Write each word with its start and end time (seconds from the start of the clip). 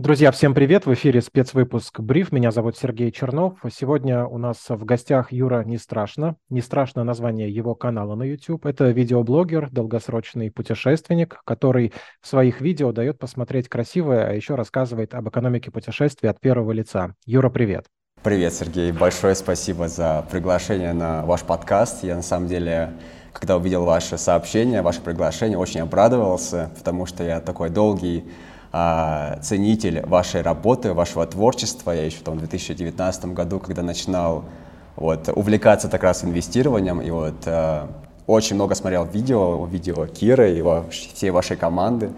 Друзья, 0.00 0.30
всем 0.30 0.54
привет! 0.54 0.86
В 0.86 0.94
эфире 0.94 1.20
спецвыпуск 1.20 2.00
«Бриф». 2.00 2.32
Меня 2.32 2.52
зовут 2.52 2.74
Сергей 2.78 3.12
Чернов. 3.12 3.58
Сегодня 3.70 4.24
у 4.24 4.38
нас 4.38 4.70
в 4.70 4.82
гостях 4.86 5.30
Юра 5.30 5.62
Не 5.62 5.76
Страшно. 5.76 6.36
Не 6.48 6.62
страшно 6.62 7.04
название 7.04 7.54
его 7.54 7.74
канала 7.74 8.14
на 8.14 8.22
YouTube. 8.22 8.64
Это 8.64 8.88
видеоблогер, 8.92 9.68
долгосрочный 9.70 10.50
путешественник, 10.50 11.42
который 11.44 11.92
в 12.22 12.28
своих 12.28 12.62
видео 12.62 12.92
дает 12.92 13.18
посмотреть 13.18 13.68
красивое, 13.68 14.26
а 14.26 14.32
еще 14.32 14.54
рассказывает 14.54 15.12
об 15.12 15.28
экономике 15.28 15.70
путешествий 15.70 16.30
от 16.30 16.40
первого 16.40 16.72
лица. 16.72 17.14
Юра, 17.26 17.50
привет! 17.50 17.84
Привет, 18.22 18.54
Сергей. 18.54 18.92
Большое 18.92 19.34
спасибо 19.34 19.86
за 19.88 20.26
приглашение 20.30 20.94
на 20.94 21.26
ваш 21.26 21.42
подкаст. 21.42 22.04
Я 22.04 22.16
на 22.16 22.22
самом 22.22 22.48
деле 22.48 22.94
когда 23.34 23.56
увидел 23.56 23.84
ваше 23.84 24.18
сообщение, 24.18 24.82
ваше 24.82 25.00
приглашение, 25.02 25.58
очень 25.58 25.80
обрадовался, 25.80 26.70
потому 26.76 27.06
что 27.06 27.22
я 27.22 27.40
такой 27.40 27.70
долгий 27.70 28.24
а, 28.72 29.38
ценитель 29.42 30.02
вашей 30.06 30.42
работы, 30.42 30.92
вашего 30.94 31.26
творчества. 31.26 31.90
Я 31.92 32.04
еще 32.04 32.18
там, 32.22 32.36
в 32.36 32.38
2019 32.38 33.26
году, 33.26 33.58
когда 33.58 33.82
начинал 33.82 34.44
вот, 34.96 35.28
увлекаться 35.34 35.88
так 35.88 36.02
раз 36.02 36.24
инвестированием, 36.24 37.00
и 37.00 37.10
вот 37.10 37.42
а, 37.46 37.88
очень 38.26 38.54
много 38.54 38.74
смотрел 38.74 39.04
видео, 39.04 39.66
видео 39.66 40.06
Киры 40.06 40.58
и 40.58 40.64
всей 40.90 41.30
вашей 41.30 41.56
команды. 41.56 42.10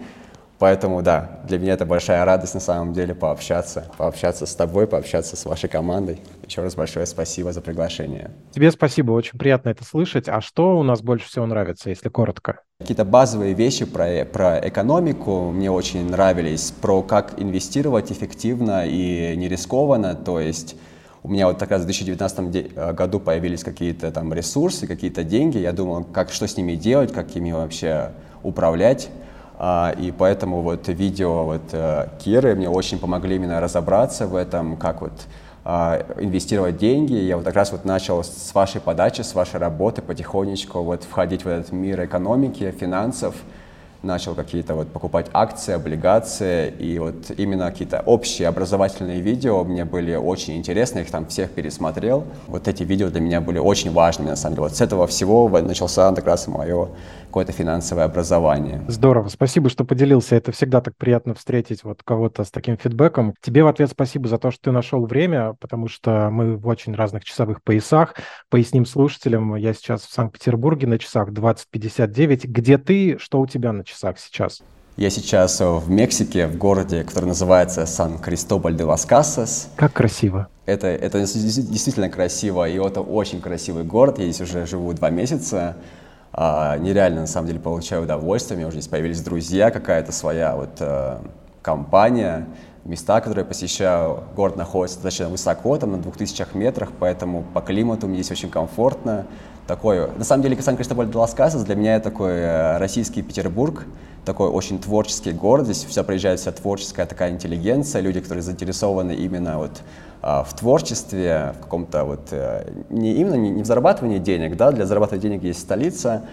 Поэтому, 0.63 1.01
да, 1.01 1.41
для 1.45 1.59
меня 1.59 1.73
это 1.73 1.85
большая 1.85 2.23
радость 2.23 2.53
на 2.53 2.61
самом 2.61 2.93
деле 2.93 3.13
пообщаться, 3.13 3.91
пообщаться 3.97 4.45
с 4.45 4.55
тобой, 4.55 4.87
пообщаться 4.87 5.35
с 5.35 5.43
вашей 5.43 5.67
командой. 5.67 6.21
Еще 6.47 6.61
раз 6.61 6.75
большое 6.75 7.05
спасибо 7.05 7.51
за 7.51 7.59
приглашение. 7.59 8.31
Тебе 8.51 8.71
спасибо, 8.71 9.11
очень 9.11 9.37
приятно 9.37 9.67
это 9.67 9.83
слышать. 9.83 10.29
А 10.29 10.39
что 10.39 10.79
у 10.79 10.83
нас 10.83 11.01
больше 11.01 11.27
всего 11.27 11.45
нравится, 11.45 11.89
если 11.89 12.07
коротко? 12.07 12.61
Какие-то 12.79 13.03
базовые 13.03 13.53
вещи 13.53 13.83
про, 13.83 14.23
про 14.23 14.65
экономику 14.65 15.51
мне 15.51 15.69
очень 15.69 16.09
нравились, 16.09 16.71
про 16.71 17.01
как 17.01 17.33
инвестировать 17.41 18.13
эффективно 18.13 18.85
и 18.85 19.35
не 19.35 19.49
рискованно, 19.49 20.15
то 20.15 20.39
есть 20.39 20.77
у 21.23 21.27
меня 21.27 21.47
вот 21.47 21.59
как 21.59 21.71
раз 21.71 21.81
в 21.81 21.85
2019 21.87 22.55
э, 22.55 22.93
году 22.93 23.19
появились 23.19 23.65
какие-то 23.65 24.13
там 24.13 24.33
ресурсы, 24.33 24.87
какие-то 24.87 25.25
деньги, 25.25 25.57
я 25.57 25.73
думал, 25.73 26.05
как, 26.05 26.31
что 26.31 26.47
с 26.47 26.55
ними 26.55 26.75
делать, 26.75 27.11
как 27.11 27.35
ими 27.35 27.51
вообще 27.51 28.13
управлять. 28.43 29.09
А, 29.65 29.91
и 29.97 30.11
поэтому 30.11 30.61
вот 30.61 30.89
видео 30.89 31.45
вот 31.45 31.61
э, 31.71 32.09
Киры 32.19 32.53
мне 32.53 32.69
очень 32.69 32.99
помогли 32.99 33.37
именно 33.37 33.61
разобраться 33.61 34.27
в 34.27 34.35
этом, 34.35 34.75
как 34.75 34.99
вот 34.99 35.13
а, 35.63 36.05
инвестировать 36.19 36.75
деньги. 36.75 37.13
Я 37.13 37.37
вот 37.37 37.45
как 37.45 37.55
раз 37.55 37.71
вот 37.71 37.85
начал 37.85 38.25
с 38.25 38.53
вашей 38.53 38.81
подачи, 38.81 39.21
с 39.21 39.33
вашей 39.33 39.61
работы 39.61 40.01
потихонечку 40.01 40.83
вот 40.83 41.05
входить 41.05 41.45
в 41.45 41.47
этот 41.47 41.71
мир 41.71 42.03
экономики, 42.03 42.75
финансов, 42.77 43.35
начал 44.03 44.35
какие-то 44.35 44.75
вот 44.75 44.91
покупать 44.91 45.27
акции, 45.33 45.73
облигации, 45.73 46.69
и 46.69 46.99
вот 46.99 47.31
именно 47.37 47.69
какие-то 47.71 48.01
общие 48.05 48.47
образовательные 48.47 49.21
видео 49.21 49.63
мне 49.63 49.85
были 49.85 50.15
очень 50.15 50.57
интересны, 50.57 50.99
их 50.99 51.11
там 51.11 51.27
всех 51.27 51.51
пересмотрел. 51.51 52.25
Вот 52.47 52.67
эти 52.67 52.83
видео 52.83 53.09
для 53.09 53.21
меня 53.21 53.41
были 53.41 53.59
очень 53.59 53.91
важными, 53.91 54.29
на 54.29 54.35
самом 54.35 54.55
деле. 54.55 54.67
Вот 54.67 54.75
с 54.75 54.81
этого 54.81 55.07
всего 55.07 55.47
начался 55.49 56.13
как 56.13 56.25
раз 56.25 56.47
мое 56.47 56.89
какое-то 57.33 57.51
финансовое 57.51 58.03
образование. 58.03 58.83
Здорово, 58.87 59.27
спасибо, 59.27 59.67
что 59.67 59.85
поделился. 59.85 60.35
Это 60.35 60.51
всегда 60.51 60.81
так 60.81 60.95
приятно 60.95 61.33
встретить 61.33 61.83
вот 61.83 62.03
кого-то 62.03 62.43
с 62.43 62.51
таким 62.51 62.77
фидбэком. 62.77 63.33
Тебе 63.41 63.63
в 63.63 63.67
ответ 63.67 63.89
спасибо 63.89 64.27
за 64.27 64.37
то, 64.37 64.51
что 64.51 64.65
ты 64.65 64.71
нашел 64.71 65.03
время, 65.07 65.55
потому 65.59 65.87
что 65.87 66.29
мы 66.29 66.55
в 66.57 66.67
очень 66.67 66.93
разных 66.93 67.23
часовых 67.23 67.63
поясах. 67.63 68.13
Поясним 68.51 68.85
слушателям, 68.85 69.55
я 69.55 69.73
сейчас 69.73 70.03
в 70.03 70.13
Санкт-Петербурге 70.13 70.85
на 70.85 70.99
часах 70.99 71.29
20.59. 71.29 72.41
Где 72.45 72.77
ты, 72.77 73.17
что 73.17 73.39
у 73.39 73.47
тебя 73.47 73.73
на 73.73 73.83
часах 73.83 73.92
сейчас? 74.19 74.61
Я 74.95 75.09
сейчас 75.09 75.59
в 75.59 75.89
Мексике, 75.89 76.45
в 76.45 76.55
городе, 76.57 77.03
который 77.03 77.25
называется 77.25 77.85
Сан-Кристобаль-де-Лас-Касас. 77.87 79.69
Как 79.75 79.93
красиво. 79.93 80.47
Это, 80.67 80.87
это 80.87 81.19
действительно 81.19 82.09
красиво, 82.09 82.69
и 82.69 82.77
это 82.77 83.01
очень 83.01 83.41
красивый 83.41 83.83
город. 83.83 84.19
Я 84.19 84.25
здесь 84.25 84.41
уже 84.41 84.67
живу 84.67 84.93
два 84.93 85.09
месяца. 85.09 85.77
А, 86.31 86.77
нереально, 86.77 87.21
на 87.21 87.27
самом 87.27 87.47
деле, 87.47 87.59
получаю 87.59 88.03
удовольствие. 88.03 88.55
У 88.55 88.59
меня 88.59 88.67
уже 88.67 88.77
здесь 88.77 88.89
появились 88.89 89.21
друзья, 89.21 89.71
какая-то 89.71 90.11
своя 90.11 90.55
вот 90.55 90.77
а, 90.79 91.21
компания. 91.63 92.47
Места, 92.85 93.21
которые 93.21 93.43
я 93.43 93.47
посещаю, 93.47 94.23
город 94.35 94.57
находится 94.57 94.97
достаточно 94.97 95.29
высоко, 95.29 95.77
там 95.77 95.91
на 95.93 95.97
2000 95.99 96.47
метрах, 96.53 96.89
поэтому 96.99 97.45
по 97.53 97.61
климату 97.61 98.07
мне 98.07 98.21
здесь 98.21 98.31
очень 98.31 98.49
комфортно. 98.49 99.25
Такой, 99.67 100.09
на 100.17 100.25
самом 100.25 100.43
деле, 100.43 100.61
Сан-Кристобаль 100.61 101.09
де 101.09 101.17
лас 101.17 101.33
Касас 101.33 101.63
для 101.63 101.75
меня 101.75 102.01
такой 102.01 102.33
э, 102.33 102.77
российский 102.79 103.21
Петербург, 103.21 103.85
такой 104.25 104.49
очень 104.49 104.79
творческий 104.79 105.31
город, 105.31 105.65
здесь 105.65 105.85
вся 105.85 106.03
приезжает 106.03 106.41
вся 106.41 106.51
творческая 106.51 107.05
такая 107.05 107.31
интеллигенция, 107.31 108.01
люди, 108.01 108.19
которые 108.19 108.41
заинтересованы 108.41 109.13
именно 109.13 109.57
вот 109.57 109.81
а, 110.21 110.43
в 110.43 110.53
творчестве, 110.53 111.53
в 111.57 111.63
каком-то 111.63 112.03
вот, 112.03 112.27
э, 112.31 112.69
не 112.89 113.13
именно 113.13 113.35
не 113.35 113.63
в 113.63 113.65
зарабатывании 113.65 114.19
денег, 114.19 114.57
да, 114.57 114.71
для 114.71 114.85
зарабатывания 114.85 115.21
денег 115.21 115.43
есть 115.43 115.61
столица, 115.61 116.23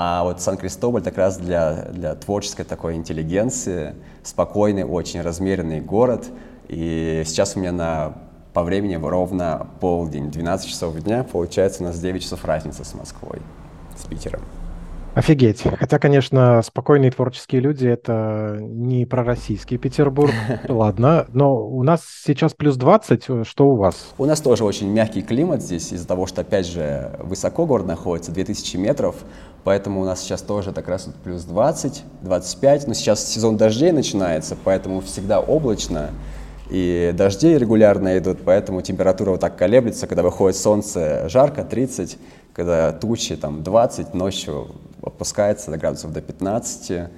а 0.00 0.22
вот 0.22 0.40
Сан-Кристобаль 0.40 1.02
как 1.02 1.18
раз 1.18 1.38
для, 1.38 1.86
для 1.90 2.14
творческой 2.14 2.62
такой 2.62 2.94
интеллигенции, 2.94 3.96
спокойный, 4.22 4.84
очень 4.84 5.22
размеренный 5.22 5.80
город. 5.80 6.24
И 6.68 7.24
сейчас 7.26 7.56
у 7.56 7.58
меня 7.58 7.72
на 7.72 8.14
по 8.54 8.62
времени 8.62 8.94
ровно 8.94 9.66
полдень, 9.80 10.30
12 10.30 10.68
часов 10.68 10.94
дня, 11.00 11.24
получается 11.24 11.82
у 11.82 11.86
нас 11.86 11.98
9 11.98 12.22
часов 12.22 12.44
разница 12.44 12.84
с 12.84 12.94
Москвой, 12.94 13.40
с 13.96 14.06
Питером. 14.06 14.42
Офигеть. 15.18 15.62
Хотя, 15.62 15.98
конечно, 15.98 16.62
спокойные 16.62 17.10
творческие 17.10 17.60
люди— 17.60 17.86
это 17.88 18.56
не 18.60 19.04
про 19.04 19.24
российский 19.24 19.76
Петербург. 19.76 20.32
Ладно, 20.68 21.26
но 21.32 21.66
у 21.66 21.82
нас 21.82 22.02
сейчас 22.24 22.54
плюс 22.54 22.76
20. 22.76 23.44
Что 23.44 23.68
у 23.68 23.74
вас? 23.74 24.14
У 24.16 24.26
нас 24.26 24.40
тоже 24.40 24.64
очень 24.64 24.88
мягкий 24.88 25.22
климат 25.22 25.60
здесь 25.60 25.92
из-за 25.92 26.06
того, 26.06 26.26
что, 26.26 26.42
опять 26.42 26.68
же, 26.68 27.10
высоко 27.18 27.66
город 27.66 27.86
находится, 27.86 28.30
2000 28.30 28.76
метров, 28.76 29.16
поэтому 29.68 30.00
у 30.00 30.04
нас 30.06 30.22
сейчас 30.22 30.40
тоже 30.40 30.72
так 30.72 30.88
раз 30.88 31.08
вот 31.08 31.16
плюс 31.16 31.42
20, 31.42 32.02
25. 32.22 32.86
Но 32.86 32.94
сейчас 32.94 33.22
сезон 33.22 33.58
дождей 33.58 33.92
начинается, 33.92 34.56
поэтому 34.64 35.02
всегда 35.02 35.40
облачно 35.40 36.08
и 36.70 37.12
дожди 37.14 37.58
регулярно 37.58 38.16
идут, 38.16 38.38
поэтому 38.46 38.80
температура 38.80 39.32
вот 39.32 39.40
так 39.40 39.56
колеблется, 39.56 40.06
когда 40.06 40.22
выходит 40.22 40.56
солнце 40.56 41.28
жарко, 41.28 41.64
30, 41.64 42.16
когда 42.54 42.92
тучи 42.92 43.36
там 43.36 43.62
20, 43.62 44.14
ночью 44.14 44.68
опускается 45.02 45.70
до 45.70 45.76
градусов 45.76 46.14
до 46.14 46.22
15, 46.22 47.10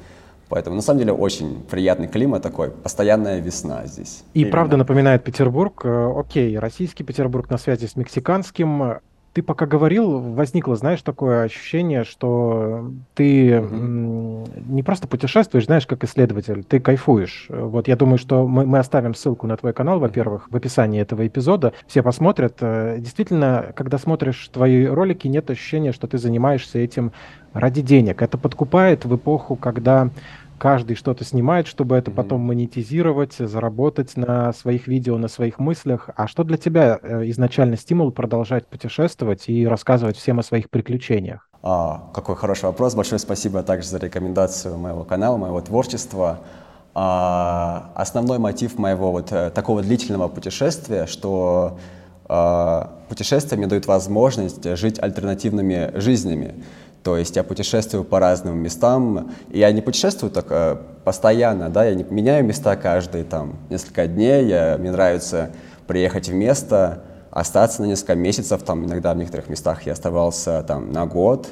Поэтому, 0.48 0.74
на 0.74 0.82
самом 0.82 0.98
деле, 0.98 1.12
очень 1.12 1.62
приятный 1.70 2.08
климат 2.08 2.42
такой, 2.42 2.72
постоянная 2.72 3.38
весна 3.38 3.86
здесь. 3.86 4.24
И 4.34 4.40
Именно. 4.40 4.50
правда 4.50 4.76
напоминает 4.78 5.22
Петербург. 5.22 5.82
Э, 5.84 6.12
окей, 6.16 6.58
российский 6.58 7.04
Петербург 7.04 7.48
на 7.48 7.58
связи 7.58 7.86
с 7.86 7.94
мексиканским. 7.94 8.98
Ты 9.32 9.42
пока 9.42 9.66
говорил, 9.66 10.18
возникло, 10.18 10.74
знаешь, 10.74 11.02
такое 11.02 11.44
ощущение, 11.44 12.02
что 12.02 12.90
ты 13.14 13.50
mm-hmm. 13.50 14.70
не 14.70 14.82
просто 14.82 15.06
путешествуешь, 15.06 15.66
знаешь, 15.66 15.86
как 15.86 16.02
исследователь, 16.02 16.64
ты 16.64 16.80
кайфуешь. 16.80 17.46
Вот 17.48 17.86
я 17.86 17.94
думаю, 17.94 18.18
что 18.18 18.48
мы, 18.48 18.66
мы 18.66 18.80
оставим 18.80 19.14
ссылку 19.14 19.46
на 19.46 19.56
твой 19.56 19.72
канал, 19.72 20.00
во-первых, 20.00 20.48
в 20.50 20.56
описании 20.56 21.00
этого 21.00 21.26
эпизода. 21.26 21.72
Все 21.86 22.02
посмотрят. 22.02 22.56
Э, 22.60 22.96
действительно, 22.98 23.72
когда 23.76 23.98
смотришь 23.98 24.48
твои 24.52 24.84
ролики, 24.86 25.28
нет 25.28 25.48
ощущения, 25.48 25.92
что 25.92 26.08
ты 26.08 26.18
занимаешься 26.18 26.78
этим 26.78 27.12
ради 27.52 27.82
денег. 27.82 28.22
Это 28.22 28.36
подкупает 28.36 29.04
в 29.04 29.14
эпоху, 29.14 29.54
когда 29.54 30.10
каждый 30.60 30.94
что-то 30.94 31.24
снимает, 31.24 31.66
чтобы 31.66 31.96
это 31.96 32.10
mm-hmm. 32.10 32.14
потом 32.14 32.42
монетизировать, 32.42 33.34
заработать 33.38 34.16
на 34.16 34.52
своих 34.52 34.86
видео, 34.86 35.16
на 35.16 35.28
своих 35.28 35.58
мыслях. 35.58 36.10
А 36.14 36.28
что 36.28 36.44
для 36.44 36.58
тебя 36.58 36.98
э, 37.02 37.22
изначально 37.30 37.76
стимул 37.76 38.12
продолжать 38.12 38.66
путешествовать 38.66 39.48
и 39.48 39.66
рассказывать 39.66 40.18
всем 40.18 40.38
о 40.38 40.42
своих 40.42 40.68
приключениях? 40.68 41.48
А, 41.62 42.10
какой 42.12 42.36
хороший 42.36 42.66
вопрос. 42.66 42.94
Большое 42.94 43.18
спасибо 43.18 43.62
также 43.62 43.88
за 43.88 43.98
рекомендацию 43.98 44.76
моего 44.76 45.04
канала, 45.04 45.38
моего 45.38 45.60
творчества. 45.62 46.40
А, 46.94 47.90
основной 47.94 48.38
мотив 48.38 48.78
моего 48.78 49.12
вот 49.12 49.32
э, 49.32 49.50
такого 49.50 49.80
длительного 49.80 50.28
путешествия, 50.28 51.06
что 51.06 51.78
а, 52.28 52.98
путешествия 53.08 53.56
мне 53.56 53.66
дают 53.66 53.86
возможность 53.86 54.76
жить 54.76 54.98
альтернативными 55.00 55.90
жизнями. 55.94 56.54
То 57.02 57.16
есть 57.16 57.36
я 57.36 57.42
путешествую 57.42 58.04
по 58.04 58.18
разным 58.18 58.58
местам. 58.58 59.30
И 59.48 59.58
я 59.58 59.72
не 59.72 59.80
путешествую 59.80 60.30
так 60.30 60.46
э, 60.50 60.76
постоянно, 61.04 61.70
да, 61.70 61.84
я 61.84 61.94
не 61.94 62.04
меняю 62.04 62.44
места 62.44 62.76
каждые 62.76 63.24
там 63.24 63.56
несколько 63.70 64.06
дней. 64.06 64.46
Я, 64.46 64.76
мне 64.78 64.90
нравится 64.90 65.50
приехать 65.86 66.28
в 66.28 66.34
место, 66.34 67.02
остаться 67.30 67.82
на 67.82 67.86
несколько 67.86 68.14
месяцев, 68.14 68.62
там 68.62 68.84
иногда 68.84 69.14
в 69.14 69.16
некоторых 69.16 69.48
местах 69.48 69.82
я 69.86 69.92
оставался 69.92 70.62
там 70.62 70.92
на 70.92 71.06
год. 71.06 71.48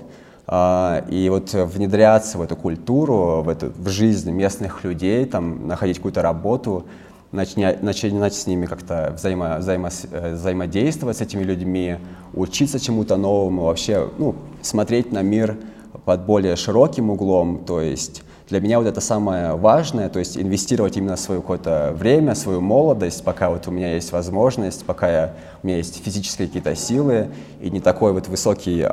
Uh, 0.46 1.06
и 1.10 1.28
вот 1.28 1.52
внедряться 1.52 2.38
в 2.38 2.40
эту 2.40 2.56
культуру, 2.56 3.42
в, 3.42 3.50
эту, 3.50 3.70
в 3.70 3.88
жизнь 3.90 4.30
местных 4.30 4.82
людей, 4.82 5.26
там, 5.26 5.66
находить 5.66 5.98
какую-то 5.98 6.22
работу, 6.22 6.86
начинать, 7.32 7.82
начинать 7.82 8.34
с 8.34 8.46
ними 8.46 8.66
как-то 8.66 9.12
взаимо, 9.16 9.58
взаимо, 9.58 9.90
э, 10.10 10.34
взаимодействовать 10.34 11.18
с 11.18 11.20
этими 11.20 11.42
людьми, 11.42 11.96
учиться 12.34 12.80
чему-то 12.80 13.16
новому, 13.16 13.64
вообще 13.64 14.08
ну, 14.18 14.34
смотреть 14.62 15.12
на 15.12 15.22
мир 15.22 15.56
под 16.04 16.24
более 16.24 16.56
широким 16.56 17.10
углом, 17.10 17.64
то 17.64 17.80
есть 17.80 18.22
для 18.48 18.60
меня 18.60 18.78
вот 18.78 18.88
это 18.88 19.02
самое 19.02 19.54
важное, 19.56 20.08
то 20.08 20.18
есть 20.18 20.38
инвестировать 20.38 20.96
именно 20.96 21.16
свое 21.16 21.40
какое-то 21.42 21.92
время, 21.94 22.34
свою 22.34 22.62
молодость, 22.62 23.22
пока 23.22 23.50
вот 23.50 23.68
у 23.68 23.70
меня 23.70 23.94
есть 23.94 24.10
возможность, 24.10 24.86
пока 24.86 25.10
я, 25.10 25.34
у 25.62 25.66
меня 25.66 25.76
есть 25.76 26.02
физические 26.02 26.48
какие-то 26.48 26.74
силы 26.74 27.28
и 27.60 27.70
не 27.70 27.80
такой 27.80 28.14
вот 28.14 28.26
высокий 28.26 28.80
а, 28.82 28.88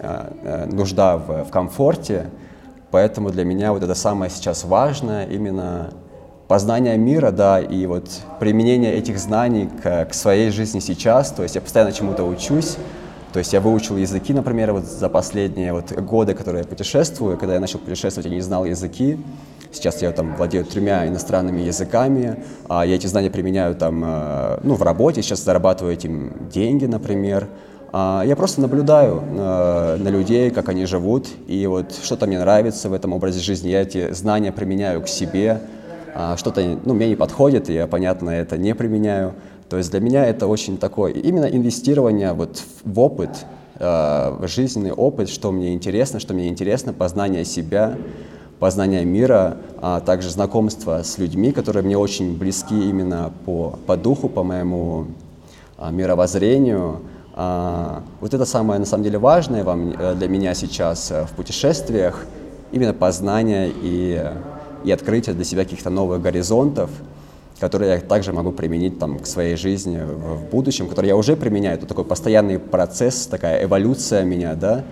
а, 0.00 0.32
а, 0.42 0.66
нужда 0.66 1.18
в, 1.18 1.44
в 1.44 1.50
комфорте. 1.50 2.30
Поэтому 2.90 3.30
для 3.30 3.44
меня 3.44 3.72
вот 3.72 3.82
это 3.82 3.94
самое 3.94 4.30
сейчас 4.30 4.64
важное, 4.64 5.26
именно 5.26 5.92
познание 6.48 6.96
мира, 6.96 7.30
да, 7.30 7.60
и 7.60 7.86
вот 7.86 8.08
применение 8.40 8.94
этих 8.94 9.18
знаний 9.18 9.68
к, 9.82 10.06
к 10.06 10.14
своей 10.14 10.50
жизни 10.50 10.80
сейчас. 10.80 11.30
То 11.30 11.42
есть 11.42 11.54
я 11.54 11.60
постоянно 11.60 11.92
чему-то 11.92 12.24
учусь, 12.24 12.76
то 13.36 13.40
есть 13.40 13.52
я 13.52 13.60
выучил 13.60 13.98
языки, 13.98 14.32
например, 14.32 14.72
вот 14.72 14.86
за 14.86 15.10
последние 15.10 15.74
вот 15.74 15.92
годы, 15.92 16.32
которые 16.32 16.62
я 16.62 16.66
путешествую. 16.66 17.36
Когда 17.36 17.52
я 17.52 17.60
начал 17.60 17.78
путешествовать, 17.78 18.26
я 18.26 18.34
не 18.34 18.40
знал 18.40 18.64
языки. 18.64 19.18
Сейчас 19.72 20.00
я 20.00 20.10
там 20.12 20.34
владею 20.36 20.64
тремя 20.64 21.06
иностранными 21.06 21.60
языками. 21.60 22.42
А 22.66 22.86
я 22.86 22.94
эти 22.94 23.06
знания 23.06 23.30
применяю 23.30 23.74
там, 23.74 24.02
э, 24.02 24.60
ну, 24.62 24.74
в 24.74 24.82
работе. 24.82 25.20
Сейчас 25.20 25.44
зарабатываю 25.44 25.92
этим 25.92 26.48
деньги, 26.50 26.86
например. 26.86 27.48
А 27.92 28.22
я 28.24 28.36
просто 28.36 28.62
наблюдаю 28.62 29.20
на, 29.20 29.96
э, 29.96 30.02
на 30.02 30.08
людей, 30.08 30.50
как 30.50 30.70
они 30.70 30.86
живут, 30.86 31.28
и 31.46 31.66
вот 31.66 31.94
что-то 32.02 32.26
мне 32.26 32.38
нравится 32.38 32.88
в 32.88 32.94
этом 32.94 33.12
образе 33.12 33.40
жизни. 33.40 33.68
Я 33.68 33.82
эти 33.82 34.12
знания 34.12 34.50
применяю 34.50 35.02
к 35.02 35.08
себе. 35.08 35.60
А 36.18 36.38
что-то 36.38 36.78
ну, 36.82 36.94
мне 36.94 37.08
не 37.08 37.14
подходит, 37.14 37.68
я, 37.68 37.86
понятно, 37.86 38.30
это 38.30 38.56
не 38.56 38.74
применяю. 38.74 39.34
То 39.68 39.76
есть 39.76 39.90
для 39.90 40.00
меня 40.00 40.24
это 40.24 40.46
очень 40.46 40.78
такое 40.78 41.12
именно 41.12 41.44
инвестирование 41.44 42.32
вот 42.32 42.62
в 42.84 42.98
опыт, 42.98 43.44
э, 43.78 43.84
в 43.84 44.48
жизненный 44.48 44.92
опыт, 44.92 45.28
что 45.28 45.52
мне 45.52 45.74
интересно, 45.74 46.18
что 46.18 46.32
мне 46.32 46.48
интересно, 46.48 46.94
познание 46.94 47.44
себя, 47.44 47.98
познание 48.58 49.04
мира, 49.04 49.58
а 49.76 50.00
также 50.00 50.30
знакомство 50.30 51.02
с 51.02 51.18
людьми, 51.18 51.52
которые 51.52 51.82
мне 51.82 51.98
очень 51.98 52.38
близки 52.38 52.88
именно 52.88 53.30
по, 53.44 53.78
по 53.86 53.98
духу, 53.98 54.30
по 54.30 54.42
моему 54.42 55.08
а, 55.76 55.90
мировоззрению. 55.90 57.02
А, 57.34 58.02
вот 58.22 58.32
это 58.32 58.46
самое 58.46 58.80
на 58.80 58.86
самом 58.86 59.04
деле 59.04 59.18
важное 59.18 59.64
вам, 59.64 59.90
э, 59.90 60.14
для 60.14 60.28
меня 60.28 60.54
сейчас 60.54 61.10
э, 61.10 61.26
в 61.26 61.32
путешествиях, 61.32 62.24
именно 62.72 62.94
познание 62.94 63.70
и, 63.82 64.32
и 64.86 64.90
открытие 64.90 65.34
для 65.34 65.44
себя 65.44 65.64
каких-то 65.64 65.90
новых 65.90 66.22
горизонтов– 66.22 66.90
которые 67.60 67.94
я 67.94 68.00
также 68.00 68.32
могу 68.32 68.52
применить 68.52 68.98
там, 68.98 69.18
к 69.18 69.26
своей 69.26 69.56
жизни 69.56 69.98
в, 69.98 70.50
будущем, 70.50 70.88
который 70.88 71.06
я 71.06 71.16
уже 71.16 71.36
применяю. 71.36 71.76
Это 71.76 71.86
такой 71.86 72.04
постоянный 72.04 72.58
процесс, 72.58 73.26
такая 73.26 73.64
эволюция 73.64 74.24
меня, 74.24 74.54
да. 74.54 74.84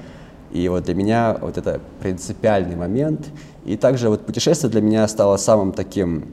И 0.51 0.69
вот 0.69 0.85
для 0.85 0.95
меня 0.95 1.37
вот 1.41 1.59
это 1.59 1.81
принципиальный 2.01 2.77
момент. 2.77 3.27
И 3.65 3.77
также 3.77 4.09
вот 4.09 4.25
путешествие 4.25 4.71
для 4.71 4.81
меня 4.81 5.07
стало 5.09 5.37
самым 5.37 5.73
таким 5.73 6.25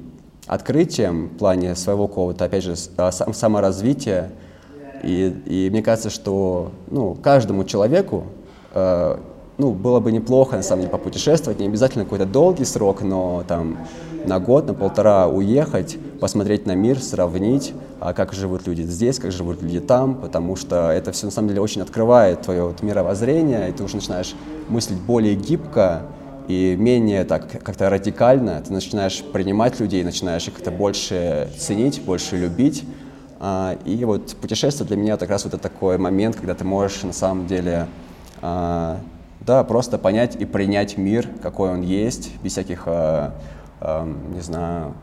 открытием 0.48 1.30
в 1.30 1.38
плане 1.38 1.75
своего 1.75 2.07
какого-то, 2.07 2.46
опять 2.46 2.64
же, 2.64 2.75
сам, 2.75 3.34
саморазвития. 3.34 4.31
И, 5.04 5.36
и 5.46 5.69
мне 5.69 5.81
кажется, 5.81 6.10
что 6.10 6.72
ну, 6.90 7.16
каждому 7.16 7.64
человеку 7.64 8.25
э, 8.74 9.18
ну, 9.62 9.74
было 9.74 10.00
бы 10.00 10.12
неплохо, 10.12 10.56
на 10.56 10.63
самом 10.63 10.81
деле, 10.81 10.92
попутешествовать, 10.92 11.60
не 11.60 11.68
обязательно 11.68 12.04
какой-то 12.04 12.25
долгий 12.25 12.66
срок, 12.66 13.04
но 13.04 13.44
там 13.48 13.78
на 14.25 14.40
год, 14.40 14.66
на 14.66 14.74
полтора 14.74 15.28
уехать, 15.28 15.98
посмотреть 16.19 16.66
на 16.66 16.74
мир, 16.74 17.00
сравнить, 17.00 17.74
а 18.00 18.13
как 18.13 18.34
живут 18.34 18.66
люди 18.66 18.81
здесь, 18.81 19.19
как 19.19 19.31
живут 19.31 19.62
люди 19.62 19.80
там, 19.80 20.16
потому 20.16 20.56
что 20.56 20.90
это 20.90 21.12
все 21.12 21.28
на 21.28 21.31
самом 21.31 21.50
деле 21.50 21.62
очень 21.62 21.84
открывает 21.84 22.42
твое 22.42 22.63
вот 22.63 22.81
мировоззрение, 22.81 23.69
и 23.69 23.72
ты 23.72 23.84
уже 23.84 23.98
начинаешь 23.98 24.34
мыслить 24.68 25.00
более 25.00 25.36
гибко 25.36 26.07
и 26.48 26.75
менее 26.75 27.24
так 27.24 27.48
как-то 27.64 27.92
радикально. 27.92 28.64
Ты 28.66 28.74
начинаешь 28.74 29.24
принимать 29.24 29.80
людей, 29.80 30.04
начинаешь 30.04 30.48
их 30.48 30.56
как-то 30.56 30.72
больше 30.72 31.50
ценить, 31.56 32.02
больше 32.02 32.36
любить. 32.36 32.84
А, 33.40 33.78
и 33.86 34.06
вот 34.06 34.36
путешествие 34.38 34.88
для 34.88 34.98
меня 34.98 35.18
как 35.18 35.30
раз 35.30 35.44
вот 35.44 35.54
это 35.54 35.62
такой 35.62 36.00
момент, 36.00 36.36
когда 36.36 36.56
ты 36.56 36.64
можешь 36.64 37.04
на 37.04 37.14
самом 37.14 37.46
деле 37.46 37.86
а, 38.42 38.98
да, 39.42 39.64
просто 39.64 39.98
понять 39.98 40.36
и 40.36 40.46
принять 40.46 40.98
мир, 40.98 41.28
какой 41.42 41.72
он 41.72 41.82
есть, 41.82 42.32
без 42.42 42.54
всяких, 42.54 42.84
э, 42.86 43.32
э, 43.82 44.14
не 44.34 44.42
знаю, 44.42 44.94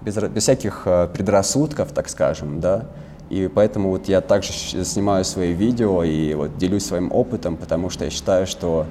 без, 0.00 0.16
без 0.16 0.42
всяких 0.44 0.82
э, 0.86 1.08
предрассудков, 1.12 1.92
так 1.92 2.08
скажем, 2.08 2.60
да. 2.60 2.86
И 3.30 3.50
поэтому 3.52 3.90
вот 3.90 4.08
я 4.08 4.20
также 4.20 4.52
снимаю 4.52 5.24
свои 5.24 5.52
видео 5.52 6.02
и 6.02 6.34
вот 6.34 6.56
делюсь 6.56 6.86
своим 6.86 7.12
опытом, 7.12 7.56
потому 7.56 7.90
что 7.90 8.04
я 8.04 8.10
считаю, 8.10 8.46
что 8.46 8.86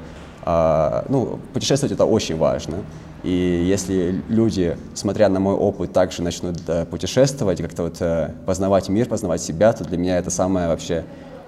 э, 0.46 1.04
ну, 1.10 1.40
путешествовать 1.54 1.94
это 1.94 2.06
очень 2.06 2.38
важно. 2.38 2.78
И 3.24 3.32
если 3.68 4.22
люди, 4.30 4.78
смотря 4.94 5.28
на 5.30 5.40
мой 5.40 5.56
опыт, 5.56 5.92
также 5.92 6.22
начнут 6.22 6.58
э, 6.68 6.86
путешествовать, 6.86 7.62
как-то 7.62 7.84
вот 7.84 7.98
э, 8.00 8.32
познавать 8.46 8.90
мир, 8.90 9.08
познавать 9.08 9.42
себя, 9.42 9.74
то 9.74 9.84
для 9.84 9.98
меня 9.98 10.18
это 10.20 10.30
самое 10.30 10.68
вообще 10.68 11.04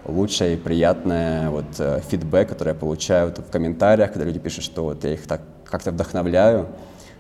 лучшее 0.10 0.56
и 0.56 0.58
приятное 0.58 1.50
вот, 1.50 1.66
э, 1.80 2.02
фидбэк, 2.10 2.50
который 2.50 2.70
я 2.70 2.76
получаю 2.76 3.28
вот, 3.28 3.40
в 3.40 3.50
комментариях, 3.50 4.12
когда 4.12 4.26
люди 4.26 4.40
пишут, 4.40 4.64
что 4.64 4.84
вот 4.84 5.04
я 5.04 5.14
их 5.14 5.28
так 5.28 5.42
как-то 5.66 5.92
вдохновляю. 5.92 6.68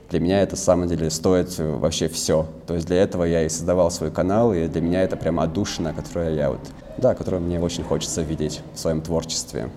Для 0.09 0.19
меня 0.19 0.41
это, 0.41 0.53
на 0.53 0.57
самом 0.57 0.87
деле, 0.87 1.09
стоит 1.11 1.57
вообще 1.59 2.07
все. 2.07 2.47
То 2.65 2.73
есть 2.73 2.87
для 2.87 2.97
этого 2.97 3.23
я 3.23 3.43
и 3.43 3.49
создавал 3.49 3.91
свой 3.91 4.09
канал, 4.11 4.53
и 4.53 4.67
для 4.67 4.81
меня 4.81 5.03
это 5.03 5.15
прямо 5.15 5.43
отдушина, 5.43 5.93
которая 5.93 6.33
я 6.33 6.49
вот, 6.49 6.61
да, 6.97 7.13
которую 7.13 7.43
мне 7.43 7.59
очень 7.59 7.83
хочется 7.83 8.23
видеть 8.23 8.61
в 8.73 8.79
своем 8.79 9.01
творчестве. 9.01 9.69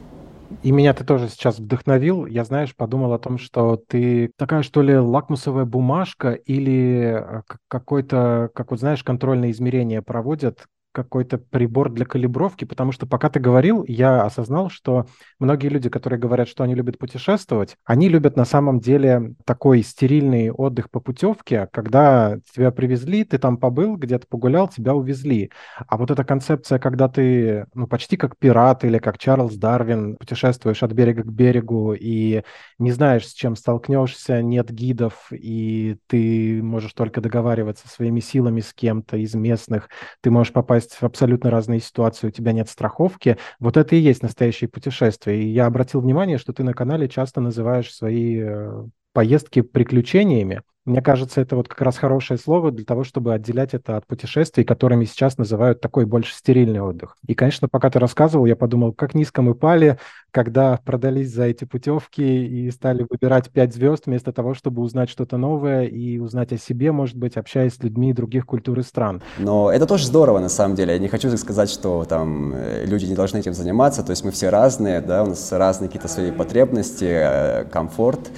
И 0.63 0.71
меня 0.71 0.93
ты 0.95 1.05
тоже 1.05 1.29
сейчас 1.29 1.59
вдохновил. 1.59 2.27
Я, 2.27 2.45
знаешь, 2.45 2.75
подумал 2.75 3.13
о 3.13 3.19
том, 3.19 3.39
что 3.39 3.77
ты 3.89 4.33
такая, 4.37 4.63
что 4.63 4.83
ли, 4.83 4.97
лакмусовая 4.97 5.65
бумажка 5.65 6.33
или 6.33 7.17
э, 7.19 7.43
какой-то, 7.69 8.51
как 8.55 8.71
вот 8.71 8.81
знаешь, 8.81 9.03
контрольное 9.03 9.51
измерение 9.51 10.03
проводят, 10.03 10.67
какой-то 10.93 11.39
прибор 11.39 11.91
для 11.91 12.05
калибровки, 12.05 12.65
потому 12.65 12.93
что 12.93 13.07
пока 13.07 13.29
ты 13.29 13.41
говорил, 13.41 13.85
я 13.89 14.23
осознал, 14.23 14.71
что 14.71 15.07
многие 15.39 15.69
люди, 15.69 15.89
которые 15.89 16.21
говорят, 16.21 16.49
что 16.49 16.63
они 16.63 16.75
любят 16.75 16.99
путешествовать, 16.99 17.77
они 17.85 18.09
любят 18.09 18.37
на 18.37 18.45
самом 18.45 18.81
деле 18.81 19.35
такой 19.45 19.83
стерильный 19.83 20.51
отдых 20.51 20.91
по 20.91 21.01
путевке, 21.01 21.69
когда 21.73 22.39
тебя 22.55 22.71
привезли, 22.71 23.25
ты 23.25 23.39
там 23.39 23.57
побыл, 23.57 23.97
где-то 23.97 24.27
погулял, 24.29 24.69
тебя 24.69 24.95
увезли. 24.95 25.51
А 25.87 25.97
вот 25.97 26.11
эта 26.11 26.25
концепция, 26.25 26.79
когда 26.79 27.09
ты 27.09 27.67
ну, 27.75 27.87
почти 27.87 28.17
как 28.17 28.37
пират 28.37 28.85
или 28.85 28.99
как 28.99 29.19
Чарльз 29.19 29.57
Дарвин 29.57 30.17
путешествуешь 30.17 30.83
от 30.83 30.93
берега 30.93 31.23
к 31.23 31.33
берегу 31.33 31.95
и 31.95 32.43
не 32.79 32.93
знаешь, 32.93 33.27
с 33.27 33.33
чем 33.33 33.57
столкнешься, 33.57 34.43
нет 34.43 34.71
гидов, 34.71 35.29
и 35.33 35.97
ты 36.07 36.63
можешь 36.63 36.93
только 36.93 37.21
договариваться 37.21 37.89
своими 37.89 38.21
силами 38.21 38.61
с 38.61 38.73
кем-то 38.75 39.17
из 39.17 39.35
местных, 39.35 39.89
ты 40.21 40.31
можешь 40.31 40.53
попасть 40.53 40.82
попасть 40.83 40.95
в 40.95 41.03
абсолютно 41.05 41.51
разные 41.51 41.81
ситуации, 41.81 42.29
у 42.29 42.31
тебя 42.31 42.53
нет 42.53 42.69
страховки. 42.69 43.39
Вот 43.59 43.77
это 43.77 43.97
и 43.97 44.01
есть 44.01 44.23
настоящее 44.23 44.69
путешествие. 44.69 45.43
И 45.43 45.49
я 45.49 45.67
обратил 45.67 46.01
внимание, 46.01 46.39
что 46.39 46.53
ты 46.53 46.65
на 46.65 46.75
канале 46.75 47.09
часто 47.09 47.41
называешь 47.41 47.93
свои 47.95 48.41
э, 48.41 48.85
поездки 49.13 49.63
приключениями. 49.63 50.63
Мне 50.85 51.01
кажется, 51.01 51.41
это 51.41 51.55
вот 51.55 51.69
как 51.69 51.81
раз 51.81 51.97
хорошее 51.97 52.41
слово 52.41 52.73
для 52.73 52.85
того, 52.85 53.05
чтобы 53.05 53.33
отделять 53.33 53.73
это 53.73 53.97
от 53.97 54.05
путешествий, 54.05 54.65
которыми 54.65 55.05
сейчас 55.05 55.39
называют 55.39 55.81
такой 55.81 56.07
больше 56.07 56.35
стерильный 56.35 56.81
отдых. 56.81 57.17
И, 57.25 57.35
конечно, 57.35 57.69
пока 57.69 57.89
ты 57.89 58.01
рассказывал, 58.01 58.47
я 58.47 58.57
подумал, 58.57 58.93
как 58.93 59.15
низко 59.15 59.43
мы 59.43 59.55
пали, 59.55 59.99
когда 60.33 60.81
продались 60.85 61.33
за 61.33 61.45
эти 61.45 61.65
путевки 61.65 62.23
и 62.23 62.69
стали 62.73 63.07
выбирать 63.09 63.49
пять 63.51 63.73
звезд 63.73 64.07
вместо 64.07 64.33
того, 64.33 64.55
чтобы 64.55 64.83
узнать 64.83 65.09
что-то 65.09 65.37
новое 65.37 65.85
и 65.85 66.19
узнать 66.19 66.53
о 66.53 66.59
себе, 66.59 66.91
может 66.91 67.17
быть, 67.17 67.37
общаясь 67.37 67.75
с 67.75 67.83
людьми 67.83 68.13
других 68.13 68.45
культур 68.45 68.81
и 68.81 68.83
стран. 68.83 69.23
Но 69.39 69.71
это 69.71 69.87
тоже 69.87 70.07
здорово, 70.07 70.41
на 70.41 70.49
самом 70.49 70.75
деле. 70.75 70.95
Я 70.95 70.99
не 70.99 71.09
хочу 71.09 71.31
сказать, 71.37 71.71
что 71.71 72.05
там 72.07 72.55
э, 72.57 72.87
люди 72.87 73.05
не 73.05 73.15
должны 73.15 73.39
этим 73.39 73.55
заниматься. 73.55 74.03
То 74.03 74.11
есть 74.11 74.25
мы 74.25 74.33
все 74.33 74.49
разные, 74.49 75.01
да, 75.01 75.23
у 75.23 75.27
нас 75.29 75.53
разные 75.53 75.87
какие-то 75.87 76.09
свои 76.09 76.33
потребности, 76.33 77.07
э, 77.09 77.65
комфорт 77.67 78.33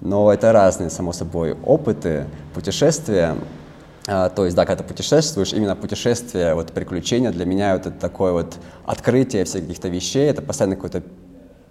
но 0.00 0.32
это 0.32 0.52
разные, 0.52 0.90
само 0.90 1.12
собой, 1.12 1.56
опыты, 1.64 2.26
путешествия. 2.54 3.36
А, 4.06 4.28
то 4.28 4.44
есть, 4.44 4.56
да, 4.56 4.64
когда 4.64 4.82
ты 4.82 4.88
путешествуешь, 4.88 5.52
именно 5.52 5.74
путешествие, 5.74 6.54
вот 6.54 6.72
приключения 6.72 7.32
для 7.32 7.44
меня 7.44 7.74
это 7.74 7.90
такое 7.90 8.32
вот 8.32 8.56
открытие 8.84 9.44
всех 9.44 9.62
каких-то 9.62 9.88
вещей, 9.88 10.28
это 10.28 10.42
постоянно 10.42 10.76
какой-то 10.76 11.02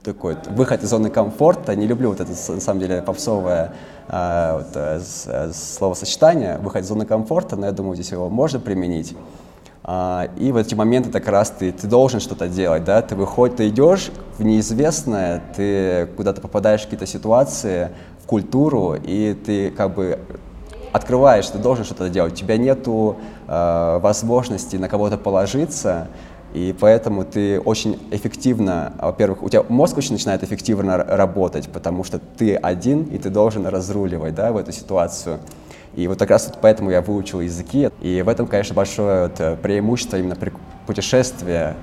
такой 0.03 0.35
вот 0.35 0.47
выход 0.47 0.83
из 0.83 0.89
зоны 0.89 1.09
комфорта. 1.09 1.75
Не 1.75 1.87
люблю 1.87 2.09
вот 2.09 2.19
это, 2.19 2.31
на 2.31 2.61
самом 2.61 2.79
деле, 2.79 3.01
попсовое 3.01 3.73
а, 4.07 4.57
вот, 4.57 4.67
а, 4.75 5.51
словосочетание, 5.53 6.57
выход 6.59 6.83
из 6.83 6.87
зоны 6.87 7.05
комфорта, 7.05 7.55
но 7.55 7.65
я 7.65 7.71
думаю, 7.71 7.95
здесь 7.95 8.11
его 8.11 8.29
можно 8.29 8.59
применить. 8.59 9.15
А, 9.87 10.29
и 10.37 10.51
в 10.51 10.57
эти 10.57 10.73
моменты 10.73 11.11
как 11.11 11.27
раз 11.27 11.51
ты, 11.51 11.71
ты 11.71 11.85
должен 11.85 12.19
что-то 12.19 12.47
делать, 12.47 12.83
да, 12.83 13.01
ты 13.03 13.15
выходишь, 13.15 13.57
ты 13.57 13.69
идешь 13.69 14.11
в 14.37 14.43
неизвестное, 14.43 15.43
ты 15.55 16.07
куда-то 16.17 16.41
попадаешь 16.41 16.81
в 16.81 16.83
какие-то 16.85 17.05
ситуации, 17.05 17.91
культуру, 18.25 18.95
и 18.95 19.33
ты 19.33 19.71
как 19.71 19.93
бы 19.93 20.19
открываешь, 20.91 21.47
ты 21.47 21.57
должен 21.57 21.83
что-то 21.83 22.09
делать, 22.09 22.33
у 22.33 22.35
тебя 22.35 22.57
нету 22.57 23.17
э, 23.47 23.99
возможности 24.01 24.77
на 24.77 24.87
кого-то 24.87 25.17
положиться, 25.17 26.07
И 26.55 26.73
поэтому 26.79 27.25
ты 27.25 27.59
очень 27.59 27.99
эффективно, 28.11 28.93
во-первых, 29.01 29.43
у 29.43 29.49
тебя 29.49 29.63
мозг 29.67 29.97
очень 29.97 30.13
начинает 30.13 30.41
эффективно 30.41 30.97
работать, 30.97 31.67
потому 31.67 32.05
что 32.05 32.17
ты 32.17 32.55
один, 32.55 33.03
и 33.03 33.17
ты 33.17 33.29
должен 33.29 33.67
разруливать 33.67 34.35
да, 34.35 34.53
в 34.53 34.57
эту 34.57 34.71
ситуацию. 34.71 35.39
И 35.95 36.07
вот 36.07 36.17
как 36.19 36.29
раз 36.29 36.47
вот 36.47 36.59
поэтому 36.61 36.91
я 36.91 37.01
выучил 37.01 37.41
языки. 37.41 37.89
И 38.01 38.21
в 38.21 38.29
этом, 38.29 38.47
конечно, 38.47 38.73
большое 38.73 39.23
вот 39.23 39.39
э, 39.39 39.57
преимущество 39.57 40.15
именно 40.15 40.37
путешествия, 40.87 41.75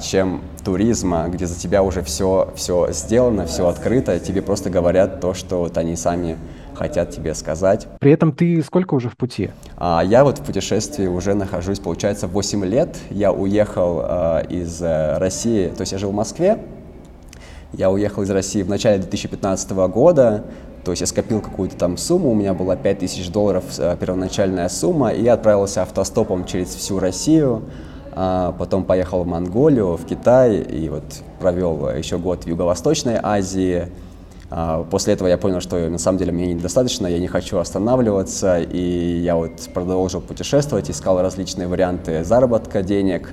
чем 0.00 0.42
туризма, 0.64 1.28
где 1.28 1.46
за 1.46 1.58
тебя 1.58 1.82
уже 1.82 2.02
все, 2.02 2.52
все 2.54 2.92
сделано, 2.92 3.46
все 3.46 3.66
открыто, 3.66 4.20
тебе 4.20 4.42
просто 4.42 4.70
говорят 4.70 5.20
то, 5.20 5.34
что 5.34 5.60
вот 5.60 5.78
они 5.78 5.96
сами 5.96 6.36
хотят 6.78 7.10
тебе 7.10 7.34
сказать. 7.34 7.88
При 7.98 8.12
этом 8.12 8.32
ты 8.32 8.62
сколько 8.62 8.94
уже 8.94 9.08
в 9.08 9.16
пути? 9.16 9.50
А, 9.76 10.02
я 10.04 10.24
вот 10.24 10.38
в 10.38 10.44
путешествии 10.44 11.06
уже 11.06 11.34
нахожусь, 11.34 11.80
получается, 11.80 12.28
8 12.28 12.64
лет. 12.64 12.96
Я 13.10 13.32
уехал 13.32 14.00
а, 14.02 14.40
из 14.40 14.80
э, 14.80 15.18
России, 15.18 15.68
то 15.68 15.80
есть 15.80 15.92
я 15.92 15.98
жил 15.98 16.10
в 16.10 16.14
Москве. 16.14 16.58
Я 17.72 17.90
уехал 17.90 18.22
из 18.22 18.30
России 18.30 18.62
в 18.62 18.68
начале 18.68 18.98
2015 18.98 19.70
года, 19.72 20.44
то 20.84 20.92
есть 20.92 21.02
я 21.02 21.06
скопил 21.06 21.40
какую-то 21.40 21.76
там 21.76 21.98
сумму, 21.98 22.30
у 22.30 22.34
меня 22.34 22.54
была 22.54 22.76
5000 22.76 23.28
долларов 23.30 23.64
э, 23.78 23.96
первоначальная 24.00 24.68
сумма, 24.68 25.10
и 25.10 25.22
я 25.22 25.34
отправился 25.34 25.82
автостопом 25.82 26.46
через 26.46 26.68
всю 26.68 26.98
Россию, 26.98 27.64
а 28.20 28.50
потом 28.50 28.82
поехал 28.82 29.22
в 29.22 29.28
Монголию, 29.28 29.96
в 29.96 30.04
Китай, 30.04 30.56
и 30.56 30.88
вот 30.88 31.04
провел 31.38 31.88
еще 31.90 32.18
год 32.18 32.42
в 32.42 32.46
Юго-Восточной 32.48 33.16
Азии, 33.22 33.92
а, 34.50 34.82
после 34.90 35.14
этого 35.14 35.28
я 35.28 35.38
понял, 35.38 35.60
что 35.60 35.76
на 35.88 35.98
самом 35.98 36.18
деле 36.18 36.32
мне 36.32 36.52
недостаточно, 36.52 37.06
я 37.06 37.20
не 37.20 37.28
хочу 37.28 37.58
останавливаться, 37.58 38.58
и 38.58 39.20
я 39.20 39.36
вот 39.36 39.52
продолжил 39.72 40.20
путешествовать, 40.20 40.90
искал 40.90 41.22
различные 41.22 41.68
варианты 41.68 42.24
заработка 42.24 42.82
денег, 42.82 43.32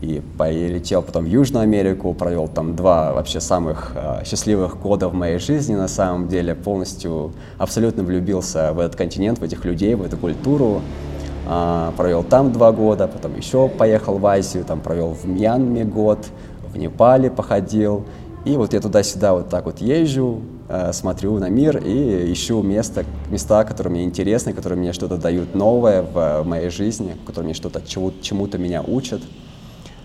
и 0.00 0.20
полетел 0.36 1.02
потом 1.02 1.26
в 1.26 1.28
Южную 1.28 1.62
Америку, 1.62 2.12
провел 2.12 2.48
там 2.48 2.74
два 2.74 3.12
вообще 3.12 3.40
самых 3.40 3.92
э, 3.94 4.24
счастливых 4.24 4.80
года 4.80 5.08
в 5.08 5.14
моей 5.14 5.38
жизни 5.38 5.76
на 5.76 5.86
самом 5.86 6.26
деле, 6.26 6.56
полностью, 6.56 7.32
абсолютно 7.56 8.02
влюбился 8.02 8.72
в 8.72 8.80
этот 8.80 8.96
континент, 8.96 9.38
в 9.38 9.44
этих 9.44 9.64
людей, 9.64 9.94
в 9.94 10.02
эту 10.02 10.16
культуру, 10.16 10.82
провел 11.44 12.22
там 12.24 12.52
два 12.52 12.72
года, 12.72 13.06
потом 13.06 13.36
еще 13.36 13.68
поехал 13.68 14.18
в 14.18 14.26
Азию, 14.26 14.64
там 14.64 14.80
провел 14.80 15.10
в 15.10 15.26
Мьянме 15.26 15.84
год, 15.84 16.26
в 16.72 16.76
Непале 16.78 17.30
походил, 17.30 18.04
и 18.44 18.56
вот 18.56 18.74
я 18.74 18.80
туда-сюда 18.80 19.32
вот 19.32 19.48
так 19.48 19.64
вот 19.64 19.80
езжу, 19.80 20.42
э, 20.68 20.92
смотрю 20.92 21.38
на 21.38 21.48
мир 21.48 21.78
и 21.78 22.30
ищу 22.30 22.62
места, 22.62 23.04
места, 23.30 23.64
которые 23.64 23.92
мне 23.92 24.04
интересны, 24.04 24.52
которые 24.52 24.78
мне 24.78 24.92
что-то 24.92 25.16
дают 25.16 25.54
новое 25.54 26.02
в, 26.02 26.42
в 26.42 26.46
моей 26.46 26.68
жизни, 26.68 27.16
которые 27.24 27.46
мне 27.46 27.54
что-то 27.54 27.80
чему-то 27.80 28.58
меня 28.58 28.82
учат. 28.82 29.22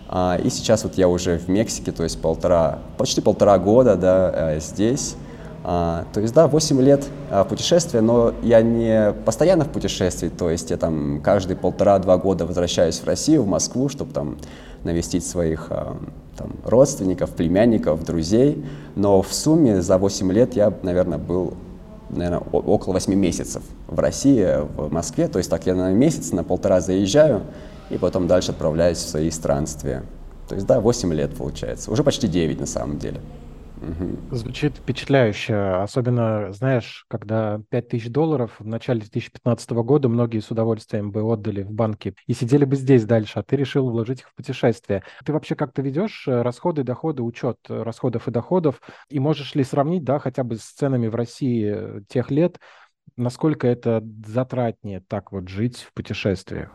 А, 0.08 0.40
и 0.42 0.48
сейчас 0.48 0.84
вот 0.84 0.96
я 0.96 1.08
уже 1.08 1.38
в 1.38 1.48
Мексике, 1.48 1.92
то 1.92 2.02
есть 2.02 2.20
полтора, 2.20 2.78
почти 2.96 3.20
полтора 3.20 3.58
года 3.58 3.96
да, 3.96 4.32
э, 4.34 4.60
здесь. 4.60 5.16
А, 5.62 6.06
то 6.12 6.20
есть, 6.20 6.32
да, 6.32 6.46
8 6.46 6.80
лет 6.80 7.06
а, 7.30 7.44
путешествия, 7.44 8.00
но 8.00 8.32
я 8.42 8.62
не 8.62 9.12
постоянно 9.24 9.64
в 9.64 9.68
путешествии, 9.68 10.28
то 10.28 10.48
есть 10.48 10.70
я 10.70 10.76
там 10.76 11.20
каждые 11.22 11.56
полтора-два 11.56 12.16
года 12.16 12.46
возвращаюсь 12.46 12.98
в 12.98 13.04
Россию, 13.04 13.42
в 13.42 13.46
Москву, 13.46 13.88
чтобы 13.88 14.12
там 14.12 14.38
навестить 14.84 15.26
своих 15.26 15.70
там, 16.38 16.52
родственников, 16.64 17.30
племянников, 17.32 18.02
друзей, 18.04 18.64
но 18.96 19.20
в 19.20 19.34
сумме 19.34 19.82
за 19.82 19.98
8 19.98 20.32
лет 20.32 20.56
я, 20.56 20.72
наверное, 20.82 21.18
был 21.18 21.54
наверное, 22.10 22.40
около 22.40 22.94
8 22.94 23.14
месяцев 23.14 23.62
в 23.86 23.98
России, 23.98 24.46
в 24.76 24.92
Москве, 24.92 25.28
то 25.28 25.38
есть 25.38 25.50
так 25.50 25.66
я 25.66 25.74
на 25.74 25.92
месяц, 25.92 26.32
на 26.32 26.44
полтора 26.44 26.80
заезжаю, 26.80 27.42
и 27.90 27.98
потом 27.98 28.26
дальше 28.26 28.52
отправляюсь 28.52 28.98
в 28.98 29.08
свои 29.08 29.30
странствия. 29.30 30.04
То 30.48 30.54
есть, 30.54 30.66
да, 30.66 30.80
8 30.80 31.12
лет 31.12 31.36
получается, 31.36 31.90
уже 31.90 32.02
почти 32.02 32.26
9 32.26 32.60
на 32.60 32.66
самом 32.66 32.98
деле. 32.98 33.20
Звучит 34.30 34.76
впечатляюще. 34.76 35.54
Особенно, 35.54 36.52
знаешь, 36.52 37.04
когда 37.08 37.60
5000 37.70 38.08
долларов 38.08 38.56
в 38.58 38.66
начале 38.66 39.00
2015 39.00 39.70
года 39.70 40.08
многие 40.08 40.40
с 40.40 40.50
удовольствием 40.50 41.10
бы 41.10 41.22
отдали 41.22 41.62
в 41.62 41.72
банке 41.72 42.14
и 42.26 42.34
сидели 42.34 42.64
бы 42.64 42.76
здесь 42.76 43.04
дальше, 43.04 43.38
а 43.38 43.42
ты 43.42 43.56
решил 43.56 43.90
вложить 43.90 44.20
их 44.20 44.28
в 44.28 44.34
путешествие. 44.34 45.02
Ты 45.24 45.32
вообще 45.32 45.54
как-то 45.54 45.82
ведешь 45.82 46.26
э, 46.28 46.42
расходы, 46.42 46.84
доходы, 46.84 47.22
учет 47.22 47.58
расходов 47.68 48.28
и 48.28 48.30
доходов? 48.30 48.80
И 49.08 49.18
можешь 49.18 49.54
ли 49.54 49.64
сравнить, 49.64 50.04
да, 50.04 50.18
хотя 50.18 50.44
бы 50.44 50.56
с 50.56 50.64
ценами 50.64 51.06
в 51.08 51.14
России 51.14 51.72
э, 51.74 52.00
тех 52.08 52.30
лет, 52.30 52.58
насколько 53.16 53.66
это 53.66 54.02
затратнее 54.26 55.02
так 55.06 55.32
вот 55.32 55.48
жить 55.48 55.78
в 55.78 55.92
путешествиях? 55.92 56.70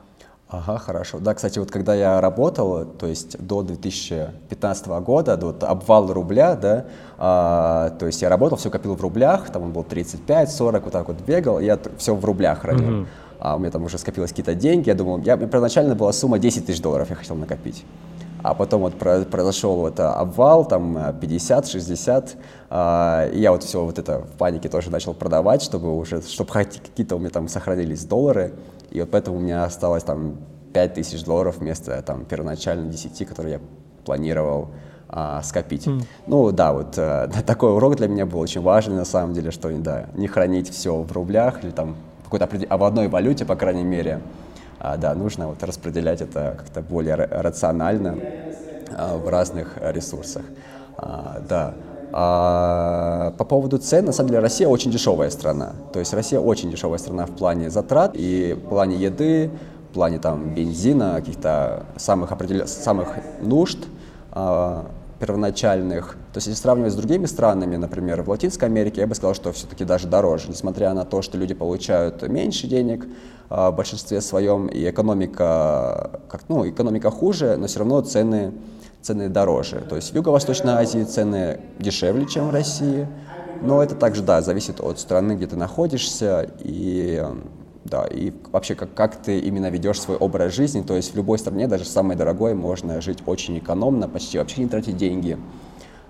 Ага, 0.47 0.77
хорошо. 0.77 1.19
Да, 1.19 1.33
кстати, 1.33 1.57
вот 1.57 1.71
когда 1.71 1.95
я 1.95 2.21
работал, 2.21 2.85
то 2.85 3.07
есть 3.07 3.37
до 3.39 3.63
2015 3.63 4.87
года, 4.87 5.37
до 5.37 5.47
вот, 5.47 5.63
обвал 5.63 6.13
рубля, 6.13 6.55
да, 6.55 6.85
а, 7.17 7.89
то 7.97 8.05
есть 8.05 8.21
я 8.21 8.29
работал, 8.29 8.57
все 8.57 8.69
копил 8.69 8.95
в 8.95 9.01
рублях, 9.01 9.49
там 9.49 9.63
он 9.63 9.71
был 9.71 9.81
35-40, 9.81 10.81
вот 10.81 10.93
так 10.93 11.07
вот 11.07 11.17
бегал, 11.25 11.59
я 11.59 11.79
все 11.97 12.13
в 12.13 12.23
рублях 12.23 12.59
хранил. 12.59 12.89
Mm-hmm. 12.89 13.07
А 13.39 13.55
у 13.55 13.59
меня 13.59 13.71
там 13.71 13.83
уже 13.83 13.97
скопилось 13.97 14.29
какие-то 14.29 14.53
деньги, 14.53 14.89
я 14.89 14.95
думал, 14.95 15.19
я, 15.19 15.35
первоначально 15.35 15.95
была 15.95 16.13
сумма 16.13 16.37
10 16.37 16.67
тысяч 16.67 16.79
долларов, 16.79 17.09
я 17.09 17.15
хотел 17.15 17.35
накопить. 17.35 17.83
А 18.45 18.53
потом 18.53 18.81
вот 18.81 18.93
произошел 18.99 19.75
вот 19.77 19.99
обвал, 19.99 20.65
там 20.65 20.95
50-60, 20.95 22.29
а, 22.69 23.27
и 23.33 23.39
я 23.39 23.51
вот 23.51 23.63
все 23.63 23.83
вот 23.83 23.97
это 23.97 24.19
в 24.19 24.37
панике 24.37 24.69
тоже 24.69 24.91
начал 24.91 25.15
продавать, 25.15 25.63
чтобы 25.63 25.97
уже, 25.97 26.21
чтобы 26.21 26.51
какие-то 26.51 27.15
у 27.15 27.19
меня 27.19 27.31
там 27.31 27.47
сохранились 27.47 28.05
доллары. 28.05 28.53
И 28.91 28.99
вот 28.99 29.09
поэтому 29.09 29.37
у 29.37 29.39
меня 29.39 29.63
осталось 29.63 30.03
там 30.03 30.37
5 30.73 30.93
тысяч 30.93 31.23
долларов 31.23 31.57
вместо 31.57 31.99
там 32.03 32.23
первоначально 32.23 32.91
10, 32.91 33.27
которые 33.27 33.53
я 33.53 33.61
планировал 34.05 34.67
а, 35.09 35.41
скопить. 35.41 35.87
Mm. 35.87 36.03
Ну 36.27 36.51
да, 36.51 36.71
вот 36.71 36.99
а, 36.99 37.27
такой 37.47 37.73
урок 37.73 37.95
для 37.95 38.07
меня 38.07 38.27
был 38.27 38.39
очень 38.39 38.61
важный 38.61 38.95
на 38.95 39.05
самом 39.05 39.33
деле, 39.33 39.49
что 39.49 39.71
да, 39.71 40.05
не 40.13 40.27
хранить 40.27 40.69
все 40.69 41.01
в 41.01 41.11
рублях 41.11 41.63
или 41.63 41.71
там 41.71 41.95
какой-то 42.25 42.47
а 42.69 42.77
в 42.77 42.83
одной 42.83 43.07
валюте, 43.07 43.43
по 43.43 43.55
крайней 43.55 43.83
мере. 43.83 44.21
А, 44.85 44.97
да, 44.97 45.15
нужно 45.15 45.47
вот 45.47 45.63
распределять 45.63 46.21
это 46.21 46.53
как-то 46.57 46.81
более 46.81 47.15
рационально 47.15 48.19
а, 48.95 49.17
в 49.17 49.27
разных 49.29 49.77
ресурсах. 49.81 50.43
А, 50.97 51.41
да. 51.49 51.73
А 52.11 53.33
по 53.37 53.45
поводу 53.45 53.79
цен, 53.79 54.05
на 54.05 54.11
самом 54.11 54.29
деле 54.29 54.41
Россия 54.41 54.67
очень 54.67 54.91
дешевая 54.91 55.31
страна. 55.31 55.73
То 55.91 55.99
есть 55.99 56.13
Россия 56.13 56.39
очень 56.39 56.69
дешевая 56.69 56.99
страна 56.99 57.25
в 57.25 57.31
плане 57.31 57.71
затрат 57.71 58.11
и 58.13 58.53
в 58.53 58.69
плане 58.69 58.97
еды, 58.97 59.49
в 59.89 59.93
плане 59.95 60.19
там 60.19 60.53
бензина, 60.53 61.15
каких-то 61.15 61.87
самых, 61.95 62.31
определен... 62.31 62.67
самых 62.67 63.07
нужд 63.41 63.79
а, 64.31 64.85
первоначальных. 65.19 66.17
То 66.33 66.37
есть 66.37 66.47
если 66.47 66.61
сравнивать 66.61 66.93
с 66.93 66.95
другими 66.95 67.25
странами, 67.25 67.75
например, 67.75 68.21
в 68.21 68.29
Латинской 68.29 68.67
Америке, 68.67 69.01
я 69.01 69.07
бы 69.07 69.15
сказал, 69.15 69.33
что 69.33 69.51
все-таки 69.51 69.85
даже 69.85 70.07
дороже, 70.07 70.49
несмотря 70.49 70.93
на 70.93 71.05
то, 71.05 71.21
что 71.21 71.37
люди 71.37 71.53
получают 71.53 72.27
меньше 72.27 72.67
денег 72.67 73.05
а, 73.49 73.71
в 73.71 73.75
большинстве 73.75 74.21
своем, 74.21 74.67
и 74.67 74.89
экономика, 74.89 76.21
как, 76.29 76.41
ну, 76.49 76.67
экономика 76.69 77.11
хуже, 77.11 77.55
но 77.57 77.67
все 77.67 77.79
равно 77.79 78.01
цены 78.01 78.53
цены 79.01 79.29
дороже. 79.29 79.83
То 79.87 79.95
есть 79.95 80.11
в 80.11 80.15
Юго-Восточной 80.15 80.73
Азии 80.73 81.03
цены 81.03 81.59
дешевле, 81.77 82.25
чем 82.25 82.47
в 82.47 82.51
России, 82.51 83.07
но 83.61 83.83
это 83.83 83.93
также, 83.95 84.23
да, 84.23 84.41
зависит 84.41 84.81
от 84.81 84.99
страны, 84.99 85.33
где 85.33 85.45
ты 85.45 85.55
находишься, 85.55 86.49
и, 86.59 87.23
да, 87.85 88.05
и 88.05 88.33
вообще 88.51 88.75
как, 88.75 88.93
как 88.93 89.15
ты 89.15 89.39
именно 89.39 89.69
ведешь 89.69 90.01
свой 90.01 90.17
образ 90.17 90.53
жизни. 90.53 90.81
То 90.81 90.95
есть 90.95 91.13
в 91.13 91.15
любой 91.15 91.37
стране, 91.37 91.67
даже 91.67 91.85
самой 91.85 92.17
дорогой, 92.17 92.55
можно 92.55 92.99
жить 92.99 93.19
очень 93.25 93.59
экономно, 93.59 94.09
почти 94.09 94.39
вообще 94.39 94.61
не 94.61 94.67
тратить 94.67 94.97
деньги. 94.97 95.37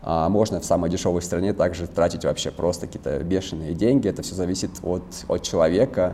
А 0.01 0.29
можно 0.29 0.59
в 0.59 0.65
самой 0.65 0.89
дешевой 0.89 1.21
стране 1.21 1.53
также 1.53 1.87
тратить 1.87 2.23
вообще 2.23 2.51
просто 2.51 2.87
какие-то 2.87 3.19
бешеные 3.23 3.73
деньги. 3.73 4.07
Это 4.07 4.21
все 4.21 4.35
зависит 4.35 4.71
от, 4.83 5.03
от 5.27 5.43
человека, 5.43 6.13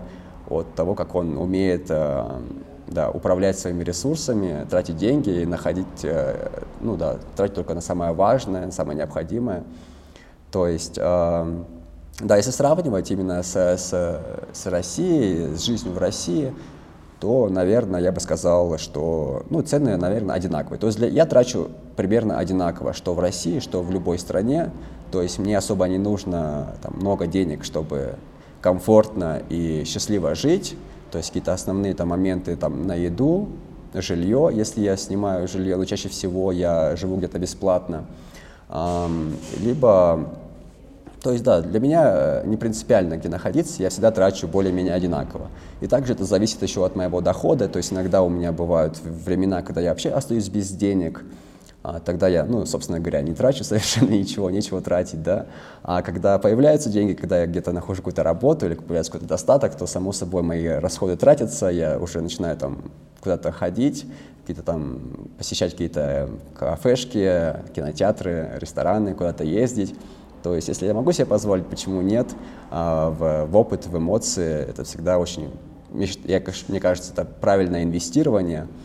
от 0.50 0.74
того, 0.76 0.96
как 0.96 1.14
он 1.14 1.38
умеет 1.38 1.88
э, 1.90 2.40
да, 2.88 3.12
управлять 3.12 3.60
своими 3.60 3.84
ресурсами, 3.84 4.66
тратить 4.70 4.98
деньги 4.98 5.42
и 5.42 5.46
находить, 5.46 6.04
э, 6.04 6.50
ну 6.80 6.98
да, 6.98 7.18
тратить 7.36 7.56
только 7.56 7.74
на 7.76 7.82
самое 7.82 8.14
важное, 8.14 8.66
на 8.66 8.72
самое 8.72 8.98
необходимое. 8.98 9.64
То 10.52 10.68
есть, 10.68 10.98
э, 10.98 11.64
да, 12.20 12.38
если 12.38 12.52
сравнивать 12.52 13.10
именно 13.10 13.42
с, 13.42 13.56
с, 13.56 14.22
с 14.54 14.66
Россией, 14.68 15.56
с 15.56 15.64
жизнью 15.64 15.94
в 15.94 15.98
России, 15.98 16.54
то, 17.20 17.50
наверное, 17.50 18.02
я 18.02 18.12
бы 18.12 18.20
сказал, 18.20 18.78
что 18.80 19.44
ну, 19.50 19.62
цены, 19.62 19.96
наверное, 19.96 20.36
одинаковые. 20.36 20.80
То 20.80 20.88
есть 20.88 20.98
для, 20.98 21.08
я 21.08 21.26
трачу 21.26 21.70
примерно 21.96 22.40
одинаково, 22.40 22.94
что 22.94 23.14
в 23.14 23.20
России, 23.20 23.60
что 23.60 23.84
в 23.84 23.92
любой 23.92 24.18
стране. 24.18 24.72
То 25.12 25.22
есть 25.22 25.38
мне 25.38 25.58
особо 25.58 25.88
не 25.88 26.00
нужно 26.00 26.76
там, 26.82 26.96
много 26.96 27.28
денег, 27.28 27.64
чтобы 27.64 28.16
комфортно 28.60 29.42
и 29.50 29.84
счастливо 29.86 30.34
жить. 30.34 30.76
То 31.12 31.20
есть 31.20 31.30
какие-то 31.30 31.54
основные 31.54 31.94
там 31.94 32.10
моменты 32.10 32.56
там 32.56 32.88
на 32.88 32.96
еду, 32.96 33.50
жилье, 33.94 34.50
если 34.54 34.82
я 34.82 34.96
снимаю 34.98 35.48
жилье, 35.48 35.76
но 35.76 35.86
чаще 35.86 36.10
всего 36.10 36.52
я 36.52 36.96
живу 36.96 37.18
где-то 37.18 37.38
бесплатно. 37.38 38.06
Либо 39.60 40.30
То 41.22 41.32
есть, 41.32 41.44
да, 41.44 41.62
для 41.62 41.80
меня 41.80 42.42
не 42.46 42.58
принципиально, 42.58 43.18
где 43.18 43.30
находиться, 43.30 43.84
я 43.84 43.90
всегда 43.90 44.10
трачу 44.10 44.48
более-менее 44.48 44.96
одинаково. 44.96 45.50
И 45.80 45.88
также 45.88 46.14
это 46.14 46.26
зависит 46.26 46.64
еще 46.64 46.84
от 46.84 46.96
моего 46.96 47.22
дохода, 47.22 47.68
то 47.68 47.78
есть 47.78 47.94
иногда 47.94 48.24
у 48.24 48.30
меня 48.30 48.52
бывают 48.52 48.98
времена, 49.04 49.62
когда 49.62 49.82
я 49.82 49.90
вообще 49.90 50.10
остаюсь 50.10 50.50
без 50.50 50.72
денег, 50.72 51.24
а, 51.84 52.00
тогда 52.00 52.28
я, 52.28 52.44
ну, 52.44 52.66
собственно 52.66 53.00
говоря, 53.00 53.22
не 53.22 53.34
трачу 53.34 53.64
совершенно 53.64 54.12
ничего, 54.12 54.50
нечего 54.50 54.82
тратить, 54.82 55.22
да. 55.22 55.46
А 55.84 56.02
когда 56.02 56.40
появляются 56.40 56.90
деньги, 56.90 57.14
когда 57.14 57.40
я 57.40 57.46
где-то 57.46 57.72
нахожу 57.72 57.98
какую-то 57.98 58.24
работу 58.24 58.66
или 58.66 58.74
появляется 58.74 59.12
какой-то 59.12 59.30
достаток, 59.30 59.76
то, 59.76 59.86
само 59.86 60.14
собой, 60.14 60.42
мои 60.42 60.68
расходы 60.68 61.18
тратятся, 61.18 61.68
я 61.68 62.00
уже 62.00 62.22
начинаю 62.22 62.58
там 62.58 62.92
куда-то 63.20 63.52
ходить, 63.52 64.06
какие-то 64.42 64.64
там 64.64 65.30
посещать 65.38 65.72
какие-то 65.72 66.30
кафешки, 66.58 67.56
кинотеатры, 67.76 68.54
рестораны, 68.60 69.14
куда-то 69.14 69.44
ездить. 69.44 69.96
То 70.44 70.56
есть, 70.56 70.68
если 70.68 70.86
я 70.86 70.94
могу 70.94 71.12
себе 71.12 71.26
позволить, 71.26 71.66
почему 71.68 72.02
нет? 72.02 72.28
А 72.70 73.10
в, 73.10 73.46
в 73.52 73.58
опыт, 73.58 73.88
в 73.88 73.98
эмоции 73.98 74.66
это 74.68 74.84
всегда 74.84 75.20
очень, 75.20 75.52
я, 76.26 76.42
мне 76.68 76.80
кажется, 76.80 77.14
это 77.14 77.26
правильное 77.26 77.84
инвестирование– 77.84 78.68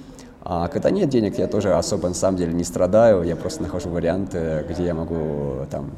а 0.48 0.68
когда 0.68 0.90
нет 0.90 1.08
денег, 1.08 1.38
я 1.38 1.48
тоже 1.48 1.74
особо 1.74 2.06
на 2.06 2.14
самом 2.14 2.38
деле 2.38 2.52
не 2.52 2.62
страдаю, 2.62 3.24
я 3.24 3.34
просто 3.34 3.64
нахожу 3.64 3.88
варианты, 3.88 4.64
где 4.68 4.84
я 4.84 4.94
могу 4.94 5.66
там 5.72 5.90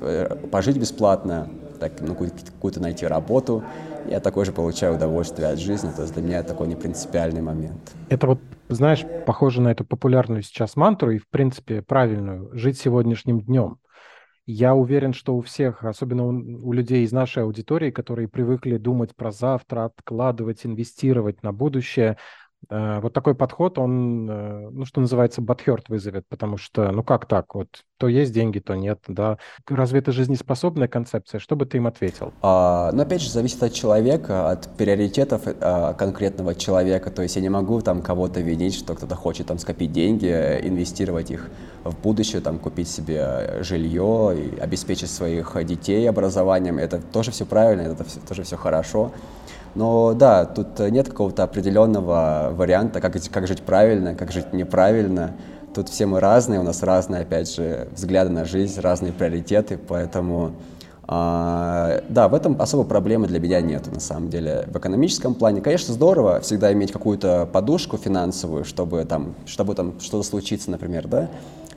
э, 0.00 0.36
пожить 0.52 0.78
бесплатно, 0.78 1.48
так, 1.80 2.00
ну, 2.00 2.14
какую-то 2.14 2.78
найти 2.78 3.04
работу, 3.04 3.64
я 4.08 4.20
такой 4.20 4.44
же 4.44 4.52
получаю 4.52 4.94
удовольствие 4.94 5.48
от 5.48 5.58
жизни, 5.58 5.90
то 5.90 6.02
есть 6.02 6.14
для 6.14 6.22
меня 6.22 6.38
это 6.38 6.50
такой 6.50 6.68
не 6.68 6.76
принципиальный 6.76 7.42
момент. 7.42 7.80
Это 8.08 8.28
вот, 8.28 8.38
знаешь, 8.68 9.04
похоже 9.26 9.60
на 9.60 9.72
эту 9.72 9.84
популярную 9.84 10.42
сейчас 10.42 10.76
мантру 10.76 11.10
и, 11.10 11.18
в 11.18 11.28
принципе, 11.28 11.82
правильную, 11.82 12.50
жить 12.52 12.78
сегодняшним 12.78 13.40
днем. 13.40 13.78
Я 14.50 14.74
уверен, 14.74 15.12
что 15.12 15.36
у 15.36 15.42
всех, 15.42 15.84
особенно 15.84 16.24
у, 16.24 16.72
людей 16.72 17.04
из 17.04 17.12
нашей 17.12 17.42
аудитории, 17.42 17.90
которые 17.90 18.28
привыкли 18.28 18.78
думать 18.78 19.14
про 19.14 19.30
завтра, 19.30 19.84
откладывать, 19.84 20.64
инвестировать 20.64 21.42
на 21.42 21.52
будущее, 21.52 22.16
вот 22.70 23.12
такой 23.12 23.34
подход, 23.34 23.78
он, 23.78 24.28
э, 24.28 24.68
ну, 24.70 24.84
что 24.84 25.00
называется, 25.00 25.40
бадхерт 25.40 25.88
вызовет, 25.88 26.26
потому 26.28 26.58
что, 26.58 26.90
ну, 26.90 27.02
как 27.02 27.26
так, 27.26 27.54
вот, 27.54 27.68
то 27.98 28.08
есть 28.08 28.32
деньги, 28.32 28.58
то 28.58 28.74
нет, 28.74 29.00
да. 29.08 29.38
Разве 29.66 30.00
это 30.00 30.12
жизнеспособная 30.12 30.88
концепция? 30.88 31.38
Что 31.38 31.56
бы 31.56 31.66
ты 31.66 31.78
им 31.78 31.86
ответил? 31.86 32.34
А, 32.42 32.90
ну, 32.92 33.02
опять 33.02 33.22
же, 33.22 33.30
зависит 33.30 33.62
от 33.62 33.72
человека, 33.72 34.50
от 34.50 34.68
приоритетов 34.76 35.42
а, 35.46 35.94
конкретного 35.94 36.54
человека, 36.54 37.10
то 37.10 37.22
есть 37.22 37.36
я 37.36 37.42
не 37.42 37.48
могу 37.48 37.80
там 37.80 38.02
кого-то 38.02 38.40
винить, 38.40 38.74
что 38.74 38.94
кто-то 38.94 39.14
хочет 39.14 39.46
там 39.46 39.58
скопить 39.58 39.92
деньги, 39.92 40.26
инвестировать 40.28 41.30
их 41.30 41.48
в 41.84 41.96
будущее, 42.02 42.42
там, 42.42 42.58
купить 42.58 42.88
себе 42.88 43.62
жилье, 43.62 44.34
и 44.36 44.58
обеспечить 44.58 45.10
своих 45.10 45.56
детей 45.64 46.08
образованием, 46.08 46.78
это 46.78 47.00
тоже 47.00 47.30
все 47.30 47.46
правильно, 47.46 47.82
это 47.82 48.04
тоже 48.26 48.42
все 48.42 48.56
хорошо. 48.56 49.12
Но 49.74 50.14
да, 50.14 50.44
тут 50.44 50.78
нет 50.78 51.08
какого-то 51.08 51.42
определенного 51.44 52.50
варианта, 52.52 53.00
как, 53.00 53.14
как 53.30 53.46
жить 53.46 53.62
правильно, 53.62 54.14
как 54.14 54.32
жить 54.32 54.52
неправильно. 54.52 55.32
Тут 55.74 55.88
все 55.88 56.06
мы 56.06 56.20
разные, 56.20 56.60
у 56.60 56.62
нас 56.62 56.82
разные, 56.82 57.22
опять 57.22 57.54
же, 57.54 57.88
взгляды 57.94 58.30
на 58.30 58.44
жизнь, 58.44 58.80
разные 58.80 59.12
приоритеты, 59.12 59.78
поэтому 59.78 60.52
а, 61.10 62.02
да, 62.10 62.28
в 62.28 62.34
этом 62.34 62.60
особо 62.60 62.84
проблемы 62.84 63.26
для 63.28 63.40
меня 63.40 63.62
нет, 63.62 63.90
на 63.90 63.98
самом 63.98 64.28
деле. 64.28 64.64
В 64.66 64.76
экономическом 64.76 65.34
плане, 65.34 65.62
конечно, 65.62 65.94
здорово 65.94 66.40
всегда 66.40 66.70
иметь 66.74 66.92
какую-то 66.92 67.48
подушку 67.50 67.96
финансовую, 67.96 68.66
чтобы 68.66 69.06
там, 69.06 69.34
чтобы 69.46 69.74
там 69.74 69.98
что-то 70.00 70.22
случится, 70.22 70.70
например, 70.70 71.08
да, 71.08 71.30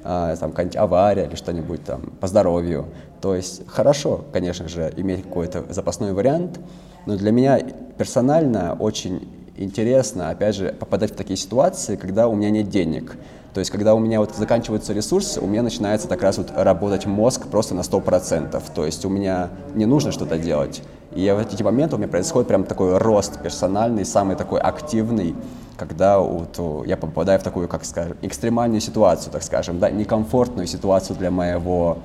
а, 0.04 0.36
там 0.36 0.50
какая-нибудь 0.50 0.76
авария 0.76 1.28
или 1.28 1.36
что-нибудь 1.36 1.82
там 1.86 2.12
по 2.20 2.28
здоровью. 2.28 2.88
То 3.22 3.34
есть 3.34 3.62
хорошо, 3.68 4.26
конечно 4.34 4.68
же, 4.68 4.92
иметь 4.98 5.24
какой-то 5.24 5.64
запасной 5.70 6.12
вариант, 6.12 6.60
но 7.06 7.16
для 7.16 7.32
меня 7.32 7.58
персонально 7.98 8.76
очень 8.80 9.28
интересно, 9.58 10.30
опять 10.30 10.56
же, 10.56 10.76
попадать 10.80 11.12
в 11.12 11.16
такие 11.16 11.38
ситуации, 11.38 11.96
когда 11.96 12.28
у 12.28 12.36
меня 12.36 12.50
нет 12.50 12.70
денег. 12.70 13.16
То 13.54 13.60
есть, 13.60 13.70
когда 13.70 13.96
у 13.96 14.00
меня 14.00 14.20
вот 14.20 14.34
заканчиваются 14.36 14.94
ресурсы, 14.94 15.42
у 15.42 15.48
меня 15.48 15.62
начинается 15.62 16.08
так 16.08 16.22
раз 16.22 16.38
вот 16.38 16.52
работать 16.56 17.06
мозг 17.06 17.48
просто 17.48 17.76
на 17.76 17.82
100%. 17.82 18.62
То 18.74 18.86
есть, 18.86 19.04
у 19.04 19.10
меня 19.10 19.50
не 19.76 19.86
нужно 19.86 20.12
что-то 20.14 20.38
делать. 20.38 20.82
И 21.14 21.30
в 21.30 21.40
эти 21.40 21.62
моменты 21.62 21.96
у 21.96 21.98
меня 21.98 22.08
происходит 22.08 22.48
прям 22.48 22.64
такой 22.64 22.98
рост 22.98 23.42
персональный, 23.42 24.06
самый 24.06 24.38
такой 24.38 24.62
активный, 24.62 25.36
когда 25.78 26.20
вот 26.20 26.86
я 26.86 26.96
попадаю 26.96 27.40
в 27.40 27.44
такую, 27.44 27.68
как 27.68 27.84
скажем, 27.84 28.16
экстремальную 28.22 28.80
ситуацию, 28.80 29.34
так 29.34 29.44
скажем, 29.44 29.80
да, 29.80 29.90
некомфортную 29.90 30.68
ситуацию 30.68 31.18
для 31.18 31.30
моего, 31.30 31.98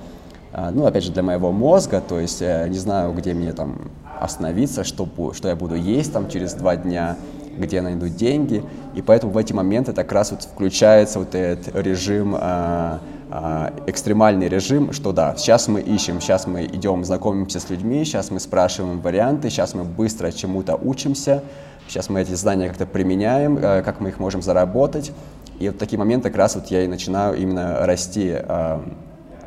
ну, 0.72 0.86
опять 0.86 1.04
же, 1.04 1.12
для 1.12 1.22
моего 1.22 1.52
мозга, 1.52 2.00
то 2.00 2.18
есть 2.18 2.40
я 2.40 2.66
не 2.68 2.78
знаю, 2.78 3.12
где 3.12 3.34
мне 3.34 3.52
там 3.52 3.90
остановиться, 4.20 4.84
что, 4.84 5.08
что 5.34 5.48
я 5.48 5.56
буду 5.56 5.74
есть 5.74 6.12
там 6.12 6.28
через 6.28 6.54
два 6.54 6.76
дня, 6.76 7.16
где 7.58 7.76
я 7.76 7.82
найду 7.82 8.08
деньги. 8.08 8.62
И 8.94 9.02
поэтому 9.02 9.32
в 9.32 9.38
эти 9.38 9.52
моменты 9.52 9.92
как 9.92 10.12
раз 10.12 10.30
вот 10.30 10.42
включается 10.42 11.18
вот 11.18 11.34
этот 11.34 11.74
режим, 11.74 12.36
э, 12.38 12.98
э, 13.30 13.70
экстремальный 13.86 14.48
режим, 14.48 14.92
что 14.92 15.12
да, 15.12 15.34
сейчас 15.36 15.68
мы 15.68 15.80
ищем, 15.80 16.20
сейчас 16.20 16.46
мы 16.46 16.64
идем, 16.64 17.04
знакомимся 17.04 17.60
с 17.60 17.70
людьми, 17.70 18.04
сейчас 18.04 18.30
мы 18.30 18.40
спрашиваем 18.40 19.00
варианты, 19.00 19.50
сейчас 19.50 19.74
мы 19.74 19.84
быстро 19.84 20.30
чему-то 20.32 20.76
учимся, 20.76 21.42
сейчас 21.88 22.08
мы 22.08 22.20
эти 22.20 22.34
знания 22.34 22.68
как-то 22.68 22.86
применяем, 22.86 23.58
э, 23.58 23.82
как 23.82 24.00
мы 24.00 24.10
их 24.10 24.18
можем 24.18 24.42
заработать. 24.42 25.12
И 25.58 25.68
вот 25.68 25.78
такие 25.78 25.98
моменты 25.98 26.28
как 26.28 26.38
раз 26.38 26.54
вот 26.54 26.66
я 26.66 26.82
и 26.82 26.86
начинаю 26.86 27.36
именно 27.36 27.86
расти 27.86 28.28
э, 28.28 28.44
а, 28.46 28.84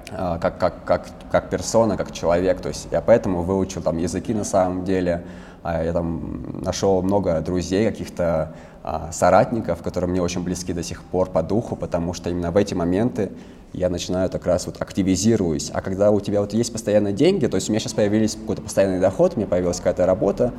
как, 0.10 0.58
как, 0.58 0.84
как, 0.86 1.08
как 1.32 1.50
персона, 1.50 1.98
как 1.98 2.12
человек. 2.12 2.62
То 2.62 2.70
есть 2.70 2.88
я 2.92 3.02
поэтому 3.02 3.44
выучил 3.44 3.82
там 3.82 3.98
языки 3.98 4.34
на 4.34 4.44
самом 4.44 4.84
деле. 4.86 5.24
А 5.62 5.84
я 5.84 5.92
там 5.92 6.62
нашел 6.62 7.02
много 7.02 7.42
друзей, 7.42 7.86
каких-то 7.90 8.54
а, 8.82 9.12
соратников, 9.12 9.82
которые 9.82 10.10
мне 10.10 10.22
очень 10.22 10.42
близки 10.42 10.72
до 10.72 10.84
сих 10.84 11.04
пор 11.04 11.30
по 11.30 11.44
духу, 11.44 11.76
потому 11.76 12.14
что 12.14 12.30
именно 12.30 12.52
в 12.52 12.58
эти 12.58 12.74
моменты 12.74 13.32
я 13.74 13.90
начинаю 13.90 14.30
так 14.30 14.46
раз 14.46 14.66
вот 14.66 14.82
активизируюсь. 14.82 15.70
А 15.74 15.82
когда 15.82 16.12
у 16.12 16.20
тебя 16.22 16.42
вот 16.42 16.54
есть 16.54 16.72
постоянные 16.72 17.14
деньги, 17.14 17.46
то 17.48 17.56
есть 17.56 17.70
у 17.70 17.72
меня 17.72 17.80
сейчас 17.80 17.94
появились 17.94 18.36
какой-то 18.36 18.62
постоянный 18.62 19.00
доход, 19.00 19.34
у 19.36 19.38
меня 19.38 19.48
появилась 19.48 19.78
какая-то 19.78 20.06
работа, 20.06 20.54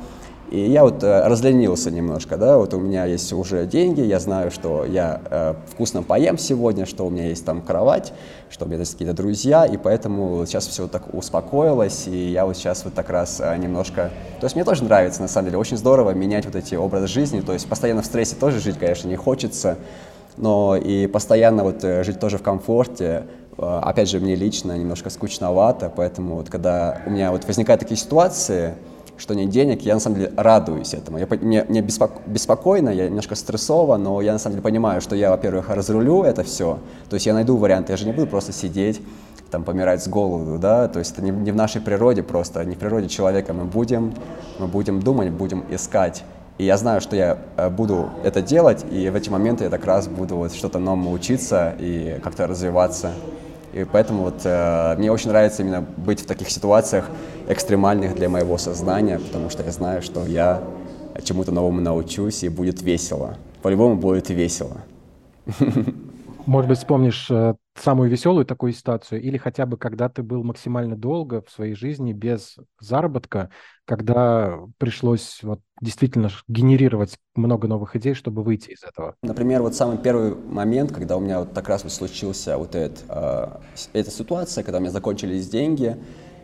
и 0.51 0.59
я 0.69 0.83
вот 0.83 1.01
э, 1.01 1.27
разленился 1.27 1.91
немножко, 1.91 2.35
да, 2.35 2.57
вот 2.57 2.73
у 2.73 2.79
меня 2.79 3.05
есть 3.05 3.31
уже 3.31 3.65
деньги, 3.65 4.01
я 4.01 4.19
знаю, 4.19 4.51
что 4.51 4.83
я 4.83 5.21
э, 5.29 5.53
вкусно 5.71 6.03
поем 6.03 6.37
сегодня, 6.37 6.85
что 6.85 7.05
у 7.05 7.09
меня 7.09 7.27
есть 7.27 7.45
там 7.45 7.61
кровать, 7.61 8.11
что 8.49 8.65
у 8.65 8.67
меня 8.67 8.79
есть 8.79 8.91
какие-то 8.91 9.13
друзья, 9.13 9.65
и 9.65 9.77
поэтому 9.77 10.45
сейчас 10.45 10.67
все 10.67 10.83
вот 10.83 10.91
так 10.91 11.13
успокоилось, 11.13 12.05
и 12.07 12.31
я 12.31 12.45
вот 12.45 12.57
сейчас 12.57 12.83
вот 12.83 12.93
так 12.93 13.09
раз 13.09 13.39
э, 13.39 13.55
немножко... 13.55 14.11
То 14.41 14.45
есть 14.45 14.55
мне 14.55 14.65
тоже 14.65 14.83
нравится, 14.83 15.21
на 15.21 15.29
самом 15.29 15.47
деле, 15.47 15.57
очень 15.57 15.77
здорово 15.77 16.11
менять 16.11 16.45
вот 16.45 16.57
эти 16.57 16.75
образы 16.75 17.07
жизни, 17.07 17.39
то 17.39 17.53
есть 17.53 17.69
постоянно 17.69 18.01
в 18.01 18.05
стрессе 18.05 18.35
тоже 18.35 18.59
жить, 18.59 18.77
конечно, 18.77 19.07
не 19.07 19.15
хочется, 19.15 19.77
но 20.35 20.75
и 20.75 21.07
постоянно 21.07 21.63
вот 21.63 21.81
жить 21.81 22.19
тоже 22.19 22.37
в 22.37 22.43
комфорте, 22.43 23.23
опять 23.57 24.09
же, 24.09 24.19
мне 24.19 24.35
лично 24.35 24.77
немножко 24.77 25.09
скучновато, 25.09 25.89
поэтому 25.95 26.35
вот 26.35 26.49
когда 26.49 27.01
у 27.05 27.09
меня 27.09 27.31
вот 27.31 27.45
возникают 27.45 27.79
такие 27.79 27.97
ситуации, 27.97 28.73
что 29.21 29.35
нет 29.35 29.49
денег, 29.49 29.83
я 29.83 29.93
на 29.93 29.99
самом 29.99 30.17
деле 30.17 30.33
радуюсь 30.35 30.95
этому. 30.95 31.19
Я, 31.19 31.27
мне, 31.29 31.63
мне 31.69 31.81
беспоко, 31.81 32.21
беспокойно, 32.25 32.89
я 32.89 33.07
немножко 33.07 33.35
стрессово, 33.35 33.97
но 33.97 34.19
я 34.19 34.33
на 34.33 34.39
самом 34.39 34.55
деле 34.55 34.63
понимаю, 34.63 34.99
что 34.99 35.15
я, 35.15 35.29
во-первых, 35.29 35.69
разрулю 35.69 36.23
это 36.23 36.43
все, 36.43 36.79
то 37.09 37.13
есть 37.13 37.27
я 37.27 37.33
найду 37.33 37.55
варианты, 37.55 37.93
я 37.93 37.97
же 37.97 38.05
не 38.05 38.13
буду 38.13 38.25
просто 38.25 38.51
сидеть, 38.51 38.99
там, 39.51 39.63
помирать 39.63 40.03
с 40.03 40.07
голоду, 40.07 40.57
да, 40.57 40.87
то 40.87 40.97
есть 40.97 41.11
это 41.11 41.21
не, 41.21 41.29
не 41.29 41.51
в 41.51 41.55
нашей 41.55 41.81
природе 41.81 42.23
просто, 42.23 42.65
не 42.65 42.75
в 42.75 42.79
природе 42.79 43.09
человека 43.09 43.53
мы 43.53 43.65
будем, 43.65 44.15
мы 44.57 44.67
будем 44.67 45.01
думать, 45.01 45.29
будем 45.29 45.65
искать. 45.69 46.23
И 46.57 46.65
я 46.65 46.77
знаю, 46.77 46.99
что 46.99 47.15
я 47.15 47.37
э, 47.57 47.69
буду 47.69 48.09
это 48.23 48.41
делать, 48.41 48.85
и 48.91 49.09
в 49.09 49.15
эти 49.15 49.29
моменты 49.29 49.65
я 49.65 49.69
как 49.69 49.85
раз 49.85 50.07
буду 50.07 50.35
вот 50.35 50.53
что-то 50.53 50.79
новому 50.79 51.11
учиться 51.11 51.75
и 51.79 52.19
как-то 52.23 52.47
развиваться. 52.47 53.11
И 53.73 53.85
поэтому 53.85 54.23
вот 54.23 54.41
э, 54.43 54.95
мне 54.97 55.11
очень 55.11 55.29
нравится 55.29 55.63
именно 55.63 55.81
быть 55.81 56.21
в 56.21 56.25
таких 56.25 56.49
ситуациях 56.49 57.05
экстремальных 57.47 58.15
для 58.15 58.27
моего 58.27 58.57
сознания, 58.57 59.19
потому 59.19 59.49
что 59.49 59.63
я 59.63 59.71
знаю, 59.71 60.01
что 60.01 60.25
я 60.25 60.61
чему-то 61.23 61.51
новому 61.51 61.81
научусь 61.81 62.43
и 62.43 62.49
будет 62.49 62.81
весело. 62.81 63.37
По-любому 63.61 63.95
будет 63.95 64.29
весело. 64.29 64.77
Может 66.45 66.69
быть, 66.69 66.77
вспомнишь 66.79 67.27
э, 67.29 67.55
самую 67.75 68.09
веселую 68.09 68.45
такую 68.45 68.73
ситуацию, 68.73 69.21
или 69.21 69.37
хотя 69.37 69.65
бы 69.65 69.77
когда 69.77 70.09
ты 70.09 70.23
был 70.23 70.43
максимально 70.43 70.95
долго 70.95 71.41
в 71.41 71.49
своей 71.49 71.73
жизни 71.73 72.13
без 72.13 72.57
заработка, 72.79 73.49
когда 73.85 74.59
пришлось 74.77 75.39
вот 75.41 75.61
действительно 75.81 76.29
генерировать 76.47 77.17
много 77.35 77.67
новых 77.67 77.95
идей, 77.95 78.13
чтобы 78.13 78.43
выйти 78.43 78.71
из 78.71 78.83
этого? 78.83 79.15
Например, 79.23 79.61
вот 79.61 79.75
самый 79.75 79.97
первый 79.97 80.35
момент, 80.35 80.91
когда 80.91 81.17
у 81.17 81.19
меня 81.19 81.39
вот 81.39 81.53
так 81.53 81.67
раз 81.69 81.83
вот 81.83 81.91
случился 81.91 82.57
вот 82.57 82.75
этот, 82.75 83.03
э, 83.07 83.47
эта 83.93 84.11
ситуация, 84.11 84.63
когда 84.63 84.77
у 84.77 84.81
меня 84.81 84.91
закончились 84.91 85.49
деньги, 85.49 85.97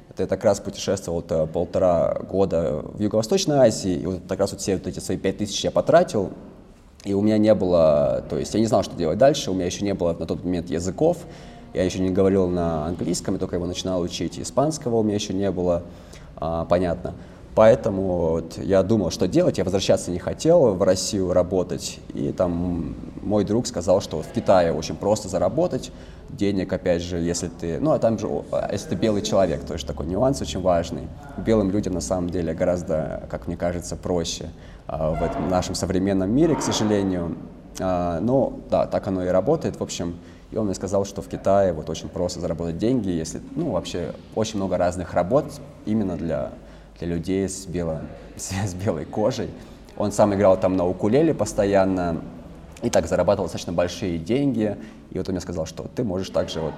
это 0.09 0.23
я 0.23 0.27
так 0.27 0.43
раз 0.43 0.59
путешествовал 0.59 1.21
вот, 1.21 1.31
э, 1.31 1.45
полтора 1.47 2.19
года 2.27 2.81
в 2.83 2.99
Юго-Восточной 2.99 3.57
Азии, 3.57 3.93
и 3.93 4.05
вот 4.05 4.27
так 4.27 4.39
раз 4.39 4.51
вот 4.51 4.61
все 4.61 4.75
вот 4.75 4.87
эти 4.87 4.99
свои 4.99 5.17
пять 5.17 5.37
тысяч 5.37 5.63
я 5.63 5.71
потратил, 5.71 6.31
и 7.07 7.13
у 7.13 7.21
меня 7.21 7.37
не 7.37 7.55
было, 7.55 8.25
то 8.29 8.37
есть 8.37 8.53
я 8.53 8.59
не 8.59 8.65
знал, 8.65 8.83
что 8.83 8.97
делать 8.97 9.17
дальше, 9.17 9.49
у 9.49 9.53
меня 9.53 9.65
еще 9.65 9.85
не 9.85 9.93
было 9.93 10.11
на 10.11 10.25
тот 10.25 10.43
момент 10.43 10.69
языков, 10.69 11.17
Я 11.73 11.83
еще 11.83 11.99
не 11.99 12.09
говорил 12.09 12.47
на 12.47 12.85
английском, 12.87 13.35
я 13.35 13.39
только 13.39 13.55
его 13.55 13.65
начинал 13.65 14.01
учить. 14.01 14.39
Испанского 14.39 14.97
у 14.97 15.03
меня 15.03 15.15
еще 15.15 15.33
не 15.33 15.51
было, 15.51 15.83
а, 16.35 16.65
понятно. 16.65 17.13
Поэтому 17.55 18.01
вот 18.31 18.57
я 18.57 18.83
думал, 18.83 19.11
что 19.11 19.27
делать. 19.27 19.57
Я 19.57 19.63
возвращаться 19.63 20.11
не 20.11 20.19
хотел 20.19 20.73
в 20.73 20.81
Россию 20.81 21.33
работать. 21.33 21.99
И 22.13 22.31
там 22.31 22.95
мой 23.21 23.43
друг 23.45 23.67
сказал, 23.67 24.01
что 24.01 24.21
в 24.21 24.27
Китае 24.27 24.73
очень 24.73 24.95
просто 24.95 25.27
заработать 25.27 25.91
денег, 26.29 26.71
опять 26.73 27.01
же, 27.01 27.17
если 27.17 27.47
ты... 27.47 27.79
Ну, 27.79 27.91
а 27.91 27.99
там 27.99 28.17
же, 28.17 28.27
а 28.51 28.69
если 28.71 28.89
ты 28.89 28.95
белый 28.95 29.21
человек, 29.21 29.63
то 29.65 29.73
есть 29.73 29.87
такой 29.87 30.07
нюанс 30.07 30.41
очень 30.41 30.61
важный. 30.61 31.07
Белым 31.37 31.71
людям 31.71 31.93
на 31.93 32.01
самом 32.01 32.29
деле 32.29 32.53
гораздо, 32.53 33.27
как 33.29 33.47
мне 33.47 33.57
кажется, 33.57 33.95
проще 33.95 34.49
в 34.87 35.21
этом 35.21 35.49
нашем 35.49 35.75
современном 35.75 36.31
мире, 36.31 36.55
к 36.55 36.61
сожалению. 36.61 37.35
А, 37.79 38.19
но 38.19 38.59
да, 38.69 38.85
так 38.87 39.07
оно 39.07 39.23
и 39.23 39.27
работает. 39.27 39.79
В 39.79 39.83
общем, 39.83 40.17
и 40.51 40.57
он 40.57 40.65
мне 40.65 40.75
сказал, 40.75 41.05
что 41.05 41.21
в 41.21 41.27
Китае 41.27 41.73
вот 41.73 41.89
очень 41.89 42.09
просто 42.09 42.39
заработать 42.39 42.77
деньги, 42.77 43.09
если, 43.09 43.41
ну, 43.55 43.71
вообще 43.71 44.13
очень 44.33 44.57
много 44.57 44.77
разных 44.77 45.13
работ 45.13 45.45
именно 45.85 46.15
для 46.15 46.51
для 46.99 47.07
людей 47.07 47.47
с, 47.47 47.65
бело, 47.65 48.01
с, 48.35 48.51
с 48.51 48.73
белой 48.73 49.05
кожей. 49.05 49.49
Он 49.97 50.11
сам 50.11 50.33
играл 50.35 50.59
там 50.59 50.77
на 50.77 50.85
укулеле 50.85 51.33
постоянно 51.33 52.21
и 52.83 52.89
так 52.89 53.07
зарабатывал 53.07 53.45
достаточно 53.45 53.73
большие 53.73 54.17
деньги. 54.19 54.77
И 55.09 55.17
вот 55.17 55.27
он 55.27 55.33
мне 55.33 55.41
сказал, 55.41 55.65
что 55.65 55.83
ты 55.95 56.03
можешь 56.03 56.29
также 56.29 56.59
вот, 56.59 56.73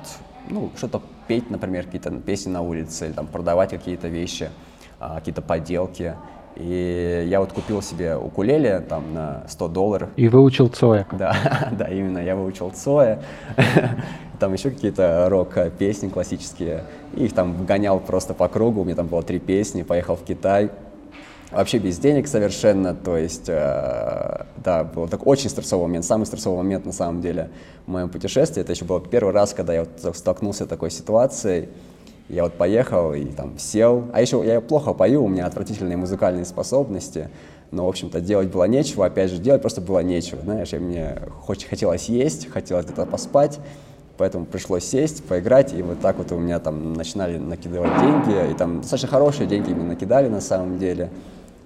ну, 0.49 0.71
что-то 0.77 1.01
петь, 1.27 1.49
например, 1.49 1.85
какие-то 1.85 2.11
песни 2.11 2.49
на 2.49 2.61
улице, 2.61 3.07
или 3.07 3.13
там 3.13 3.27
продавать 3.27 3.71
какие-то 3.71 4.07
вещи, 4.07 4.49
а, 4.99 5.15
какие-то 5.15 5.41
поделки. 5.41 6.15
И 6.59 7.25
я 7.29 7.39
вот 7.39 7.53
купил 7.53 7.81
себе 7.81 8.17
укулеле 8.17 8.81
там 8.81 9.13
на 9.13 9.43
100 9.47 9.67
долларов. 9.69 10.09
И 10.17 10.27
выучил 10.27 10.67
Цоя. 10.67 11.07
Да, 11.13 11.69
да, 11.71 11.85
именно, 11.87 12.19
я 12.19 12.35
выучил 12.35 12.71
Цоя. 12.71 13.21
Там 14.39 14.53
еще 14.53 14.69
какие-то 14.69 15.27
рок-песни 15.29 16.07
классические. 16.07 16.85
И 17.13 17.25
их 17.25 17.33
там 17.33 17.65
гонял 17.65 17.99
просто 17.99 18.33
по 18.33 18.47
кругу. 18.47 18.81
У 18.81 18.83
меня 18.85 18.95
там 18.95 19.07
было 19.07 19.21
три 19.21 19.37
песни, 19.37 19.83
поехал 19.83 20.15
в 20.15 20.23
Китай. 20.23 20.71
Вообще 21.51 21.79
без 21.79 21.97
денег 21.97 22.27
совершенно, 22.27 22.95
то 22.95 23.17
есть, 23.17 23.49
э, 23.49 24.45
да, 24.63 24.83
был 24.83 25.09
так 25.09 25.27
очень 25.27 25.49
стрессовый 25.49 25.87
момент, 25.87 26.05
самый 26.05 26.25
стрессовый 26.25 26.57
момент 26.57 26.85
на 26.85 26.93
самом 26.93 27.21
деле 27.21 27.49
в 27.85 27.91
моем 27.91 28.07
путешествии. 28.07 28.61
Это 28.61 28.71
еще 28.71 28.85
был 28.85 29.01
первый 29.01 29.33
раз, 29.33 29.53
когда 29.53 29.73
я 29.73 29.85
вот 29.85 30.15
столкнулся 30.15 30.65
с 30.65 30.67
такой 30.67 30.91
ситуацией. 30.91 31.69
Я 32.29 32.43
вот 32.43 32.53
поехал 32.53 33.13
и 33.13 33.25
там 33.25 33.57
сел. 33.57 34.05
А 34.13 34.21
еще 34.21 34.43
я 34.45 34.61
плохо 34.61 34.93
пою, 34.93 35.25
у 35.25 35.27
меня 35.27 35.47
отвратительные 35.47 35.97
музыкальные 35.97 36.45
способности. 36.45 37.29
Но, 37.71 37.85
в 37.85 37.89
общем-то, 37.89 38.21
делать 38.21 38.49
было 38.49 38.65
нечего. 38.65 39.07
Опять 39.07 39.31
же, 39.31 39.39
делать 39.39 39.61
просто 39.61 39.81
было 39.81 39.99
нечего. 39.99 40.41
Знаешь, 40.41 40.69
я, 40.69 40.79
мне 40.79 41.17
хоть 41.41 41.65
хотелось 41.65 42.07
есть, 42.07 42.49
хотелось 42.49 42.85
где-то 42.85 43.07
поспать. 43.07 43.59
Поэтому 44.17 44.45
пришлось 44.45 44.83
сесть, 44.83 45.23
поиграть, 45.23 45.73
и 45.73 45.81
вот 45.81 46.01
так 46.01 46.17
вот 46.17 46.31
у 46.33 46.37
меня 46.37 46.59
там 46.59 46.93
начинали 46.93 47.37
накидывать 47.37 47.97
деньги. 47.99 48.51
И 48.51 48.53
там 48.53 48.81
достаточно 48.81 49.07
хорошие 49.07 49.47
деньги 49.47 49.71
мне 49.71 49.85
накидали 49.85 50.27
на 50.27 50.41
самом 50.41 50.77
деле. 50.77 51.09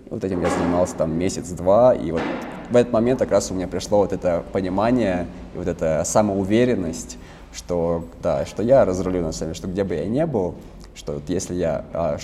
Вот 0.10 0.24
этим 0.24 0.42
я 0.42 0.50
занимался 0.50 0.96
там 0.96 1.18
месяц-два. 1.18 1.94
И 1.96 2.12
вот 2.12 2.22
в 2.70 2.76
этот 2.76 2.94
момент 2.94 3.20
как 3.20 3.32
раз 3.32 3.52
у 3.52 3.54
меня 3.54 3.68
пришло 3.68 3.98
вот 3.98 4.14
это 4.14 4.44
понимание 4.54 5.26
и 5.56 5.58
вот 5.58 5.68
эта 5.68 6.04
самоуверенность, 6.06 7.18
что, 7.54 8.06
да, 8.22 8.46
что 8.46 8.64
я 8.64 8.86
разрулю 8.86 9.22
на 9.22 9.32
самом 9.32 9.54
деле, 9.54 9.58
что 9.58 9.68
где 9.68 9.84
бы 9.84 9.96
я 9.96 10.06
ни 10.06 10.24
был, 10.24 10.56
что 10.96 11.14
вот 11.14 11.24
если 11.28 11.56
я 11.56 11.86
а, 11.94 12.18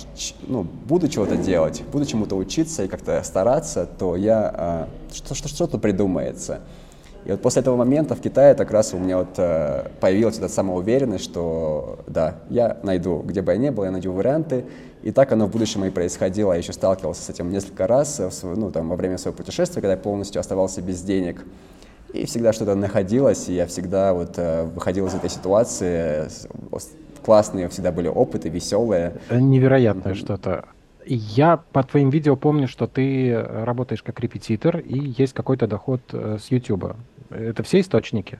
ну, 0.47 0.63
буду 0.63 1.07
чего-то 1.07 1.37
делать, 1.37 1.83
буду 1.91 2.05
чему-то 2.05 2.35
учиться 2.35 2.83
и 2.83 2.87
как-то 2.87 3.21
стараться, 3.23 3.87
то 3.97 4.15
я 4.15 4.53
а, 4.53 4.89
что, 5.11 5.35
что, 5.35 5.47
что-то 5.47 5.77
придумается. 5.77 6.61
И 7.25 7.31
вот 7.31 7.41
после 7.41 7.61
этого 7.61 7.75
момента 7.75 8.15
в 8.15 8.21
Китае 8.21 8.55
как 8.55 8.71
раз 8.71 8.93
у 8.93 8.97
меня 8.97 9.17
вот 9.17 9.37
э, 9.37 9.89
появилась 9.99 10.37
эта 10.37 10.47
самоуверенность, 10.47 11.25
что 11.25 11.99
да, 12.07 12.37
я 12.49 12.77
найду, 12.83 13.19
где 13.19 13.41
бы 13.41 13.51
я 13.51 13.57
ни 13.57 13.69
был, 13.69 13.83
я 13.83 13.91
найду 13.91 14.13
варианты. 14.13 14.65
И 15.03 15.11
так 15.11 15.31
оно 15.31 15.47
в 15.47 15.51
будущем 15.51 15.83
и 15.83 15.89
происходило. 15.89 16.53
Я 16.53 16.59
еще 16.59 16.71
сталкивался 16.71 17.21
с 17.21 17.29
этим 17.29 17.51
несколько 17.51 17.87
раз 17.87 18.19
в, 18.19 18.57
ну, 18.57 18.71
там, 18.71 18.89
во 18.89 18.95
время 18.95 19.17
своего 19.17 19.35
путешествия, 19.35 19.81
когда 19.81 19.93
я 19.93 19.97
полностью 19.97 20.39
оставался 20.39 20.81
без 20.81 21.01
денег. 21.01 21.43
И 22.13 22.25
всегда 22.25 22.53
что-то 22.53 22.75
находилось, 22.75 23.49
и 23.49 23.53
я 23.53 23.67
всегда 23.67 24.13
вот 24.13 24.33
э, 24.37 24.63
выходил 24.65 25.07
из 25.07 25.13
этой 25.13 25.29
ситуации. 25.29 26.27
Классные 27.23 27.69
всегда 27.69 27.91
были 27.91 28.07
опыты, 28.07 28.49
веселые. 28.49 29.13
Невероятное 29.29 30.13
mm-hmm. 30.13 30.17
что-то. 30.17 30.65
Я 31.05 31.57
по 31.71 31.83
твоим 31.83 32.09
видео 32.09 32.35
помню, 32.35 32.67
что 32.67 32.87
ты 32.87 33.35
работаешь 33.35 34.03
как 34.03 34.19
репетитор 34.19 34.77
и 34.77 34.97
есть 34.97 35.33
какой-то 35.33 35.67
доход 35.67 36.01
э, 36.13 36.37
с 36.41 36.49
YouTube. 36.51 36.95
Это 37.29 37.63
все 37.63 37.79
источники? 37.79 38.39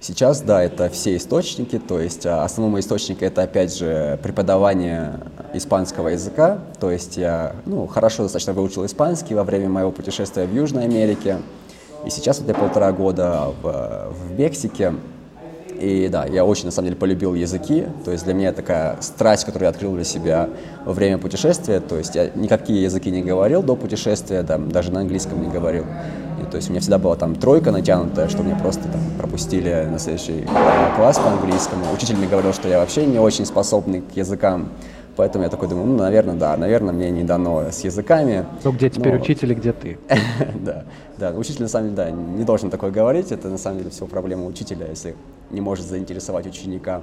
Сейчас, 0.00 0.42
да, 0.42 0.62
это 0.62 0.88
все 0.90 1.16
источники, 1.16 1.78
то 1.80 1.98
есть 1.98 2.24
а, 2.24 2.44
основной 2.44 2.82
источник 2.82 3.20
это, 3.20 3.42
опять 3.42 3.76
же, 3.76 4.18
преподавание 4.22 5.18
испанского 5.54 6.08
языка, 6.08 6.60
то 6.78 6.88
есть 6.92 7.16
я, 7.16 7.56
ну, 7.66 7.88
хорошо 7.88 8.22
достаточно 8.22 8.52
выучил 8.52 8.86
испанский 8.86 9.34
во 9.34 9.42
время 9.42 9.68
моего 9.68 9.90
путешествия 9.90 10.46
в 10.46 10.54
Южной 10.54 10.84
Америке, 10.84 11.38
и 12.04 12.10
сейчас 12.10 12.40
вот 12.40 12.48
я 12.48 12.54
полтора 12.54 12.92
года 12.92 13.48
в, 13.62 14.12
в 14.12 14.38
Мексике. 14.38 14.94
И 15.80 16.08
да, 16.10 16.24
я 16.24 16.44
очень, 16.44 16.66
на 16.66 16.70
самом 16.72 16.86
деле, 16.88 16.96
полюбил 16.96 17.34
языки. 17.34 17.86
То 18.04 18.10
есть 18.10 18.24
для 18.24 18.34
меня 18.34 18.52
такая 18.52 18.96
страсть, 19.00 19.44
которую 19.44 19.66
я 19.66 19.70
открыл 19.70 19.94
для 19.94 20.04
себя 20.04 20.48
во 20.84 20.92
время 20.92 21.18
путешествия. 21.18 21.80
То 21.80 21.96
есть 21.96 22.14
я 22.14 22.30
никакие 22.34 22.82
языки 22.82 23.10
не 23.10 23.22
говорил 23.22 23.62
до 23.62 23.76
путешествия, 23.76 24.42
там, 24.42 24.70
даже 24.70 24.90
на 24.90 25.00
английском 25.00 25.40
не 25.40 25.48
говорил. 25.48 25.84
И, 26.40 26.50
то 26.50 26.56
есть 26.56 26.68
у 26.68 26.72
меня 26.72 26.80
всегда 26.80 26.98
была 26.98 27.14
там 27.16 27.36
тройка 27.36 27.70
натянутая, 27.70 28.28
что 28.28 28.42
мне 28.42 28.56
просто 28.56 28.82
там 28.88 29.00
пропустили 29.18 29.86
на 29.90 29.98
следующий 29.98 30.46
класс 30.96 31.18
по 31.18 31.30
английскому. 31.30 31.84
Учитель 31.94 32.16
мне 32.16 32.26
говорил, 32.26 32.52
что 32.52 32.68
я 32.68 32.78
вообще 32.78 33.06
не 33.06 33.18
очень 33.18 33.46
способный 33.46 34.00
к 34.02 34.16
языкам. 34.16 34.70
Поэтому 35.18 35.42
я 35.42 35.50
такой 35.50 35.66
думаю, 35.66 35.88
ну, 35.88 35.96
наверное, 35.96 36.36
да, 36.36 36.56
наверное, 36.56 36.94
мне 36.94 37.10
не 37.10 37.24
дано 37.24 37.72
с 37.72 37.82
языками. 37.82 38.46
Ну, 38.62 38.70
где 38.70 38.88
теперь 38.88 39.14
но... 39.14 39.20
учитель 39.20 39.50
и 39.50 39.54
где 39.56 39.72
ты? 39.72 39.98
да, 40.64 40.84
да, 41.16 41.32
учитель 41.32 41.62
на 41.62 41.68
самом 41.68 41.88
деле, 41.88 41.96
да, 41.96 42.10
не 42.12 42.44
должен 42.44 42.70
такое 42.70 42.92
говорить, 42.92 43.32
это 43.32 43.48
на 43.48 43.58
самом 43.58 43.78
деле 43.78 43.90
все 43.90 44.06
проблема 44.06 44.46
учителя, 44.46 44.86
если 44.86 45.16
не 45.50 45.60
может 45.60 45.86
заинтересовать 45.86 46.46
ученика. 46.46 47.02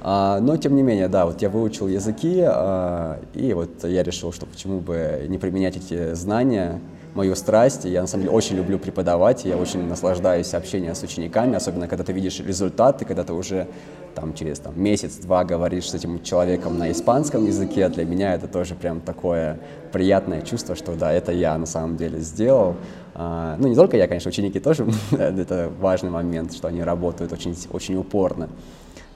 А, 0.00 0.38
но, 0.38 0.56
тем 0.56 0.76
не 0.76 0.84
менее, 0.84 1.08
да, 1.08 1.26
вот 1.26 1.42
я 1.42 1.48
выучил 1.48 1.88
языки, 1.88 2.40
а, 2.46 3.18
и 3.34 3.52
вот 3.52 3.82
я 3.82 4.04
решил, 4.04 4.32
что 4.32 4.46
почему 4.46 4.78
бы 4.78 5.26
не 5.28 5.38
применять 5.38 5.76
эти 5.76 6.14
знания, 6.14 6.80
мою 7.16 7.34
страсть. 7.34 7.84
Я, 7.84 8.02
на 8.02 8.06
самом 8.06 8.24
деле, 8.24 8.36
очень 8.36 8.56
люблю 8.56 8.78
преподавать, 8.78 9.44
я 9.44 9.56
очень 9.56 9.88
наслаждаюсь 9.88 10.54
общением 10.54 10.94
с 10.94 11.02
учениками, 11.02 11.56
особенно 11.56 11.88
когда 11.88 12.04
ты 12.04 12.12
видишь 12.12 12.40
результаты, 12.40 13.04
когда 13.04 13.24
ты 13.24 13.32
уже 13.32 13.66
там 14.14 14.34
через 14.34 14.58
там, 14.58 14.80
месяц-два 14.80 15.44
говоришь 15.44 15.90
с 15.90 15.94
этим 15.94 16.22
человеком 16.22 16.78
на 16.78 16.90
испанском 16.92 17.46
языке, 17.46 17.88
для 17.88 18.04
меня 18.04 18.34
это 18.34 18.46
тоже 18.48 18.74
прям 18.74 19.00
такое 19.00 19.58
приятное 19.92 20.42
чувство, 20.42 20.76
что 20.76 20.94
да, 20.94 21.12
это 21.12 21.32
я 21.32 21.56
на 21.58 21.66
самом 21.66 21.96
деле 21.96 22.20
сделал. 22.20 22.76
А, 23.14 23.56
ну, 23.58 23.68
не 23.68 23.74
только 23.74 23.96
я, 23.96 24.06
конечно, 24.06 24.28
ученики 24.28 24.60
тоже, 24.60 24.86
это 25.10 25.70
важный 25.80 26.10
момент, 26.10 26.54
что 26.54 26.68
они 26.68 26.82
работают 26.82 27.32
очень, 27.32 27.56
очень 27.72 27.96
упорно. 27.96 28.48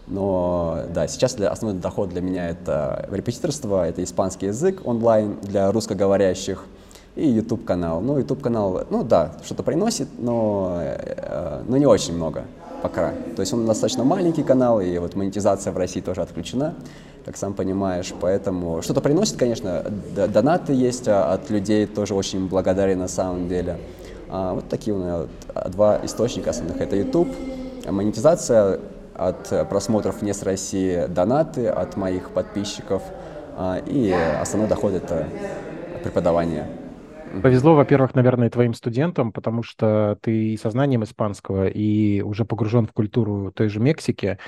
Но 0.07 0.85
да, 0.93 1.07
сейчас 1.07 1.35
для, 1.35 1.51
основной 1.51 1.81
доход 1.81 2.09
для 2.09 2.21
меня 2.21 2.49
это 2.49 3.09
репетиторство, 3.11 3.87
это 3.87 4.03
испанский 4.03 4.47
язык 4.47 4.81
онлайн 4.85 5.37
для 5.43 5.71
русскоговорящих 5.71 6.65
и 7.16 7.29
YouTube 7.29 7.64
канал. 7.64 8.01
Ну, 8.01 8.18
YouTube 8.18 8.40
канал, 8.40 8.85
ну 8.90 9.03
да, 9.03 9.33
что-то 9.44 9.62
приносит, 9.62 10.09
но, 10.18 10.79
э, 10.81 11.62
но 11.66 11.77
не 11.77 11.87
очень 11.87 12.14
много 12.14 12.44
пока. 12.83 13.12
То 13.37 13.40
есть 13.40 13.53
он 13.53 13.66
достаточно 13.66 14.05
маленький 14.05 14.42
канал, 14.42 14.81
и 14.81 14.99
вот 14.99 15.14
монетизация 15.14 15.73
в 15.73 15.77
России 15.77 16.01
тоже 16.01 16.23
отключена, 16.23 16.75
как 17.25 17.37
сам 17.37 17.55
понимаешь. 17.55 18.12
Поэтому 18.20 18.83
что-то 18.83 19.01
приносит, 19.01 19.37
конечно, 19.37 19.85
донаты 20.14 20.73
есть 20.73 21.09
а, 21.09 21.35
от 21.35 21.51
людей, 21.51 21.87
тоже 21.87 22.14
очень 22.14 22.49
благодарен 22.49 22.99
на 22.99 23.09
самом 23.09 23.49
деле. 23.49 23.79
А 24.29 24.55
вот 24.55 24.68
такие 24.68 24.96
у 24.96 24.99
меня 24.99 25.27
два 25.68 26.01
источника 26.05 26.51
основных. 26.51 26.81
Это 26.81 26.96
YouTube, 26.96 27.29
монетизация 27.88 28.81
от 29.14 29.68
просмотров 29.68 30.23
не 30.23 30.33
с 30.33 30.42
России, 30.42 31.07
донаты 31.09 31.66
от 31.66 31.96
моих 31.96 32.31
подписчиков, 32.31 33.03
а, 33.57 33.79
и 33.85 34.11
основной 34.40 34.68
доход 34.68 34.94
это 34.94 35.29
преподавание. 36.03 36.80
Повезло, 37.31 37.75
во-первых, 37.75 38.14
наверное, 38.14 38.51
твоим 38.51 38.75
студентам, 38.75 39.33
потому 39.33 39.62
что 39.62 40.19
ты 40.21 40.55
и 40.55 40.57
со 40.57 40.71
знанием 40.71 41.05
испанского, 41.05 41.69
и 41.69 42.23
уже 42.23 42.45
погружен 42.45 42.87
в 42.87 42.93
культуру 42.93 43.53
той 43.53 43.69
же 43.69 43.79
Мексики. 43.79 44.38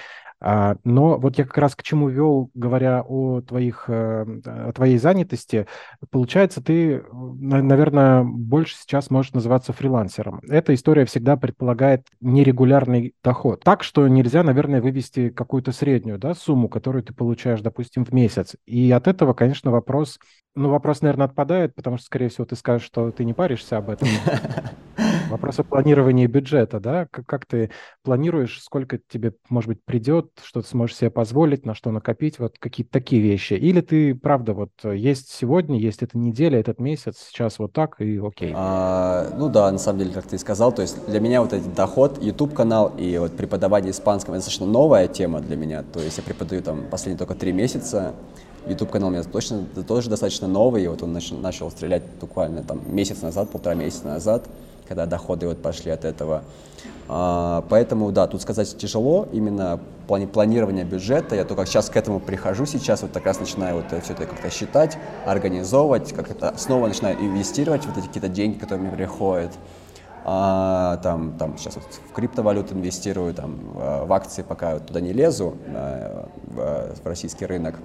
А, 0.44 0.76
но 0.82 1.18
вот 1.18 1.38
я 1.38 1.44
как 1.44 1.56
раз 1.58 1.76
к 1.76 1.84
чему 1.84 2.08
вел, 2.08 2.50
говоря 2.54 3.04
о, 3.06 3.40
твоих, 3.42 3.84
э, 3.86 4.24
о 4.44 4.72
твоей 4.72 4.98
занятости, 4.98 5.68
получается, 6.10 6.60
ты, 6.60 7.04
наверное, 7.12 8.24
больше 8.24 8.74
сейчас 8.74 9.08
можешь 9.08 9.32
называться 9.34 9.72
фрилансером. 9.72 10.40
Эта 10.48 10.74
история 10.74 11.04
всегда 11.04 11.36
предполагает 11.36 12.08
нерегулярный 12.20 13.14
доход. 13.22 13.62
Так 13.62 13.84
что 13.84 14.08
нельзя, 14.08 14.42
наверное, 14.42 14.82
вывести 14.82 15.30
какую-то 15.30 15.70
среднюю 15.70 16.18
да, 16.18 16.34
сумму, 16.34 16.68
которую 16.68 17.04
ты 17.04 17.14
получаешь, 17.14 17.60
допустим, 17.60 18.04
в 18.04 18.12
месяц. 18.12 18.56
И 18.66 18.90
от 18.90 19.06
этого, 19.06 19.34
конечно, 19.34 19.70
вопрос, 19.70 20.18
ну, 20.56 20.70
вопрос, 20.70 21.02
наверное, 21.02 21.26
отпадает, 21.26 21.76
потому 21.76 21.98
что, 21.98 22.06
скорее 22.06 22.30
всего, 22.30 22.46
ты 22.46 22.56
скажешь, 22.56 22.86
что 22.86 23.12
ты 23.12 23.24
не 23.24 23.32
паришься 23.32 23.76
об 23.76 23.90
этом. 23.90 24.08
вопрос 25.32 25.58
о 25.58 25.64
планировании 25.64 26.26
бюджета, 26.26 26.80
да? 26.80 27.06
Как, 27.10 27.26
как 27.26 27.46
ты 27.46 27.70
планируешь, 28.02 28.62
сколько 28.62 28.98
тебе, 28.98 29.32
может 29.48 29.68
быть, 29.68 29.84
придет, 29.84 30.30
что 30.44 30.62
ты 30.62 30.68
сможешь 30.68 30.96
себе 30.96 31.10
позволить, 31.10 31.66
на 31.66 31.74
что 31.74 31.90
накопить, 31.90 32.38
вот 32.38 32.58
какие-то 32.58 32.92
такие 32.92 33.20
вещи? 33.20 33.54
Или 33.54 33.80
ты, 33.80 34.14
правда, 34.14 34.54
вот 34.54 34.70
есть 34.84 35.30
сегодня, 35.30 35.78
есть 35.78 36.02
эта 36.02 36.16
неделя, 36.16 36.60
этот 36.60 36.78
месяц, 36.78 37.26
сейчас 37.28 37.58
вот 37.58 37.72
так 37.72 38.00
и 38.00 38.18
окей? 38.18 38.52
А, 38.54 39.28
ну 39.36 39.48
да, 39.48 39.70
на 39.70 39.78
самом 39.78 40.00
деле, 40.00 40.12
как 40.12 40.26
ты 40.26 40.38
сказал, 40.38 40.72
то 40.72 40.82
есть 40.82 41.04
для 41.06 41.20
меня 41.20 41.42
вот 41.42 41.52
этот 41.52 41.74
доход, 41.74 42.22
YouTube-канал 42.22 42.92
и 42.96 43.18
вот 43.18 43.36
преподавание 43.36 43.90
испанского 43.90 44.36
достаточно 44.36 44.66
новая 44.66 45.08
тема 45.08 45.40
для 45.40 45.56
меня, 45.56 45.82
то 45.82 46.00
есть 46.00 46.18
я 46.18 46.22
преподаю 46.22 46.62
там 46.62 46.84
последние 46.90 47.18
только 47.18 47.34
три 47.34 47.52
месяца, 47.52 48.14
YouTube-канал 48.66 49.08
у 49.08 49.12
меня 49.12 49.22
точно, 49.24 49.64
тоже 49.86 50.08
достаточно 50.08 50.46
новый, 50.46 50.86
вот 50.86 51.02
он 51.02 51.12
начал, 51.12 51.36
начал 51.36 51.70
стрелять 51.70 52.02
буквально 52.20 52.62
там 52.62 52.80
месяц 52.86 53.22
назад, 53.22 53.50
полтора 53.50 53.74
месяца 53.74 54.06
назад, 54.06 54.44
когда 54.92 55.06
доходы 55.06 55.48
вот 55.48 55.62
пошли 55.62 55.90
от 55.90 56.04
этого. 56.04 56.42
А, 57.08 57.64
поэтому, 57.70 58.12
да, 58.12 58.26
тут 58.26 58.42
сказать 58.42 58.76
тяжело, 58.76 59.26
именно 59.32 59.80
в 60.04 60.06
плане 60.06 60.26
планирования 60.26 60.84
бюджета, 60.84 61.34
я 61.34 61.44
только 61.44 61.64
сейчас 61.64 61.88
к 61.88 61.96
этому 61.96 62.20
прихожу 62.20 62.66
сейчас, 62.66 63.00
вот 63.00 63.12
так 63.12 63.24
раз 63.24 63.40
начинаю 63.40 63.76
вот 63.76 63.86
все 64.02 64.12
это 64.12 64.26
как-то 64.26 64.50
считать, 64.50 64.98
организовывать, 65.24 66.12
как 66.12 66.30
это 66.30 66.52
снова 66.58 66.88
начинаю 66.88 67.18
инвестировать 67.18 67.86
вот 67.86 67.96
эти 67.96 68.06
какие-то 68.06 68.28
деньги, 68.28 68.58
которые 68.58 68.86
мне 68.86 68.96
приходят 68.96 69.52
а, 70.24 70.98
там, 70.98 71.38
там 71.38 71.56
сейчас 71.56 71.76
вот 71.76 71.84
в 72.10 72.12
криптовалюту 72.12 72.74
инвестирую, 72.74 73.32
там, 73.32 73.58
в 73.72 74.12
акции 74.12 74.42
пока 74.42 74.78
туда 74.78 75.00
не 75.00 75.12
лезу, 75.12 75.56
в, 76.44 76.94
в 77.02 77.06
российский 77.06 77.46
рынок. 77.46 77.76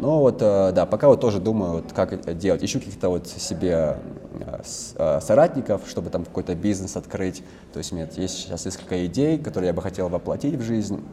Но 0.00 0.20
вот, 0.20 0.40
э, 0.40 0.72
да, 0.72 0.86
пока 0.86 1.08
вот 1.08 1.20
тоже 1.20 1.40
думаю, 1.40 1.72
вот, 1.72 1.92
как 1.92 2.38
делать. 2.38 2.64
Ищу 2.64 2.78
каких-то 2.78 3.10
вот 3.10 3.26
себе 3.26 3.98
э, 4.40 4.60
э, 4.96 5.20
соратников, 5.20 5.82
чтобы 5.86 6.08
там 6.08 6.24
какой-то 6.24 6.54
бизнес 6.54 6.96
открыть. 6.96 7.44
То 7.72 7.78
есть 7.78 7.92
у 7.92 7.96
меня 7.96 8.08
есть 8.16 8.38
сейчас 8.38 8.64
несколько 8.64 9.04
идей, 9.04 9.38
которые 9.38 9.68
я 9.68 9.74
бы 9.74 9.82
хотел 9.82 10.08
воплотить 10.08 10.54
в 10.54 10.62
жизнь. 10.62 11.04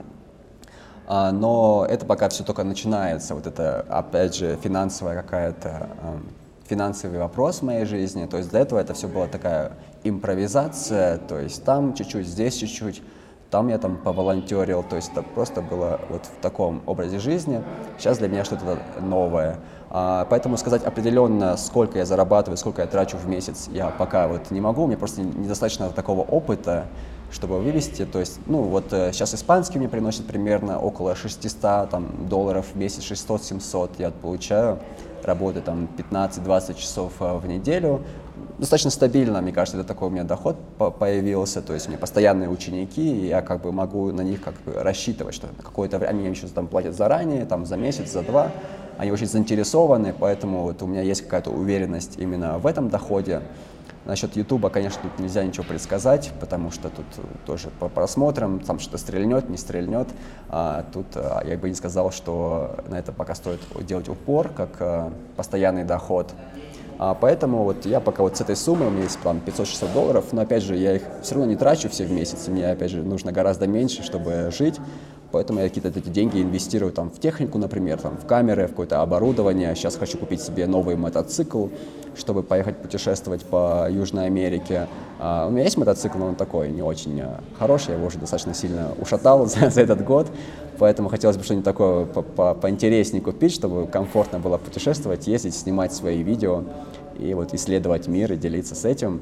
А, 1.06 1.34
но 1.34 1.86
это 1.90 2.06
пока 2.06 2.30
все 2.30 2.46
только 2.46 2.64
начинается. 2.64 3.36
Вот 3.36 3.46
это, 3.46 3.86
опять 3.90 4.36
же, 4.36 4.58
финансовая 4.64 5.22
какая-то 5.22 5.90
финансовый 6.66 7.18
вопрос 7.20 7.60
в 7.60 7.64
моей 7.64 7.86
жизни. 7.86 8.26
То 8.26 8.38
есть 8.38 8.50
для 8.50 8.62
этого 8.62 8.80
это 8.80 8.94
все 8.94 9.08
была 9.08 9.28
такая 9.28 9.74
импровизация, 10.04 11.18
то 11.18 11.40
есть 11.40 11.64
там 11.64 11.94
чуть-чуть, 11.94 12.28
здесь 12.28 12.56
чуть-чуть, 12.56 13.02
там 13.50 13.70
я 13.70 13.78
там 13.78 13.98
поволонтерил, 13.98 14.84
то 14.84 14.96
есть 14.96 15.12
это 15.12 15.24
просто 15.24 15.62
было 15.62 16.00
вот 16.10 16.26
в 16.26 16.42
таком 16.42 16.82
образе 16.86 17.20
жизни. 17.20 17.64
Сейчас 17.98 18.18
для 18.18 18.28
меня 18.28 18.44
что-то 18.44 18.80
новое. 19.00 19.58
А, 19.90 20.28
поэтому 20.30 20.58
сказать 20.58 20.84
определенно, 20.84 21.56
сколько 21.56 21.98
я 21.98 22.06
зарабатываю, 22.06 22.58
сколько 22.58 22.82
я 22.82 22.88
трачу 22.88 23.18
в 23.18 23.28
месяц, 23.28 23.70
я 23.72 23.88
пока 23.90 24.28
вот 24.28 24.52
не 24.52 24.60
могу, 24.60 24.86
мне 24.86 24.98
просто 24.98 25.22
недостаточно 25.22 25.90
такого 25.90 26.22
опыта, 26.22 26.88
чтобы 27.32 27.60
вывести. 27.60 28.06
То 28.06 28.20
есть, 28.20 28.40
ну 28.46 28.64
вот 28.64 28.88
сейчас 28.90 29.34
э, 29.34 29.38
испанский 29.38 29.80
мне 29.80 29.88
приносит 29.88 30.28
примерно 30.28 30.80
около 30.80 31.16
600 31.16 31.90
там, 31.90 32.28
долларов 32.28 32.66
в 32.74 32.78
месяц, 32.78 33.04
600-700 33.10 33.92
я 33.98 34.12
получаю 34.12 34.80
работы 35.24 35.62
там 35.62 35.88
15-20 35.98 36.76
часов 36.76 37.14
э, 37.20 37.38
в 37.38 37.48
неделю. 37.48 38.02
Достаточно 38.58 38.90
стабильно, 38.90 39.40
мне 39.40 39.52
кажется, 39.52 39.78
это 39.78 39.88
такой 39.88 40.08
у 40.08 40.12
меня 40.12 40.24
доход 40.24 40.58
появился, 41.00 41.62
то 41.62 41.74
есть 41.74 41.86
у 41.86 41.90
меня 41.90 42.00
постоянные 42.00 42.50
ученики, 42.50 43.08
и 43.08 43.28
я 43.28 43.42
как 43.44 43.62
бы 43.62 43.72
могу 43.72 44.12
на 44.12 44.22
них 44.22 44.42
как 44.42 44.56
бы 44.66 44.74
рассчитывать, 44.74 45.36
что 45.36 45.48
какое-то 45.62 46.00
время 46.00 46.10
они 46.10 46.30
еще 46.30 46.48
там 46.48 46.68
платят 46.68 46.96
заранее, 46.96 47.46
там 47.46 47.68
за 47.68 47.78
месяц, 47.78 48.12
за 48.12 48.24
два, 48.24 48.52
они 48.98 49.12
очень 49.12 49.28
заинтересованы, 49.28 50.12
поэтому 50.18 50.64
вот 50.64 50.82
у 50.82 50.88
меня 50.88 51.02
есть 51.02 51.22
какая-то 51.22 51.52
уверенность 51.52 52.16
именно 52.18 52.58
в 52.58 52.66
этом 52.66 52.90
доходе. 52.90 53.44
Насчет 54.06 54.36
Ютуба, 54.36 54.70
конечно, 54.70 55.02
тут 55.04 55.20
нельзя 55.20 55.44
ничего 55.44 55.66
предсказать, 55.66 56.32
потому 56.40 56.72
что 56.72 56.90
тут 56.90 57.06
тоже 57.46 57.70
по 57.78 57.90
просмотрам, 57.90 58.60
там 58.62 58.80
что-то 58.80 58.98
стрельнет, 58.98 59.50
не 59.50 59.58
стрельнет. 59.58 60.08
А 60.48 60.86
тут 60.94 61.08
а, 61.16 61.44
я 61.46 61.58
бы 61.58 61.68
не 61.68 61.76
сказал, 61.76 62.12
что 62.12 62.78
на 62.88 62.98
это 62.98 63.12
пока 63.12 63.36
стоит 63.36 63.60
делать 63.82 64.08
упор, 64.08 64.48
как 64.48 64.70
а, 64.80 65.12
постоянный 65.36 65.84
доход. 65.84 66.34
А, 67.00 67.14
поэтому 67.14 67.64
вот 67.64 67.86
я 67.86 68.00
пока 68.00 68.24
вот 68.24 68.38
с 68.38 68.42
этой 68.42 68.56
суммой, 68.56 68.88
у 68.88 68.92
меня 68.92 69.04
есть 69.04 69.20
план 69.20 69.40
500-600 69.46 69.94
долларов, 69.94 70.26
но 70.32 70.42
опять 70.42 70.64
же 70.64 70.76
я 70.76 70.96
их 70.96 71.04
все 71.22 71.36
равно 71.36 71.50
не 71.50 71.56
трачу 71.56 71.90
все 71.90 72.06
в 72.06 72.12
месяц, 72.12 72.48
мне 72.48 72.70
опять 72.70 72.92
же 72.92 73.04
нужно 73.04 73.32
гораздо 73.32 73.68
меньше, 73.68 74.04
чтобы 74.04 74.52
жить. 74.52 74.80
Поэтому 75.32 75.60
я 75.60 75.68
какие-то 75.68 75.90
эти 75.90 76.08
деньги 76.08 76.42
инвестирую 76.42 76.94
там, 76.94 77.10
в 77.10 77.20
технику, 77.20 77.58
например, 77.58 78.00
там, 78.00 78.18
в 78.18 78.26
камеры, 78.26 78.68
в 78.68 78.70
какое-то 78.70 79.02
оборудование. 79.02 79.76
Сейчас 79.76 79.98
хочу 79.98 80.18
купить 80.18 80.42
себе 80.42 80.68
новый 80.68 80.96
мотоцикл, 80.96 81.68
чтобы 82.16 82.44
поехать 82.44 82.78
путешествовать 82.78 83.44
по 83.44 83.88
Южной 83.90 84.28
Америке. 84.28 84.88
А, 85.20 85.48
у 85.48 85.52
меня 85.52 85.64
есть 85.64 85.78
мотоцикл, 85.78 86.18
но 86.18 86.28
он 86.28 86.36
такой 86.36 86.72
не 86.72 86.82
очень 86.82 87.20
а, 87.20 87.42
хороший, 87.60 87.90
я 87.90 87.96
его 87.96 88.08
уже 88.08 88.20
достаточно 88.20 88.54
сильно 88.54 88.94
ушатал 89.00 89.46
за, 89.48 89.70
за 89.70 89.82
этот 89.82 90.04
год. 90.06 90.28
Поэтому 90.80 91.10
хотелось 91.10 91.38
бы 91.38 91.44
что-нибудь 91.44 91.66
такое 91.66 92.06
по 92.06 92.20
-по 92.20 92.60
поинтереснее 92.60 93.22
купить, 93.22 93.54
чтобы 93.54 93.88
комфортно 93.88 94.40
было 94.40 94.58
путешествовать, 94.58 95.28
ездить, 95.28 95.56
снимать 95.56 95.94
свои 95.94 96.24
видео 96.24 96.64
и 97.20 97.34
вот 97.34 97.54
исследовать 97.54 98.08
мир 98.08 98.34
и 98.34 98.38
делиться 98.38 98.76
с 98.76 98.86
этим. 98.86 99.22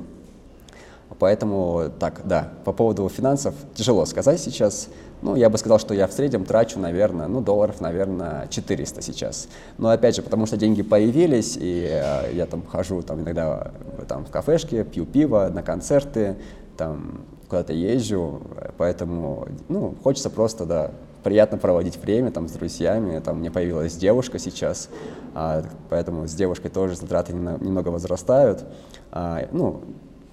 Поэтому, 1.20 1.91
так, 2.00 2.22
да, 2.26 2.50
по 2.65 2.74
поводу 2.74 3.08
финансов 3.10 3.54
тяжело 3.74 4.06
сказать 4.06 4.39
сейчас. 4.39 4.89
Ну, 5.22 5.36
я 5.36 5.50
бы 5.50 5.58
сказал, 5.58 5.80
что 5.80 5.94
я 5.94 6.08
в 6.08 6.13
среднем 6.13 6.46
трачу, 6.46 6.80
наверное, 6.80 7.28
ну, 7.28 7.41
долларов, 7.41 7.80
наверное, 7.80 8.48
400 8.50 9.02
сейчас. 9.02 9.48
Но, 9.78 9.89
опять 9.89 10.15
же, 10.15 10.22
потому 10.22 10.46
что 10.46 10.58
деньги 10.58 10.82
появились, 10.82 11.58
и 11.60 11.88
э, 11.89 12.34
я 12.34 12.46
там 12.46 12.63
хожу 12.65 13.02
там 13.02 13.22
иногда 13.22 13.72
там, 14.08 14.26
в 14.26 14.30
кафешке, 14.30 14.84
пью 14.84 15.06
пиво, 15.06 15.50
на 15.54 15.63
концерты, 15.63 16.36
там 16.76 17.22
куда-то 17.48 17.74
езжу, 17.74 18.41
поэтому, 18.78 19.48
ну, 19.70 19.96
хочется 20.04 20.30
просто, 20.30 20.65
да, 20.65 20.91
приятно 21.25 21.57
проводить 21.57 21.97
время 21.97 22.29
там 22.29 22.47
с 22.47 22.51
друзьями. 22.51 23.19
Там 23.19 23.38
у 23.38 23.39
меня 23.39 23.49
появилась 23.49 23.95
девушка 23.95 24.38
сейчас, 24.38 24.89
а, 25.33 25.65
поэтому 25.89 26.27
с 26.27 26.35
девушкой 26.35 26.69
тоже 26.69 26.95
затраты 26.95 27.33
немного 27.33 27.89
возрастают. 27.89 28.63
А, 29.11 29.49
ну, 29.51 29.81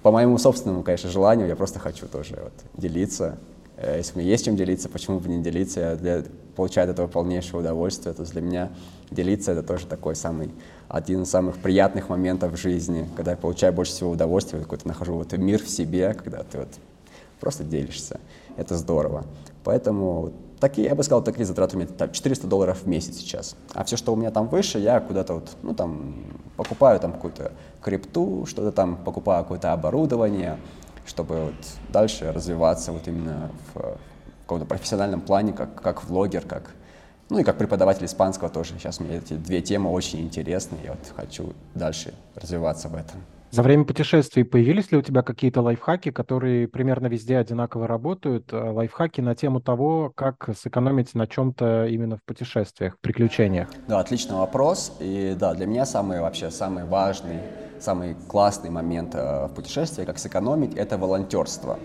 по 0.03 0.11
моему 0.11 0.37
собственному, 0.37 0.83
конечно, 0.83 1.09
желанию, 1.09 1.47
я 1.47 1.55
просто 1.55 1.79
хочу 1.79 2.05
тоже 2.05 2.37
вот, 2.43 2.53
делиться. 2.79 3.39
Э, 3.75 3.97
если 3.97 4.19
мне 4.19 4.27
есть 4.27 4.45
чем 4.45 4.55
делиться, 4.55 4.87
почему 4.87 5.19
бы 5.19 5.29
не 5.29 5.41
делиться? 5.41 5.79
Я 5.79 5.95
для, 5.95 6.23
получаю 6.55 6.85
от 6.87 6.93
этого 6.93 7.07
полнейшее 7.07 7.61
удовольствие. 7.61 8.13
То 8.13 8.21
есть 8.21 8.33
для 8.33 8.41
меня 8.41 8.71
делиться— 9.09 9.51
это 9.53 9.63
тоже 9.63 9.87
такой 9.87 10.15
самый, 10.15 10.51
один 10.89 11.23
из 11.23 11.29
самых 11.31 11.57
приятных 11.57 12.09
моментов 12.09 12.53
в 12.53 12.57
жизни, 12.57 13.09
когда 13.15 13.31
я 13.31 13.37
получаю 13.37 13.73
больше 13.73 13.93
всего 13.93 14.11
удовольствия, 14.11 14.59
какой-то 14.59 14.87
нахожу 14.87 15.15
вот 15.15 15.31
мир 15.33 15.59
в 15.59 15.69
себе, 15.69 16.13
когда 16.13 16.43
ты 16.43 16.59
вот 16.59 16.69
просто 17.39 17.63
делишься. 17.63 18.19
Это 18.57 18.77
здорово. 18.77 19.25
Поэтому 19.63 20.33
такие, 20.63 20.87
я 20.87 20.95
бы 20.95 21.03
сказал, 21.03 21.21
такие 21.21 21.45
затраты 21.45 21.75
у 21.75 21.79
меня 21.79 21.89
там, 21.89 22.09
400 22.09 22.47
долларов 22.47 22.83
в 22.83 22.87
месяц 22.87 23.17
сейчас. 23.17 23.57
А 23.73 23.83
все, 23.83 23.97
что 23.97 24.13
у 24.13 24.15
меня 24.15 24.31
там 24.31 24.47
выше, 24.47 24.79
я 24.79 25.01
куда-то 25.01 25.33
вот, 25.33 25.57
ну 25.61 25.73
там, 25.73 26.15
покупаю 26.55 27.01
там 27.01 27.11
какую-то 27.11 27.51
крипту, 27.81 28.45
что-то 28.45 28.71
там, 28.71 28.95
покупаю 28.95 29.43
какое-то 29.43 29.73
оборудование, 29.73 30.57
чтобы 31.05 31.45
вот 31.45 31.53
дальше 31.89 32.31
развиваться 32.31 32.93
вот 32.93 33.05
именно 33.09 33.51
в 33.73 33.97
каком-то 34.43 34.65
профессиональном 34.65 35.19
плане, 35.19 35.51
как, 35.51 35.81
как 35.81 36.05
влогер, 36.05 36.43
как, 36.47 36.71
ну 37.29 37.39
и 37.39 37.43
как 37.43 37.57
преподаватель 37.57 38.05
испанского 38.05 38.49
тоже. 38.49 38.75
Сейчас 38.79 39.01
мне 39.01 39.17
эти 39.17 39.33
две 39.33 39.61
темы 39.61 39.91
очень 39.91 40.21
интересны, 40.21 40.77
я 40.81 40.91
вот 40.91 41.13
хочу 41.13 41.51
дальше 41.75 42.13
развиваться 42.35 42.87
в 42.87 42.95
этом. 42.95 43.19
За 43.53 43.61
время 43.61 43.85
путешествий 43.85 44.43
появились 44.43 44.91
ли 44.91 44.97
у 44.97 45.03
тебя 45.03 45.21
какие-то 45.21 45.61
лайфхаки, 45.61 46.09
которые 46.09 46.67
примерно 46.67 47.05
везде 47.05 47.37
одинаково 47.37 47.85
работают? 47.85 48.51
Э, 48.51 48.71
лайфхаки 48.71 49.21
на 49.21 49.35
тему 49.35 49.61
того, 49.61 50.11
как 50.15 50.49
сэкономить 50.59 51.13
на 51.13 51.27
чем-то 51.27 51.85
именно 51.85 52.17
в 52.17 52.23
путешествиях, 52.23 52.97
приключениях? 52.99 53.69
Да, 53.87 53.99
отличный 53.99 54.37
вопрос. 54.37 54.97
И 54.99 55.35
да, 55.39 55.53
для 55.53 55.67
меня 55.67 55.85
самый 55.85 56.19
вообще 56.19 56.49
самый 56.49 56.85
важный, 56.85 57.41
самый 57.79 58.15
классный 58.27 58.71
момент 58.71 59.13
э, 59.13 59.45
в 59.45 59.53
путешествии, 59.53 60.03
как 60.03 60.17
сэкономить, 60.17 60.73
это 60.73 60.97
волонтерство. 60.97 61.77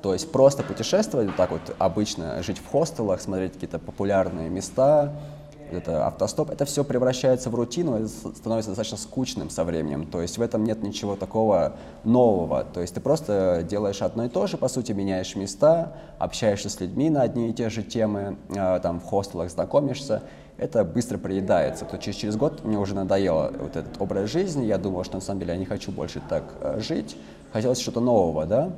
То 0.00 0.14
есть 0.14 0.32
просто 0.32 0.62
путешествовать, 0.62 1.26
вот 1.26 1.36
так 1.36 1.50
вот 1.50 1.76
обычно 1.78 2.42
жить 2.42 2.56
в 2.56 2.66
хостелах, 2.66 3.20
смотреть 3.20 3.52
какие-то 3.52 3.78
популярные 3.78 4.48
места, 4.48 5.12
это 5.72 6.06
автостоп, 6.06 6.50
это 6.50 6.64
все 6.64 6.84
превращается 6.84 7.50
в 7.50 7.54
рутину, 7.54 7.96
это 7.96 8.08
становится 8.08 8.70
достаточно 8.70 8.96
скучным 8.96 9.50
со 9.50 9.64
временем. 9.64 10.06
То 10.06 10.20
есть 10.20 10.38
в 10.38 10.42
этом 10.42 10.64
нет 10.64 10.82
ничего 10.82 11.16
такого 11.16 11.74
нового. 12.04 12.64
То 12.64 12.80
есть 12.80 12.94
ты 12.94 13.00
просто 13.00 13.64
делаешь 13.68 14.02
одно 14.02 14.24
и 14.24 14.28
то 14.28 14.46
же, 14.46 14.56
по 14.56 14.68
сути, 14.68 14.92
меняешь 14.92 15.36
места, 15.36 15.92
общаешься 16.18 16.68
с 16.68 16.80
людьми 16.80 17.10
на 17.10 17.22
одни 17.22 17.50
и 17.50 17.52
те 17.52 17.70
же 17.70 17.82
темы, 17.82 18.36
а, 18.56 18.78
там 18.80 19.00
в 19.00 19.04
хостелах 19.04 19.50
знакомишься, 19.50 20.22
это 20.58 20.84
быстро 20.84 21.18
приедается. 21.18 21.84
То 21.84 21.96
через, 21.98 22.16
через 22.16 22.36
год 22.36 22.64
мне 22.64 22.78
уже 22.78 22.94
надоело 22.94 23.52
вот 23.58 23.76
этот 23.76 24.00
образ 24.00 24.30
жизни, 24.30 24.66
я 24.66 24.76
думал, 24.76 25.04
что 25.04 25.14
на 25.14 25.20
самом 25.20 25.40
деле 25.40 25.52
я 25.52 25.58
не 25.58 25.64
хочу 25.64 25.92
больше 25.92 26.20
так 26.28 26.44
а, 26.60 26.80
жить, 26.80 27.16
хотелось 27.52 27.80
что-то 27.80 28.00
нового, 28.00 28.44
да. 28.44 28.72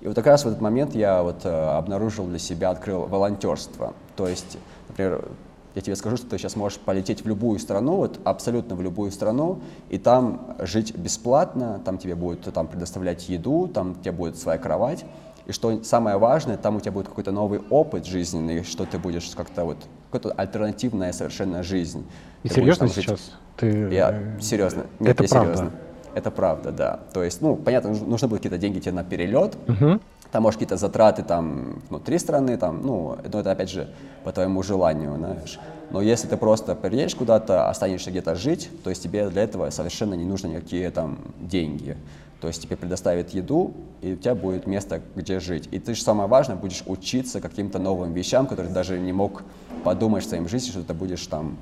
И 0.00 0.08
вот 0.08 0.16
как 0.16 0.26
раз 0.26 0.44
в 0.44 0.48
этот 0.48 0.60
момент 0.60 0.94
я 0.94 1.22
вот 1.22 1.42
а, 1.44 1.78
обнаружил 1.78 2.26
для 2.26 2.38
себя, 2.38 2.70
открыл 2.70 3.02
волонтерство. 3.06 3.94
То 4.16 4.26
есть, 4.26 4.58
например, 4.88 5.28
я 5.76 5.82
тебе 5.82 5.94
скажу, 5.94 6.16
что 6.16 6.26
ты 6.26 6.38
сейчас 6.38 6.56
можешь 6.56 6.78
полететь 6.78 7.22
в 7.22 7.28
любую 7.28 7.58
страну, 7.58 7.96
вот 7.96 8.18
абсолютно 8.24 8.76
в 8.76 8.80
любую 8.80 9.12
страну, 9.12 9.60
и 9.90 9.98
там 9.98 10.56
жить 10.60 10.96
бесплатно, 10.96 11.82
там 11.84 11.98
тебе 11.98 12.14
будут 12.14 12.52
там, 12.52 12.66
предоставлять 12.66 13.28
еду, 13.28 13.68
там 13.68 13.90
у 13.90 13.94
тебя 13.94 14.12
будет 14.12 14.38
своя 14.38 14.58
кровать, 14.58 15.04
и 15.44 15.52
что 15.52 15.84
самое 15.84 16.16
важное, 16.16 16.56
там 16.56 16.76
у 16.76 16.80
тебя 16.80 16.92
будет 16.92 17.08
какой-то 17.08 17.30
новый 17.30 17.60
опыт 17.68 18.06
жизненный, 18.06 18.64
что 18.64 18.86
ты 18.86 18.98
будешь 18.98 19.30
как-то 19.36 19.66
вот, 19.66 19.76
какая-то 20.10 20.32
альтернативная 20.40 21.12
совершенно 21.12 21.62
жизнь. 21.62 22.06
И 22.42 22.48
ты 22.48 22.54
серьезно 22.54 22.86
будешь, 22.86 22.96
сейчас? 22.96 23.32
Ты... 23.58 23.90
Я 23.92 24.12
э, 24.12 24.40
серьезно. 24.40 24.86
Нет, 24.98 25.10
Это 25.10 25.24
я 25.24 25.28
правда? 25.28 25.56
серьезно. 25.56 25.78
Это 26.16 26.30
правда, 26.30 26.72
да. 26.72 27.00
То 27.12 27.22
есть, 27.22 27.42
ну, 27.42 27.56
понятно, 27.56 27.90
нужны 27.90 28.26
будут 28.26 28.38
какие-то 28.38 28.56
деньги 28.56 28.78
тебе 28.78 28.92
на 28.92 29.04
перелет, 29.04 29.54
Мгм. 29.68 30.00
там, 30.32 30.42
может, 30.42 30.58
какие-то 30.58 30.78
затраты 30.78 31.22
там 31.22 31.82
внутри 31.90 32.18
страны, 32.18 32.56
там, 32.56 32.80
ну, 32.82 33.18
но 33.30 33.40
это 33.40 33.50
опять 33.50 33.68
же 33.68 33.86
по 34.24 34.32
твоему 34.32 34.62
желанию, 34.62 35.14
знаешь. 35.16 35.60
Но 35.90 36.00
если 36.00 36.26
ты 36.26 36.38
просто 36.38 36.74
приедешь 36.74 37.14
куда-то, 37.14 37.68
останешься 37.68 38.10
где-то 38.10 38.34
жить, 38.34 38.70
то 38.82 38.88
есть 38.88 39.02
тебе 39.02 39.28
для 39.28 39.42
этого 39.42 39.68
совершенно 39.68 40.14
не 40.14 40.24
нужны 40.24 40.48
никакие 40.48 40.90
там 40.90 41.18
деньги. 41.38 41.98
То 42.40 42.48
есть 42.48 42.62
тебе 42.62 42.76
предоставят 42.76 43.34
еду, 43.34 43.74
и 44.00 44.14
у 44.14 44.16
тебя 44.16 44.34
будет 44.34 44.66
место, 44.66 45.02
где 45.16 45.38
жить. 45.38 45.68
И 45.70 45.78
ты 45.78 45.94
же 45.94 46.02
самое 46.02 46.28
важное, 46.28 46.56
будешь 46.56 46.82
учиться 46.86 47.40
каким-то 47.42 47.78
новым 47.78 48.14
вещам, 48.14 48.46
которые 48.46 48.68
ты 48.68 48.74
даже 48.74 48.98
не 48.98 49.12
мог 49.12 49.42
подумать 49.84 50.24
в 50.24 50.28
своей 50.28 50.48
жизни, 50.48 50.70
что 50.70 50.82
ты 50.82 50.94
будешь 50.94 51.26
там 51.26 51.56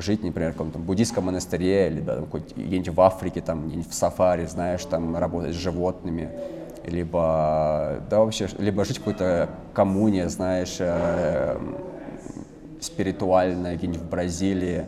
жить, 0.00 0.22
например, 0.22 0.50
в 0.50 0.52
каком-то 0.54 0.78
буддийском 0.78 1.24
монастыре 1.24 1.88
или 1.88 2.00
да, 2.00 2.22
где-нибудь 2.56 2.94
в 2.94 3.00
Африке, 3.00 3.40
там 3.40 3.68
где-нибудь 3.68 3.90
в 3.90 3.94
сафари, 3.94 4.46
знаешь, 4.46 4.84
там 4.84 5.16
работать 5.16 5.54
с 5.54 5.58
животными 5.58 6.30
либо, 6.84 8.02
да, 8.08 8.20
вообще, 8.20 8.48
либо 8.58 8.84
жить 8.84 8.96
в 8.96 9.00
какой-то 9.00 9.50
коммуне, 9.74 10.28
знаешь, 10.28 10.76
э, 10.78 11.58
спиритуальной, 12.80 13.76
где-нибудь 13.76 14.00
в 14.00 14.08
Бразилии, 14.08 14.86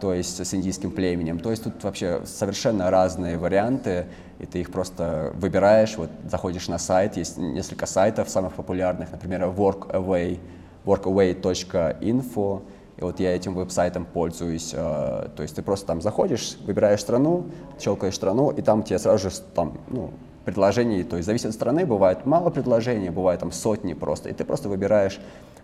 то 0.00 0.14
есть 0.14 0.44
с 0.44 0.54
индийским 0.54 0.90
племенем. 0.90 1.38
То 1.38 1.50
есть 1.50 1.64
тут 1.64 1.82
вообще 1.82 2.22
совершенно 2.24 2.90
разные 2.90 3.38
варианты, 3.38 4.06
и 4.38 4.46
ты 4.46 4.60
их 4.60 4.70
просто 4.70 5.32
выбираешь, 5.34 5.96
вот 5.96 6.10
заходишь 6.30 6.68
на 6.68 6.78
сайт, 6.78 7.16
есть 7.16 7.36
несколько 7.38 7.86
сайтов 7.86 8.28
самых 8.28 8.54
популярных, 8.54 9.12
например, 9.12 9.44
Workaway, 9.44 10.38
workaway.info, 10.84 12.62
и 13.00 13.02
вот 13.02 13.18
я 13.18 13.34
этим 13.34 13.54
веб-сайтом 13.54 14.04
пользуюсь. 14.04 14.72
э, 14.74 15.28
То 15.34 15.42
есть 15.42 15.56
ты 15.56 15.62
просто 15.62 15.86
там 15.86 16.02
заходишь, 16.02 16.56
выбираешь 16.66 17.00
страну, 17.00 17.46
щелкаешь 17.80 18.14
страну, 18.14 18.50
и 18.50 18.60
там 18.60 18.82
тебе 18.82 18.98
сразу 18.98 19.30
же 19.30 19.36
там, 19.54 19.78
ну, 19.88 20.10
предложений, 20.44 21.04
то 21.04 21.16
есть 21.16 21.26
зависит 21.26 21.46
от 21.46 21.54
страны, 21.54 21.86
бывает 21.86 22.26
мало 22.26 22.50
предложений, 22.50 23.10
бывает 23.10 23.40
там 23.40 23.52
сотни 23.52 23.94
просто, 23.94 24.28
и 24.28 24.32
ты 24.32 24.44
просто 24.44 24.68
выбираешь, 24.68 25.18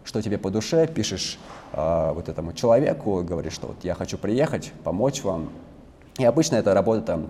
что 0.04 0.22
тебе 0.22 0.38
по 0.38 0.50
душе, 0.50 0.86
пишешь 0.86 1.38
э, 1.72 2.12
вот 2.14 2.28
этому 2.28 2.52
человеку, 2.54 3.22
говоришь, 3.22 3.52
что 3.52 3.68
вот 3.68 3.76
я 3.82 3.94
хочу 3.94 4.16
приехать, 4.16 4.72
помочь 4.84 5.22
вам. 5.22 5.50
И 6.18 6.24
обычно 6.24 6.56
это 6.56 6.72
работа 6.72 7.02
там 7.02 7.28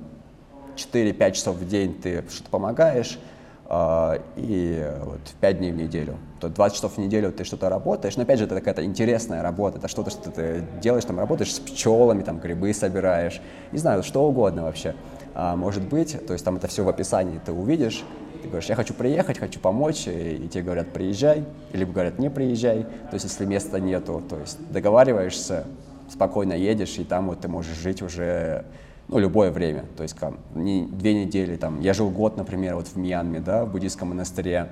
4-5 0.76 1.32
часов 1.32 1.56
в 1.56 1.68
день 1.68 1.94
ты 2.00 2.24
что-то 2.30 2.50
помогаешь, 2.50 3.18
и 3.68 4.92
вот 5.04 5.20
в 5.24 5.34
5 5.34 5.58
дней 5.58 5.72
в 5.72 5.76
неделю. 5.76 6.16
То 6.40 6.48
20 6.48 6.76
часов 6.76 6.94
в 6.94 6.98
неделю 6.98 7.32
ты 7.32 7.44
что-то 7.44 7.68
работаешь, 7.68 8.16
но 8.16 8.22
опять 8.22 8.38
же 8.38 8.44
это 8.44 8.54
какая-то 8.54 8.84
интересная 8.84 9.42
работа, 9.42 9.78
это 9.78 9.88
что-то, 9.88 10.10
что 10.10 10.30
ты 10.30 10.62
делаешь, 10.80 11.04
там 11.04 11.18
работаешь 11.18 11.52
с 11.52 11.58
пчелами, 11.58 12.22
там 12.22 12.38
грибы 12.38 12.72
собираешь, 12.72 13.40
не 13.72 13.78
знаю, 13.78 14.02
что 14.02 14.24
угодно 14.24 14.62
вообще. 14.62 14.94
А, 15.34 15.56
может 15.56 15.82
быть, 15.82 16.16
то 16.26 16.32
есть 16.32 16.44
там 16.44 16.56
это 16.56 16.68
все 16.68 16.84
в 16.84 16.88
описании 16.88 17.40
ты 17.44 17.52
увидишь, 17.52 18.04
ты 18.42 18.48
говоришь, 18.48 18.68
я 18.68 18.76
хочу 18.76 18.94
приехать, 18.94 19.38
хочу 19.38 19.58
помочь, 19.58 20.06
и, 20.06 20.36
и 20.36 20.48
тебе 20.48 20.62
говорят, 20.62 20.92
приезжай, 20.92 21.44
либо 21.72 21.92
говорят, 21.92 22.18
не 22.18 22.30
приезжай, 22.30 22.84
то 22.84 23.14
есть 23.14 23.24
если 23.24 23.44
места 23.44 23.80
нету, 23.80 24.22
то 24.28 24.38
есть 24.38 24.58
договариваешься, 24.70 25.64
спокойно 26.08 26.52
едешь, 26.52 26.98
и 26.98 27.04
там 27.04 27.26
вот 27.28 27.40
ты 27.40 27.48
можешь 27.48 27.76
жить 27.76 28.02
уже 28.02 28.64
ну, 29.08 29.18
любое 29.18 29.50
время, 29.50 29.84
то 29.96 30.02
есть 30.02 30.18
там, 30.18 30.38
не, 30.54 30.86
две 30.86 31.14
недели, 31.14 31.56
там, 31.56 31.80
я 31.80 31.94
жил 31.94 32.10
год, 32.10 32.36
например, 32.36 32.74
вот 32.76 32.88
в 32.88 32.96
Мьянме, 32.96 33.40
да, 33.40 33.64
в 33.64 33.70
буддийском 33.70 34.08
монастыре, 34.08 34.68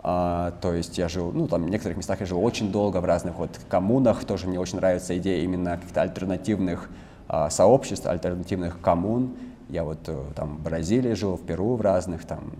а, 0.00 0.52
то 0.60 0.72
есть 0.72 0.98
я 0.98 1.08
жил, 1.08 1.32
ну, 1.32 1.48
там, 1.48 1.64
в 1.64 1.70
некоторых 1.70 1.96
местах 1.96 2.20
я 2.20 2.26
жил 2.26 2.42
очень 2.44 2.70
долго, 2.70 3.00
в 3.00 3.04
разных 3.04 3.36
вот 3.36 3.58
коммунах, 3.68 4.24
тоже 4.24 4.46
мне 4.46 4.60
очень 4.60 4.76
нравится 4.76 5.16
идея 5.18 5.42
именно 5.42 5.76
каких-то 5.76 6.02
альтернативных 6.02 6.90
а, 7.28 7.48
сообществ, 7.48 8.06
альтернативных 8.06 8.80
коммун, 8.80 9.36
я 9.68 9.84
вот 9.84 10.00
э, 10.08 10.20
там 10.34 10.56
в 10.56 10.62
Бразилии 10.62 11.14
жил, 11.14 11.36
в 11.36 11.42
Перу, 11.42 11.76
в 11.76 11.80
разных 11.80 12.24
там, 12.24 12.52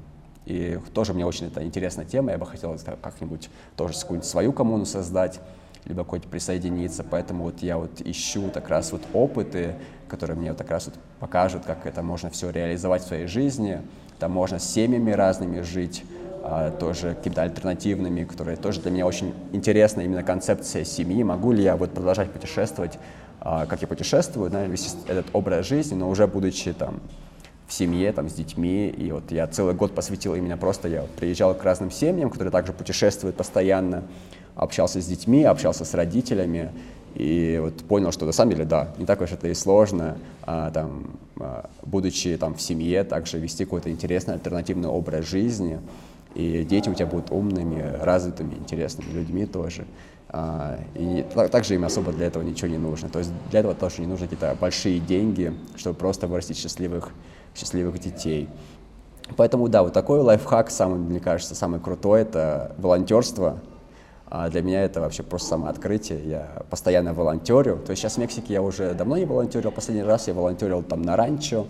и 0.47 0.79
тоже 0.95 1.13
мне 1.13 1.27
очень 1.27 1.49
это 1.49 1.65
интересная 1.65 2.05
тема, 2.05 2.31
я 2.31 2.39
бы 2.39 2.47
хотел 2.47 2.73
это 2.73 2.97
как-нибудь 3.01 3.51
тоже 3.77 3.95
свою 3.95 4.53
коммуну 4.53 4.87
создать, 4.87 5.41
либо 5.85 6.05
какой-то 6.05 6.29
присоединиться, 6.29 7.05
поэтому 7.05 7.45
вот 7.45 7.63
я 7.63 7.79
вот 7.79 8.01
ищу 8.01 8.51
так 8.51 8.69
раз 8.69 8.93
вот 8.93 9.03
опыты, 9.13 9.77
которые 10.09 10.37
мне 10.37 10.51
вот 10.51 10.59
так 10.59 10.71
раз 10.71 10.87
вот 10.87 10.95
покажут, 11.19 11.65
как 11.65 11.87
это 11.87 12.03
можно 12.03 12.31
все 12.31 12.51
реализовать 12.51 13.03
в 13.03 13.07
своей 13.07 13.27
жизни, 13.27 13.81
там 14.19 14.33
можно 14.33 14.59
с 14.59 14.65
семьями 14.65 15.13
разными 15.13 15.61
жить, 15.63 16.05
а, 16.43 16.71
тоже 16.71 17.15
какими-то 17.15 17.43
альтернативными, 17.43 18.25
которые 18.25 18.57
тоже 18.57 18.81
для 18.81 18.91
меня 18.91 19.07
очень 19.07 19.35
интересна 19.53 20.01
именно 20.01 20.23
концепция 20.23 20.85
семьи, 20.85 21.23
могу 21.23 21.53
ли 21.53 21.63
я 21.63 21.77
вот 21.77 21.93
продолжать 21.93 22.31
путешествовать, 22.31 22.99
а, 23.41 23.67
как 23.67 23.83
я 23.83 23.89
путешествую, 23.89 24.51
да, 24.51 24.65
вести 24.65 24.97
этот 25.09 25.27
образ 25.33 25.67
жизни, 25.67 25.95
но 25.95 26.09
уже 26.09 26.27
будучи 26.27 26.73
там 26.73 27.01
в 27.71 27.73
семье, 27.73 28.13
там, 28.13 28.29
с 28.29 28.33
детьми, 28.33 28.89
и 28.89 29.13
вот 29.13 29.31
я 29.31 29.47
целый 29.47 29.75
год 29.75 29.95
посвятил 29.95 30.35
именно 30.35 30.57
просто, 30.57 30.89
я 30.89 31.03
вот 31.03 31.11
приезжал 31.11 31.55
к 31.55 31.63
разным 31.63 31.93
семьям, 31.93 32.29
которые 32.29 32.51
также 32.51 32.73
путешествуют 32.73 33.37
постоянно, 33.37 34.03
общался 34.57 35.01
с 35.01 35.07
детьми, 35.07 35.45
общался 35.45 35.85
с 35.85 35.95
родителями, 35.95 36.73
и 37.15 37.61
вот 37.63 37.77
понял, 37.85 38.11
что 38.11 38.27
на 38.27 38.33
самом 38.33 38.53
деле, 38.53 38.65
да, 38.65 38.93
не 38.99 39.07
так 39.07 39.21
уж 39.21 39.31
это 39.31 39.47
и 39.47 39.55
сложно, 39.55 40.19
а, 40.43 40.73
там, 40.73 41.11
а, 41.39 41.71
будучи 41.83 42.37
там 42.37 42.57
в 42.57 42.61
семье, 42.61 43.05
также 43.05 43.39
вести 43.39 43.65
какой-то 43.65 43.89
интересный 43.89 44.35
альтернативный 44.35 44.89
образ 44.89 45.27
жизни, 45.27 45.79
и 46.35 46.65
дети 46.65 46.89
у 46.89 46.95
тебя 46.95 47.07
будут 47.07 47.31
умными, 47.31 47.85
развитыми, 48.01 48.55
интересными 48.55 49.13
людьми 49.13 49.47
тоже. 49.47 49.85
А, 50.29 50.81
и 50.97 51.25
та- 51.33 51.47
также 51.47 51.75
им 51.75 51.85
особо 51.85 52.13
для 52.13 52.27
этого 52.27 52.43
ничего 52.43 52.67
не 52.67 52.79
нужно. 52.79 53.09
То 53.09 53.21
есть 53.21 53.31
для 53.51 53.61
этого 53.61 53.75
тоже 53.75 54.01
не 54.01 54.09
нужны 54.09 54.27
какие-то 54.27 54.57
большие 54.61 54.99
деньги, 54.99 55.53
чтобы 55.77 55.97
просто 55.97 56.27
вырастить 56.27 56.57
счастливых, 56.59 57.11
счастливых 57.55 57.99
детей. 57.99 58.49
Поэтому, 59.37 59.69
да, 59.69 59.83
вот 59.83 59.93
такой 59.93 60.21
лайфхак, 60.21 60.71
самый, 60.71 60.99
мне 60.99 61.21
кажется, 61.21 61.55
самый 61.55 61.81
крутой, 61.81 62.23
это 62.23 62.75
волонтерство. 62.79 63.61
А 64.27 64.49
для 64.49 64.63
меня 64.63 64.85
это 64.85 65.01
вообще 65.01 65.23
просто 65.23 65.49
самое 65.49 65.71
открытие. 65.71 66.21
Я 66.25 66.63
постоянно 66.71 67.15
волонтерю. 67.15 67.81
То 67.85 67.91
есть 67.91 68.03
сейчас 68.03 68.15
в 68.15 68.19
Мексике 68.19 68.55
я 68.55 68.63
уже 68.63 68.95
давно 68.95 69.17
не 69.17 69.25
волонтерил. 69.25 69.73
Последний 69.73 70.05
раз 70.05 70.29
я 70.29 70.35
волонтерил 70.35 70.83
там 70.83 71.03
на 71.03 71.17
ранчо. 71.17 71.67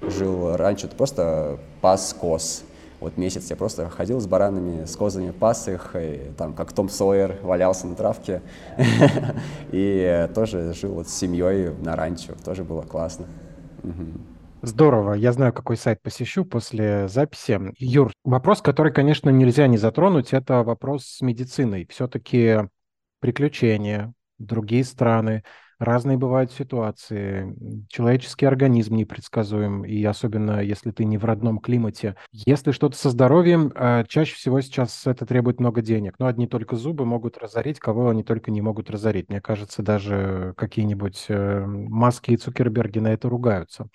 Жил 0.00 0.56
раньше, 0.56 0.86
это 0.86 0.96
просто 0.96 1.58
пас 1.80 2.14
коз. 2.18 2.62
Вот 3.00 3.16
месяц 3.16 3.50
я 3.50 3.56
просто 3.56 3.90
ходил 3.90 4.20
с 4.20 4.26
баранами, 4.26 4.84
с 4.84 4.96
козами, 4.96 5.30
пас 5.30 5.68
их, 5.68 5.94
и 5.94 6.30
там 6.38 6.54
как 6.54 6.72
Том 6.72 6.88
Сойер 6.88 7.36
валялся 7.42 7.86
на 7.86 7.96
травке. 7.96 8.40
И 9.72 10.28
тоже 10.34 10.72
жил 10.72 10.94
вот 10.94 11.08
с 11.08 11.14
семьей 11.14 11.70
на 11.82 11.96
ранчо. 11.96 12.32
Тоже 12.44 12.64
было 12.64 12.82
классно. 12.82 13.26
Здорово. 14.66 15.14
Я 15.14 15.32
знаю, 15.32 15.52
какой 15.52 15.76
сайт 15.76 16.00
посещу 16.02 16.44
после 16.44 17.06
записи. 17.08 17.60
Юр, 17.78 18.12
вопрос, 18.24 18.62
который, 18.62 18.92
конечно, 18.92 19.28
нельзя 19.30 19.66
не 19.66 19.76
затронуть, 19.76 20.32
это 20.32 20.62
вопрос 20.62 21.04
с 21.04 21.20
медициной. 21.20 21.86
Все-таки 21.90 22.60
приключения, 23.20 24.14
другие 24.38 24.84
страны, 24.84 25.42
разные 25.78 26.16
бывают 26.16 26.50
ситуации. 26.50 27.54
Человеческий 27.88 28.46
организм 28.46 28.94
непредсказуем, 28.94 29.84
и 29.84 30.02
особенно 30.04 30.60
если 30.60 30.90
ты 30.92 31.04
не 31.04 31.18
в 31.18 31.24
родном 31.24 31.58
климате. 31.58 32.16
Если 32.32 32.72
что-то 32.72 32.96
со 32.96 33.10
здоровьем, 33.10 33.70
э, 33.74 34.04
чаще 34.08 34.34
всего 34.34 34.60
сейчас 34.60 35.06
это 35.06 35.26
требует 35.26 35.60
много 35.60 35.82
денег. 35.82 36.14
Но 36.18 36.26
одни 36.26 36.46
только 36.46 36.76
зубы 36.76 37.04
могут 37.04 37.38
разорить, 37.38 37.78
кого 37.80 38.08
они 38.08 38.24
только 38.24 38.50
не 38.50 38.62
могут 38.62 38.90
разорить. 38.90 39.28
Мне 39.28 39.40
кажется, 39.40 39.82
даже 39.82 40.54
какие-нибудь 40.56 41.26
э, 41.28 41.64
Маски 41.66 42.30
и 42.30 42.36
Цукерберги 42.36 42.98
на 43.00 43.12
это 43.12 43.28
ругаются. 43.28 43.88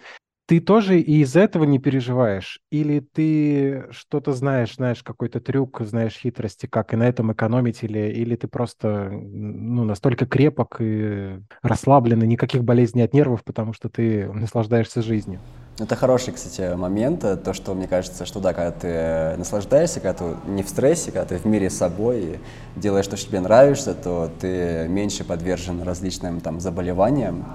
Ты 0.49 0.59
тоже 0.59 0.99
и 0.99 1.21
из 1.21 1.35
этого 1.35 1.63
не 1.63 1.77
переживаешь? 1.77 2.59
Или 2.71 3.01
ты 3.01 3.85
что-то 3.91 4.33
знаешь, 4.33 4.77
знаешь 4.77 5.03
какой-то 5.03 5.39
трюк, 5.39 5.79
знаешь 5.81 6.13
хитрости, 6.13 6.65
как 6.65 6.91
и 6.91 6.95
на 6.95 7.03
этом 7.03 7.31
экономить, 7.31 7.83
или, 7.83 7.99
или 8.09 8.35
ты 8.35 8.47
просто 8.47 9.09
ну, 9.11 9.83
настолько 9.83 10.25
крепок 10.25 10.77
и 10.79 11.37
расслаблен, 11.61 12.23
и 12.23 12.27
никаких 12.27 12.63
болезней 12.63 13.03
от 13.03 13.13
нервов, 13.13 13.43
потому 13.43 13.73
что 13.73 13.89
ты 13.89 14.27
наслаждаешься 14.33 15.03
жизнью? 15.03 15.39
Это 15.77 15.95
хороший, 15.95 16.33
кстати, 16.33 16.75
момент, 16.75 17.23
э, 17.23 17.37
то, 17.37 17.53
что 17.53 17.75
мне 17.75 17.87
кажется, 17.87 18.25
что 18.25 18.39
да, 18.39 18.53
когда 18.53 18.71
ты 18.71 19.37
наслаждаешься, 19.37 19.99
когда 19.99 20.13
ты 20.13 20.49
не 20.49 20.63
в 20.63 20.69
стрессе, 20.69 21.11
когда 21.11 21.25
ты 21.25 21.37
в 21.37 21.45
мире 21.45 21.69
с 21.69 21.77
собой 21.77 22.21
и 22.21 22.39
делаешь 22.75 23.05
то, 23.05 23.17
что 23.17 23.29
тебе 23.29 23.41
нравится, 23.41 23.93
то 23.93 24.31
ты 24.41 24.87
меньше 24.89 25.23
подвержен 25.23 25.83
различным 25.83 26.41
там 26.41 26.59
заболеваниям. 26.59 27.45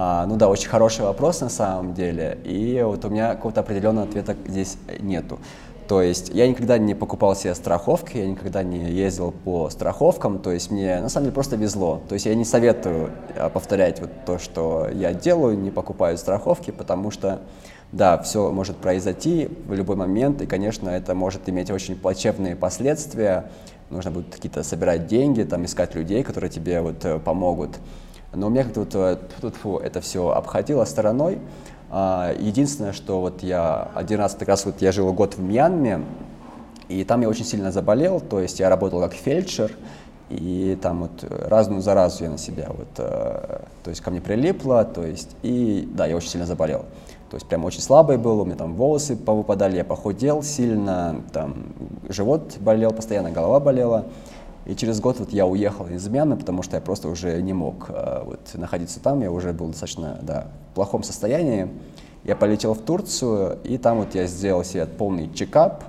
А, 0.00 0.26
ну 0.26 0.36
да, 0.36 0.48
очень 0.48 0.68
хороший 0.68 1.04
вопрос 1.04 1.40
на 1.40 1.48
самом 1.48 1.92
деле, 1.92 2.38
и 2.44 2.80
вот 2.84 3.04
у 3.04 3.08
меня 3.08 3.34
какого-то 3.34 3.62
определенного 3.62 4.06
ответа 4.06 4.36
здесь 4.46 4.78
нету. 5.00 5.40
То 5.88 6.02
есть 6.02 6.28
я 6.28 6.46
никогда 6.46 6.78
не 6.78 6.94
покупал 6.94 7.34
себе 7.34 7.52
страховки, 7.56 8.16
я 8.16 8.28
никогда 8.28 8.62
не 8.62 8.92
ездил 8.92 9.32
по 9.32 9.68
страховкам, 9.70 10.38
то 10.38 10.52
есть 10.52 10.70
мне 10.70 11.00
на 11.00 11.08
самом 11.08 11.24
деле 11.24 11.34
просто 11.34 11.56
везло. 11.56 12.00
То 12.08 12.12
есть 12.12 12.26
я 12.26 12.36
не 12.36 12.44
советую 12.44 13.10
а, 13.36 13.48
повторять 13.48 14.00
вот 14.00 14.10
то, 14.24 14.38
что 14.38 14.88
я 14.92 15.12
делаю, 15.14 15.58
не 15.58 15.72
покупаю 15.72 16.16
страховки, 16.16 16.70
потому 16.70 17.10
что, 17.10 17.40
да, 17.90 18.18
все 18.22 18.52
может 18.52 18.76
произойти 18.76 19.50
в 19.66 19.74
любой 19.74 19.96
момент, 19.96 20.40
и, 20.42 20.46
конечно, 20.46 20.90
это 20.90 21.16
может 21.16 21.48
иметь 21.48 21.72
очень 21.72 21.96
плачевные 21.96 22.54
последствия. 22.54 23.50
Нужно 23.90 24.12
будет 24.12 24.32
какие-то 24.32 24.62
собирать 24.62 25.08
деньги, 25.08 25.42
там, 25.42 25.64
искать 25.64 25.96
людей, 25.96 26.22
которые 26.22 26.50
тебе 26.50 26.82
вот 26.82 27.04
э, 27.04 27.18
помогут. 27.18 27.80
Но 28.38 28.46
у 28.46 28.50
меня 28.50 28.64
как-то 28.64 28.80
вот, 28.80 28.94
э, 28.94 29.50
фу, 29.50 29.78
это 29.78 30.00
все 30.00 30.30
обходило 30.30 30.84
стороной. 30.84 31.38
А, 31.90 32.34
единственное, 32.38 32.92
что 32.92 33.20
вот 33.20 33.42
я 33.42 33.88
один 33.94 34.18
раз, 34.20 34.36
как 34.38 34.48
раз 34.48 34.64
вот 34.64 34.80
я 34.80 34.92
жил 34.92 35.12
год 35.12 35.34
в 35.34 35.42
Мьянме, 35.42 36.04
и 36.88 37.04
там 37.04 37.22
я 37.22 37.28
очень 37.28 37.44
сильно 37.44 37.72
заболел, 37.72 38.20
то 38.20 38.40
есть 38.40 38.60
я 38.60 38.68
работал 38.68 39.00
как 39.00 39.14
фельдшер, 39.14 39.72
и 40.30 40.78
там 40.80 41.00
вот 41.02 41.24
разную 41.30 41.80
заразу 41.80 42.24
я 42.24 42.30
на 42.30 42.38
себя 42.38 42.68
вот, 42.68 42.88
э, 42.98 43.60
то 43.82 43.90
есть 43.90 44.00
ко 44.02 44.10
мне 44.10 44.20
прилипло, 44.20 44.84
то 44.84 45.04
есть, 45.04 45.34
и 45.42 45.88
да, 45.92 46.06
я 46.06 46.16
очень 46.16 46.28
сильно 46.28 46.46
заболел. 46.46 46.84
То 47.30 47.36
есть 47.36 47.46
прям 47.46 47.64
очень 47.64 47.80
слабый 47.80 48.16
был, 48.16 48.40
у 48.40 48.44
меня 48.44 48.56
там 48.56 48.74
волосы 48.74 49.16
повыпадали, 49.16 49.76
я 49.76 49.84
похудел 49.84 50.42
сильно, 50.42 51.22
там 51.32 51.74
живот 52.08 52.56
болел 52.60 52.92
постоянно, 52.92 53.30
голова 53.30 53.60
болела. 53.60 54.06
И 54.68 54.76
через 54.76 55.00
год 55.00 55.18
вот 55.18 55.32
я 55.32 55.46
уехал 55.46 55.86
из 55.86 56.06
Мьянмы, 56.08 56.36
потому 56.36 56.62
что 56.62 56.76
я 56.76 56.82
просто 56.82 57.08
уже 57.08 57.40
не 57.40 57.54
мог 57.54 57.86
э, 57.88 58.22
вот, 58.24 58.40
находиться 58.52 59.00
там, 59.00 59.22
я 59.22 59.32
уже 59.32 59.54
был 59.54 59.68
достаточно 59.68 60.18
да, 60.22 60.48
в 60.70 60.74
плохом 60.74 61.02
состоянии. 61.02 61.68
Я 62.24 62.36
полетел 62.36 62.74
в 62.74 62.80
Турцию, 62.80 63.58
и 63.64 63.78
там 63.78 64.00
вот 64.00 64.14
я 64.14 64.26
сделал 64.26 64.62
себе 64.64 64.84
полный 64.84 65.32
чекап, 65.32 65.84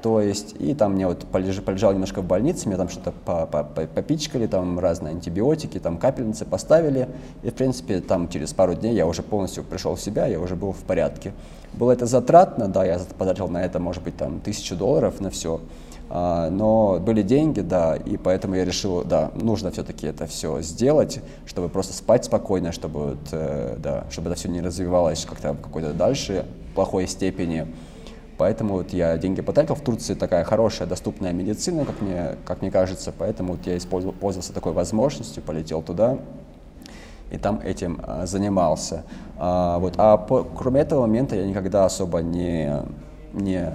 то 0.00 0.22
есть, 0.22 0.54
и 0.58 0.74
там 0.74 0.94
мне 0.94 1.06
вот 1.06 1.26
полежал, 1.26 1.64
полежал 1.64 1.92
немножко 1.92 2.22
в 2.22 2.26
больнице, 2.26 2.66
мне 2.68 2.78
там 2.78 2.88
что-то 2.88 3.12
попичкали, 3.94 4.46
там 4.46 4.78
разные 4.78 5.12
антибиотики, 5.12 5.78
там 5.78 5.98
капельницы 5.98 6.46
поставили, 6.46 7.08
и, 7.42 7.50
в 7.50 7.54
принципе, 7.54 8.00
там 8.00 8.28
через 8.28 8.54
пару 8.54 8.74
дней 8.74 8.94
я 8.94 9.06
уже 9.06 9.22
полностью 9.22 9.64
пришел 9.64 9.96
в 9.96 10.00
себя, 10.00 10.26
я 10.26 10.40
уже 10.40 10.56
был 10.56 10.72
в 10.72 10.82
порядке. 10.84 11.32
Было 11.74 11.92
это 11.92 12.06
затратно, 12.06 12.68
да, 12.68 12.86
я 12.86 13.00
потратил 13.18 13.48
на 13.48 13.62
это, 13.64 13.80
может 13.80 14.02
быть, 14.02 14.16
там, 14.16 14.40
тысячу 14.40 14.76
долларов 14.76 15.20
на 15.20 15.28
все, 15.28 15.60
но 16.10 16.98
были 17.00 17.22
деньги, 17.22 17.60
да, 17.60 17.96
и 17.96 18.16
поэтому 18.16 18.54
я 18.54 18.64
решил, 18.64 19.04
да, 19.04 19.30
нужно 19.34 19.70
все-таки 19.70 20.06
это 20.06 20.26
все 20.26 20.60
сделать, 20.60 21.20
чтобы 21.46 21.68
просто 21.68 21.92
спать 21.94 22.24
спокойно, 22.24 22.72
чтобы, 22.72 23.16
э, 23.32 23.76
да, 23.78 24.04
чтобы 24.10 24.30
это 24.30 24.38
все 24.38 24.48
не 24.48 24.60
развивалось 24.60 25.24
как-то 25.24 25.54
в 25.54 25.60
какой-то 25.60 25.92
дальше 25.92 26.46
плохой 26.74 27.06
степени. 27.08 27.66
Поэтому 28.36 28.74
вот 28.74 28.92
я 28.92 29.16
деньги 29.16 29.40
потратил. 29.40 29.74
В 29.76 29.80
Турции 29.80 30.14
такая 30.14 30.44
хорошая, 30.44 30.88
доступная 30.88 31.32
медицина, 31.32 31.84
как 31.84 32.00
мне, 32.00 32.36
как 32.44 32.62
мне 32.62 32.70
кажется. 32.70 33.12
Поэтому 33.16 33.52
вот 33.52 33.66
я 33.66 33.76
использовал, 33.76 34.14
пользовался 34.14 34.52
такой 34.52 34.72
возможностью, 34.72 35.42
полетел 35.42 35.82
туда 35.82 36.18
и 37.30 37.38
там 37.38 37.60
этим 37.64 38.00
а, 38.02 38.26
занимался. 38.26 39.04
А, 39.36 39.78
вот. 39.78 39.94
а 39.98 40.16
по, 40.16 40.44
кроме 40.44 40.80
этого 40.80 41.02
момента 41.02 41.36
я 41.36 41.46
никогда 41.46 41.84
особо 41.84 42.20
не, 42.22 42.72
не, 43.32 43.72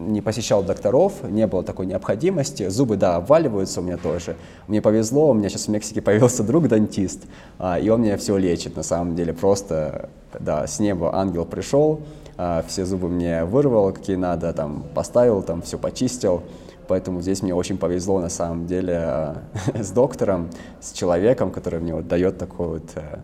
не 0.00 0.20
посещал 0.20 0.62
докторов, 0.62 1.22
не 1.22 1.46
было 1.46 1.62
такой 1.62 1.86
необходимости. 1.86 2.68
Зубы, 2.68 2.96
да, 2.96 3.16
обваливаются 3.16 3.80
у 3.80 3.84
меня 3.84 3.96
тоже. 3.96 4.36
Мне 4.66 4.80
повезло, 4.80 5.30
у 5.30 5.34
меня 5.34 5.48
сейчас 5.48 5.66
в 5.66 5.68
Мексике 5.68 6.00
появился 6.02 6.42
друг-дантист, 6.42 7.24
а, 7.58 7.78
и 7.78 7.88
он 7.88 8.02
меня 8.02 8.16
все 8.16 8.36
лечит, 8.36 8.76
на 8.76 8.82
самом 8.82 9.14
деле. 9.14 9.32
Просто, 9.32 10.08
да, 10.38 10.66
с 10.66 10.80
неба 10.80 11.14
ангел 11.14 11.44
пришел, 11.44 12.00
а, 12.36 12.64
все 12.66 12.84
зубы 12.86 13.08
мне 13.08 13.44
вырвал, 13.44 13.92
какие 13.92 14.16
надо, 14.16 14.52
там, 14.52 14.84
поставил, 14.94 15.42
там, 15.42 15.62
все 15.62 15.78
почистил. 15.78 16.42
Поэтому 16.88 17.20
здесь 17.20 17.42
мне 17.42 17.54
очень 17.54 17.78
повезло, 17.78 18.20
на 18.20 18.30
самом 18.30 18.66
деле, 18.66 18.96
а, 18.96 19.42
с 19.74 19.90
доктором, 19.90 20.50
с 20.80 20.92
человеком, 20.92 21.50
который 21.50 21.80
мне 21.80 21.94
вот 21.94 22.08
дает 22.08 22.38
такой 22.38 22.66
вот 22.66 22.90
э, 22.94 23.18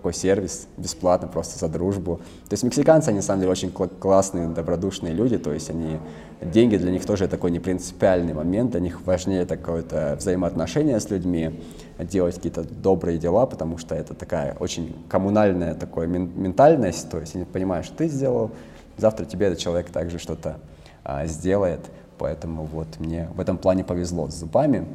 такой 0.00 0.14
сервис 0.14 0.66
бесплатно, 0.78 1.28
просто 1.28 1.58
за 1.58 1.70
дружбу. 1.70 2.16
То 2.48 2.54
есть 2.54 2.62
мексиканцы, 2.62 3.08
они 3.08 3.18
на 3.18 3.22
самом 3.22 3.40
деле 3.40 3.52
очень 3.52 3.70
классные, 3.70 4.48
добродушные 4.48 5.12
люди, 5.12 5.36
то 5.36 5.52
есть 5.52 5.68
они, 5.68 5.98
деньги 6.40 6.76
для 6.78 6.90
них 6.90 7.04
тоже 7.04 7.28
такой 7.28 7.50
непринципиальный 7.50 8.32
момент, 8.32 8.70
для 8.70 8.80
них 8.80 9.02
важнее 9.04 9.44
такое-то 9.44 10.16
взаимоотношение 10.18 10.98
с 10.98 11.10
людьми, 11.10 11.60
делать 11.98 12.36
какие-то 12.36 12.64
добрые 12.64 13.18
дела, 13.18 13.44
потому 13.44 13.76
что 13.76 13.94
это 13.94 14.14
такая 14.14 14.56
очень 14.58 14.96
коммунальная 15.10 15.74
такая 15.74 16.06
ментальность, 16.06 17.10
то 17.10 17.18
есть 17.18 17.36
они 17.36 17.44
понимают, 17.44 17.84
что 17.84 17.98
ты 17.98 18.08
сделал, 18.08 18.52
завтра 18.96 19.26
тебе 19.26 19.48
этот 19.48 19.58
человек 19.58 19.90
также 19.90 20.18
что-то 20.18 20.60
а, 21.04 21.26
сделает, 21.26 21.80
поэтому 22.16 22.64
вот 22.64 22.88
мне 22.98 23.28
в 23.34 23.40
этом 23.40 23.58
плане 23.58 23.84
повезло 23.84 24.30
с 24.30 24.34
зубами. 24.34 24.86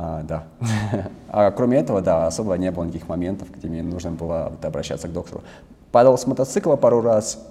А, 0.00 0.22
да. 0.22 0.44
а 1.28 1.50
кроме 1.50 1.78
этого, 1.78 2.00
да, 2.00 2.28
особо 2.28 2.54
не 2.54 2.70
было 2.70 2.84
никаких 2.84 3.08
моментов, 3.08 3.50
где 3.50 3.66
мне 3.66 3.82
нужно 3.82 4.12
было 4.12 4.48
вот, 4.50 4.64
обращаться 4.64 5.08
к 5.08 5.12
доктору. 5.12 5.42
Падал 5.90 6.16
с 6.16 6.24
мотоцикла 6.24 6.76
пару 6.76 7.00
раз 7.00 7.44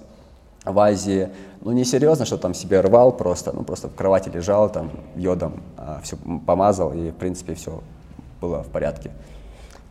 в 0.64 0.78
Азии, 0.78 1.28
ну 1.60 1.72
не 1.72 1.84
серьезно, 1.84 2.24
что 2.24 2.38
там 2.38 2.54
себе 2.54 2.80
рвал 2.80 3.12
просто, 3.12 3.52
ну 3.52 3.64
просто 3.64 3.88
в 3.88 3.94
кровати 3.94 4.30
лежал, 4.30 4.70
там 4.70 4.90
йодом 5.14 5.60
а, 5.76 6.00
все 6.02 6.16
помазал 6.46 6.94
и 6.94 7.10
в 7.10 7.16
принципе 7.16 7.54
все 7.54 7.82
было 8.40 8.62
в 8.62 8.68
порядке. 8.68 9.10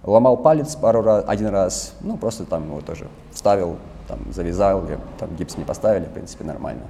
Ломал 0.04 0.38
палец 0.38 0.76
пару 0.76 1.04
раз, 1.04 1.26
один 1.28 1.48
раз, 1.50 1.94
ну 2.02 2.18
просто 2.18 2.46
там 2.46 2.66
его 2.66 2.82
тоже 2.82 3.08
вставил, 3.34 3.76
там 4.08 4.20
завязал, 4.34 4.84
или, 4.86 4.98
там 5.20 5.36
гипс 5.36 5.58
не 5.58 5.64
поставили, 5.64 6.06
в 6.06 6.12
принципе 6.12 6.44
нормально. 6.44 6.84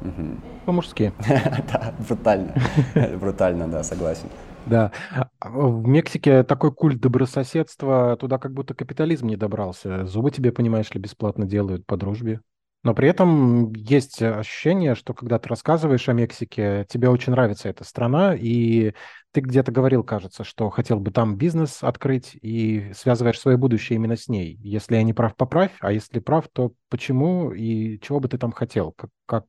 Угу. 0.00 0.26
По-мужски. 0.66 1.12
да, 1.72 1.92
брутально, 2.08 2.54
брутально, 3.20 3.66
да, 3.66 3.82
согласен. 3.82 4.28
Да. 4.68 4.92
В 5.40 5.86
Мексике 5.86 6.42
такой 6.42 6.72
культ 6.72 7.00
добрососедства, 7.00 8.16
туда 8.16 8.38
как 8.38 8.52
будто 8.52 8.74
капитализм 8.74 9.26
не 9.26 9.36
добрался. 9.36 10.06
Зубы 10.06 10.30
тебе, 10.30 10.52
понимаешь 10.52 10.90
ли, 10.90 11.00
бесплатно 11.00 11.46
делают 11.46 11.86
по 11.86 11.96
дружбе. 11.96 12.40
Но 12.84 12.94
при 12.94 13.08
этом 13.08 13.72
есть 13.72 14.22
ощущение, 14.22 14.94
что 14.94 15.12
когда 15.12 15.38
ты 15.38 15.48
рассказываешь 15.48 16.08
о 16.08 16.12
Мексике, 16.12 16.86
тебе 16.88 17.08
очень 17.08 17.32
нравится 17.32 17.68
эта 17.68 17.84
страна, 17.84 18.34
и 18.38 18.94
ты 19.32 19.40
где-то 19.40 19.70
говорил, 19.72 20.02
кажется, 20.02 20.42
что 20.42 20.70
хотел 20.70 21.00
бы 21.00 21.10
там 21.10 21.36
бизнес 21.36 21.82
открыть 21.82 22.36
и 22.40 22.90
связываешь 22.94 23.38
свое 23.38 23.56
будущее 23.58 23.96
именно 23.96 24.16
с 24.16 24.28
ней. 24.28 24.58
Если 24.62 24.96
я 24.96 25.02
не 25.02 25.12
прав, 25.12 25.36
поправь, 25.36 25.72
а 25.80 25.92
если 25.92 26.18
прав, 26.18 26.48
то 26.50 26.72
почему 26.88 27.52
и 27.52 28.00
чего 28.00 28.20
бы 28.20 28.28
ты 28.28 28.38
там 28.38 28.52
хотел? 28.52 28.92
Как, 28.92 29.10
как, 29.26 29.44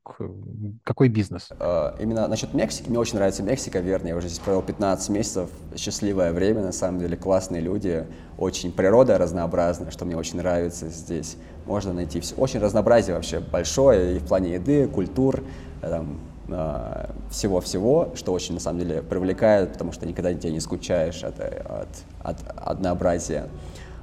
какой 0.84 1.08
бизнес? 1.08 1.50
А, 1.52 1.96
именно 2.00 2.28
насчет 2.28 2.54
Мексики, 2.54 2.90
мне 2.90 3.00
очень 3.00 3.16
нравится 3.16 3.42
Мексика, 3.42 3.80
верно. 3.80 4.08
Я 4.08 4.18
уже 4.18 4.28
здесь 4.28 4.40
провел 4.40 4.62
15 4.62 5.10
месяцев, 5.10 5.50
счастливое 5.78 6.34
время, 6.34 6.62
на 6.62 6.74
самом 6.74 7.00
деле, 7.00 7.16
классные 7.16 7.62
люди, 7.62 8.06
очень 8.38 8.74
природа 8.74 9.18
разнообразная, 9.18 9.92
что 9.92 10.04
мне 10.04 10.18
очень 10.18 10.38
нравится 10.38 10.90
здесь. 10.90 11.38
Можно 11.66 11.94
найти 11.94 12.20
все, 12.20 12.36
очень 12.36 12.60
разнообразие 12.60 13.16
вообще 13.16 13.40
большое 13.40 14.18
и 14.18 14.20
в 14.20 14.28
плане 14.28 14.56
еды, 14.56 14.88
культур, 14.88 15.42
там, 15.82 16.20
всего-всего, 17.30 18.12
что 18.16 18.34
очень, 18.34 18.56
на 18.56 18.60
самом 18.60 18.80
деле, 18.80 19.02
привлекает, 19.02 19.74
потому 19.74 19.92
что 19.92 20.06
никогда 20.06 20.34
тебе 20.34 20.52
не 20.52 20.60
скучаешь 20.60 21.24
от, 21.24 21.40
от, 21.40 21.88
от 22.22 22.38
однообразия. 22.56 23.48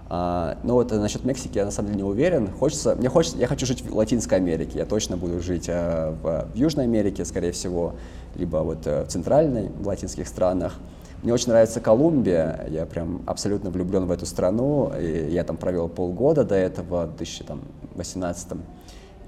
А, 0.09 0.57
но 0.63 0.75
вот 0.75 0.93
насчет 0.93 1.25
Мексики 1.25 1.59
я 1.59 1.65
на 1.65 1.71
самом 1.71 1.89
деле 1.89 2.03
не 2.03 2.09
уверен. 2.09 2.51
Хочется, 2.53 2.95
мне 2.95 3.09
хочется, 3.09 3.39
я 3.39 3.47
хочу 3.47 3.67
жить 3.67 3.83
в 3.83 3.95
Латинской 3.95 4.39
Америке. 4.39 4.79
Я 4.79 4.87
точно 4.87 5.17
буду 5.17 5.41
жить 5.41 5.69
а, 5.69 6.13
в, 6.23 6.53
в 6.53 6.57
Южной 6.57 6.85
Америке, 6.85 7.25
скорее 7.25 7.53
всего, 7.53 7.95
либо 8.37 8.59
вот 8.59 8.87
в 8.87 9.07
центральной, 9.09 9.69
в 9.69 9.87
латинских 9.87 10.29
странах. 10.29 10.75
Мне 11.23 11.33
очень 11.33 11.49
нравится 11.49 11.81
Колумбия. 11.81 12.67
Я 12.71 12.87
прям 12.87 13.23
абсолютно 13.27 13.71
влюблен 13.71 14.07
в 14.07 14.13
эту 14.13 14.27
страну. 14.27 14.93
И 14.97 15.31
я 15.31 15.43
там 15.43 15.57
провел 15.57 15.89
полгода 15.89 16.45
до 16.45 16.55
этого, 16.55 17.07
в 17.07 17.17
2018 17.17 18.49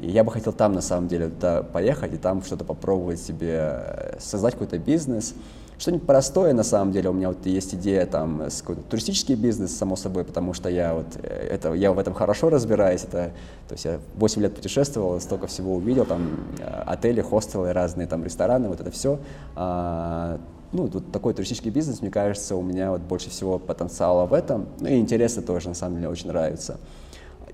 и 0.01 0.11
я 0.11 0.22
бы 0.22 0.30
хотел 0.30 0.53
там, 0.53 0.72
на 0.72 0.80
самом 0.80 1.09
деле, 1.09 1.30
да, 1.40 1.62
поехать 1.62 2.14
и 2.14 2.16
там 2.16 2.42
что-то 2.42 2.64
попробовать 2.64 3.20
себе, 3.20 3.59
э, 3.59 4.16
создать 4.20 4.55
какой-то 4.55 4.78
бизнес. 4.78 5.34
Что-нибудь 5.78 6.07
простое, 6.07 6.53
на 6.55 6.64
самом 6.64 6.92
деле. 6.92 7.09
У 7.11 7.12
меня 7.12 7.28
вот 7.28 7.46
есть 7.46 7.74
идея 7.74 8.05
там 8.07 8.42
с 8.42 8.62
какой-то 8.62 8.82
туристический 8.82 9.36
бизнес, 9.36 9.76
само 9.76 9.94
собой, 9.94 10.24
потому 10.24 10.53
что 10.53 10.68
я 10.68 10.94
вот 10.94 11.07
э, 11.22 11.49
это, 11.51 11.72
я 11.74 11.92
в 11.92 11.99
этом 11.99 12.14
хорошо 12.14 12.49
разбираюсь. 12.49 13.05
Это, 13.05 13.32
то 13.68 13.74
есть 13.74 13.84
я 13.84 13.99
8 14.16 14.42
лет 14.42 14.55
путешествовал, 14.55 15.20
столько 15.20 15.46
всего 15.46 15.74
увидел, 15.74 16.05
там 16.05 16.30
э, 16.59 16.64
отели, 16.64 17.20
хостелы, 17.20 17.72
разные 17.72 18.07
там 18.07 18.24
рестораны, 18.24 18.68
вот 18.68 18.80
это 18.80 18.90
все. 18.90 19.18
А, 19.57 20.38
ну, 20.70 20.88
тут 20.88 21.11
такой 21.11 21.34
туристический 21.34 21.70
бизнес, 21.70 22.03
мне 22.03 22.11
кажется, 22.11 22.55
у 22.55 22.62
меня 22.62 22.90
вот 22.90 23.01
больше 23.01 23.30
всего 23.30 23.59
потенциала 23.59 24.26
в 24.26 24.32
этом. 24.32 24.66
Ну 24.80 24.88
и 24.88 24.99
интересы 24.99 25.42
тоже, 25.42 25.68
на 25.68 25.74
самом 25.74 25.96
деле, 25.96 26.09
очень 26.09 26.28
нравятся. 26.28 26.78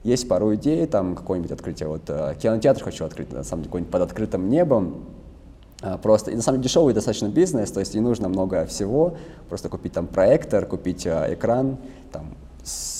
Есть 0.04 0.28
пару 0.28 0.54
идей, 0.54 0.86
там 0.86 1.16
какое-нибудь 1.16 1.50
открытие, 1.50 1.88
вот 1.88 2.02
э, 2.08 2.34
кинотеатр 2.40 2.84
хочу 2.84 3.06
открыть, 3.06 3.32
на 3.32 3.42
самом 3.42 3.62
деле, 3.62 3.70
какой-нибудь 3.70 3.90
под 3.90 4.02
открытым 4.02 4.50
небом, 4.50 5.06
э, 5.80 5.96
Просто, 6.02 6.30
и 6.30 6.36
на 6.36 6.42
самом 6.42 6.58
деле 6.58 6.68
дешевый 6.68 6.92
достаточно 6.92 7.28
бизнес, 7.28 7.70
то 7.70 7.80
есть 7.80 7.94
не 7.94 8.00
нужно 8.00 8.28
много 8.28 8.66
всего, 8.66 9.16
просто 9.48 9.70
купить 9.70 9.94
там 9.94 10.06
проектор, 10.06 10.66
купить 10.66 11.06
э, 11.06 11.32
экран, 11.32 11.78
там 12.12 12.34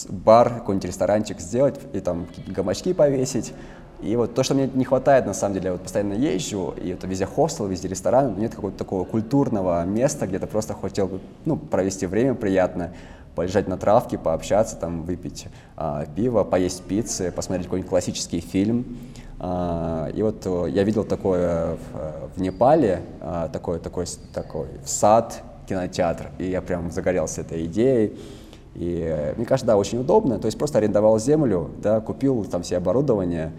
бар, 0.08 0.54
какой-нибудь 0.54 0.86
ресторанчик 0.86 1.40
сделать, 1.40 1.78
и 1.92 2.00
там 2.00 2.26
гамачки 2.46 2.94
повесить, 2.94 3.52
И 4.02 4.16
вот 4.16 4.34
то, 4.34 4.42
что 4.42 4.54
мне 4.54 4.70
не 4.72 4.84
хватает, 4.84 5.26
на 5.26 5.34
самом 5.34 5.54
деле, 5.54 5.66
я 5.66 5.72
вот 5.72 5.82
постоянно 5.82 6.14
езжу, 6.14 6.74
и 6.82 6.88
это 6.88 7.06
везде 7.06 7.26
хостел, 7.26 7.66
везде 7.66 7.88
ресторан, 7.88 8.38
нет 8.38 8.54
какого-то 8.54 8.78
такого 8.78 9.04
культурного 9.04 9.84
места, 9.84 10.26
где 10.26 10.38
ты 10.38 10.46
просто 10.46 10.74
хотел 10.74 11.06
бы, 11.06 11.20
ну, 11.44 11.56
провести 11.56 12.06
время 12.06 12.34
приятно, 12.34 12.92
полежать 13.34 13.68
на 13.68 13.76
травке, 13.76 14.18
пообщаться, 14.18 14.76
там, 14.76 15.02
выпить 15.02 15.48
а, 15.76 16.06
пиво, 16.06 16.44
поесть 16.44 16.82
пиццы, 16.82 17.32
посмотреть 17.32 17.66
какой-нибудь 17.66 17.90
классический 17.90 18.40
фильм. 18.40 18.84
А, 19.40 20.08
и 20.14 20.22
вот 20.22 20.46
э, 20.46 20.66
я 20.70 20.84
видел 20.84 21.04
такое 21.04 21.74
в, 21.74 22.36
в 22.36 22.40
Непале, 22.40 23.02
а, 23.20 23.48
такой, 23.48 23.78
такой, 23.78 24.06
такой 24.32 24.68
сад, 24.84 25.42
кинотеатр, 25.68 26.30
и 26.38 26.46
я 26.46 26.62
прям 26.62 26.90
загорелся 26.90 27.40
этой 27.40 27.66
идеей. 27.66 28.16
И 28.74 29.00
э, 29.04 29.34
мне 29.36 29.44
кажется, 29.44 29.66
да, 29.66 29.76
очень 29.76 29.98
удобно. 29.98 30.38
То 30.38 30.46
есть 30.46 30.56
просто 30.56 30.78
арендовал 30.78 31.18
землю, 31.18 31.70
да, 31.82 32.00
купил 32.00 32.44
там 32.44 32.62
все 32.62 32.76
оборудование. 32.76 33.52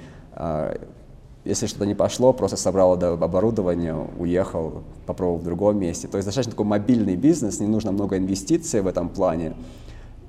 Если 1.46 1.68
что-то 1.68 1.86
не 1.86 1.94
пошло, 1.94 2.34
просто 2.34 2.58
собрал 2.58 2.94
оборудование, 2.94 3.96
уехал, 4.18 4.82
попробовал 5.06 5.38
в 5.38 5.44
другом 5.44 5.78
месте. 5.80 6.08
То 6.08 6.18
есть 6.18 6.26
достаточно 6.26 6.52
такой 6.52 6.66
мобильный 6.66 7.16
бизнес, 7.16 7.60
не 7.60 7.68
нужно 7.68 7.92
много 7.92 8.18
инвестиций 8.18 8.82
в 8.82 8.88
этом 8.88 9.10
плане. 9.10 9.54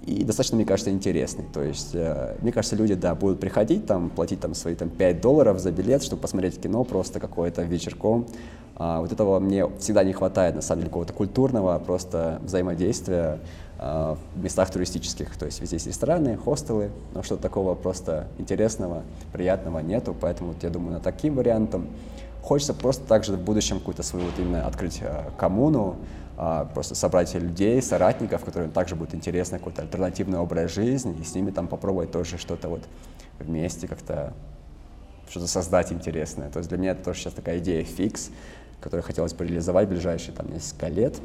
И 0.06 0.22
достаточно, 0.22 0.56
мне 0.56 0.64
кажется, 0.64 0.90
интересный. 0.90 1.44
То 1.52 1.62
есть, 1.62 1.90
э, 1.94 2.36
мне 2.40 2.52
кажется, 2.52 2.76
люди, 2.76 2.94
да, 2.94 3.16
будут 3.16 3.40
приходить, 3.40 3.86
там, 3.86 4.08
платить 4.08 4.38
там 4.38 4.54
свои 4.54 4.76
там, 4.76 4.88
5 4.88 5.20
долларов 5.20 5.58
за 5.58 5.72
билет, 5.72 6.04
чтобы 6.04 6.22
посмотреть 6.22 6.60
кино 6.60 6.84
просто 6.84 7.18
какое-то 7.18 7.62
вечерком. 7.62 8.26
А, 8.76 9.00
вот 9.00 9.10
этого 9.10 9.40
мне 9.40 9.66
всегда 9.78 10.04
не 10.04 10.12
хватает, 10.12 10.54
на 10.54 10.62
самом 10.62 10.82
деле, 10.82 10.90
какого-то 10.90 11.12
культурного 11.12 11.76
просто 11.80 12.40
взаимодействия 12.44 13.40
а, 13.78 14.16
в 14.36 14.42
местах 14.44 14.70
туристических. 14.70 15.36
То 15.36 15.46
есть 15.46 15.60
везде 15.60 15.76
есть 15.76 15.88
рестораны, 15.88 16.36
хостелы, 16.36 16.90
но 17.12 17.24
что-то 17.24 17.42
такого 17.42 17.74
просто 17.74 18.28
интересного, 18.38 19.02
приятного 19.32 19.80
нету. 19.80 20.14
Поэтому 20.20 20.52
вот, 20.52 20.62
я 20.62 20.70
думаю, 20.70 20.92
на 20.92 21.00
таким 21.00 21.34
вариантом 21.34 21.88
хочется 22.42 22.74
просто 22.74 23.04
также 23.08 23.32
в 23.32 23.40
будущем 23.40 23.80
какую-то 23.80 24.04
свою 24.04 24.26
вот 24.26 24.38
именно 24.38 24.66
открыть 24.66 25.00
а, 25.02 25.30
коммуну, 25.36 25.96
просто 26.74 26.94
собрать 26.94 27.34
людей, 27.34 27.80
соратников, 27.80 28.44
которым 28.44 28.70
также 28.70 28.94
будет 28.94 29.14
интересно 29.14 29.58
какой-то 29.58 29.82
альтернативный 29.82 30.38
образ 30.38 30.72
жизни, 30.72 31.16
и 31.20 31.24
с 31.24 31.34
ними 31.34 31.50
там 31.50 31.66
попробовать 31.66 32.10
тоже 32.10 32.38
что-то 32.38 32.68
вот 32.68 32.82
вместе 33.38 33.88
как-то 33.88 34.32
что-то 35.28 35.46
создать 35.46 35.92
интересное. 35.92 36.50
То 36.50 36.58
есть 36.58 36.68
для 36.68 36.78
меня 36.78 36.92
это 36.92 37.04
тоже 37.04 37.20
сейчас 37.20 37.32
такая 37.32 37.58
идея 37.58 37.84
фикс, 37.84 38.30
которую 38.80 39.02
хотелось 39.02 39.32
бы 39.34 39.44
реализовать 39.44 39.86
в 39.86 39.90
ближайшие 39.90 40.34
там, 40.34 40.52
несколько 40.52 40.88
лет. 40.88 41.16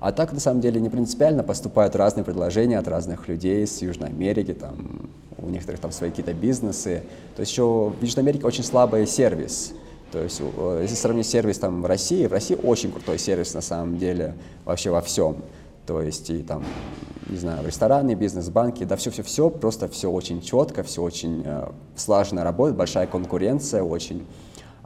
А 0.00 0.12
так, 0.12 0.32
на 0.32 0.40
самом 0.40 0.60
деле, 0.60 0.80
не 0.80 0.88
принципиально 0.88 1.42
поступают 1.42 1.96
разные 1.96 2.24
предложения 2.24 2.78
от 2.78 2.86
разных 2.86 3.28
людей 3.28 3.66
с 3.66 3.82
Южной 3.82 4.10
Америки, 4.10 4.54
там, 4.54 5.10
у 5.36 5.48
некоторых 5.48 5.80
там 5.80 5.90
свои 5.90 6.10
какие-то 6.10 6.34
бизнесы. 6.34 7.02
То 7.36 7.40
есть 7.40 7.52
еще 7.52 7.92
в 7.98 8.02
Южной 8.02 8.22
Америке 8.22 8.46
очень 8.46 8.64
слабый 8.64 9.06
сервис. 9.06 9.74
То 10.12 10.22
есть, 10.22 10.40
э, 10.40 10.78
если 10.82 10.94
сравнить 10.94 11.26
сервис 11.26 11.58
там 11.58 11.82
в 11.82 11.86
России, 11.86 12.26
в 12.26 12.32
России 12.32 12.54
очень 12.54 12.92
крутой 12.92 13.18
сервис 13.18 13.54
на 13.54 13.60
самом 13.60 13.98
деле 13.98 14.34
вообще 14.64 14.90
во 14.90 15.00
всем. 15.00 15.36
То 15.86 16.02
есть 16.02 16.28
и 16.30 16.42
там, 16.42 16.64
не 17.28 17.38
знаю, 17.38 17.66
рестораны, 17.66 18.14
бизнес, 18.14 18.48
банки, 18.50 18.84
да 18.84 18.96
все-все-все, 18.96 19.48
просто 19.50 19.88
все 19.88 20.10
очень 20.10 20.42
четко, 20.42 20.82
все 20.82 21.02
очень 21.02 21.42
э, 21.44 21.68
слаженно 21.96 22.44
работает, 22.44 22.76
большая 22.76 23.06
конкуренция 23.06 23.82
очень. 23.82 24.26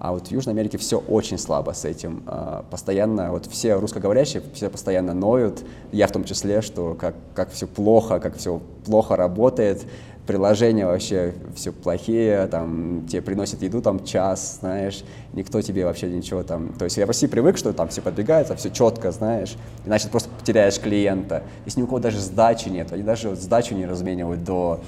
А 0.02 0.10
вот 0.10 0.26
в 0.26 0.30
Южной 0.32 0.54
Америке 0.54 0.78
все 0.78 0.98
очень 0.98 1.38
слабо 1.38 1.70
с 1.70 1.84
этим. 1.84 2.24
А, 2.26 2.64
постоянно, 2.68 3.30
вот 3.30 3.46
все 3.46 3.74
русскоговорящие, 3.74 4.42
все 4.52 4.68
постоянно 4.68 5.14
ноют, 5.14 5.62
я 5.92 6.08
в 6.08 6.10
том 6.10 6.24
числе, 6.24 6.60
что 6.60 6.94
как, 6.94 7.14
как 7.34 7.52
все 7.52 7.68
плохо, 7.68 8.18
как 8.18 8.36
все 8.36 8.60
плохо 8.84 9.14
работает, 9.14 9.84
приложения 10.26 10.86
вообще 10.86 11.34
все 11.54 11.72
плохие, 11.72 12.46
там, 12.46 13.06
тебе 13.08 13.22
приносят 13.22 13.62
еду 13.62 13.82
там 13.82 14.04
час, 14.04 14.58
знаешь, 14.60 15.04
никто 15.32 15.60
тебе 15.60 15.84
вообще 15.84 16.08
ничего 16.08 16.42
там... 16.42 16.72
То 16.74 16.84
есть 16.84 16.96
я 16.96 17.06
России 17.06 17.26
привык, 17.26 17.58
что 17.58 17.72
там 17.72 17.88
все 17.88 18.02
подбегается, 18.02 18.54
все 18.56 18.70
четко, 18.70 19.10
знаешь, 19.10 19.56
иначе 19.84 20.04
ты 20.04 20.10
просто 20.10 20.30
потеряешь 20.38 20.78
клиента. 20.78 21.42
Если 21.64 21.80
ни 21.80 21.84
у 21.84 21.86
кого 21.86 21.98
даже 21.98 22.20
сдачи 22.20 22.68
нет, 22.68 22.92
они 22.92 23.02
даже 23.02 23.30
вот 23.30 23.38
сдачу 23.38 23.74
не 23.74 23.86
разменивают 23.86 24.44
до 24.44 24.80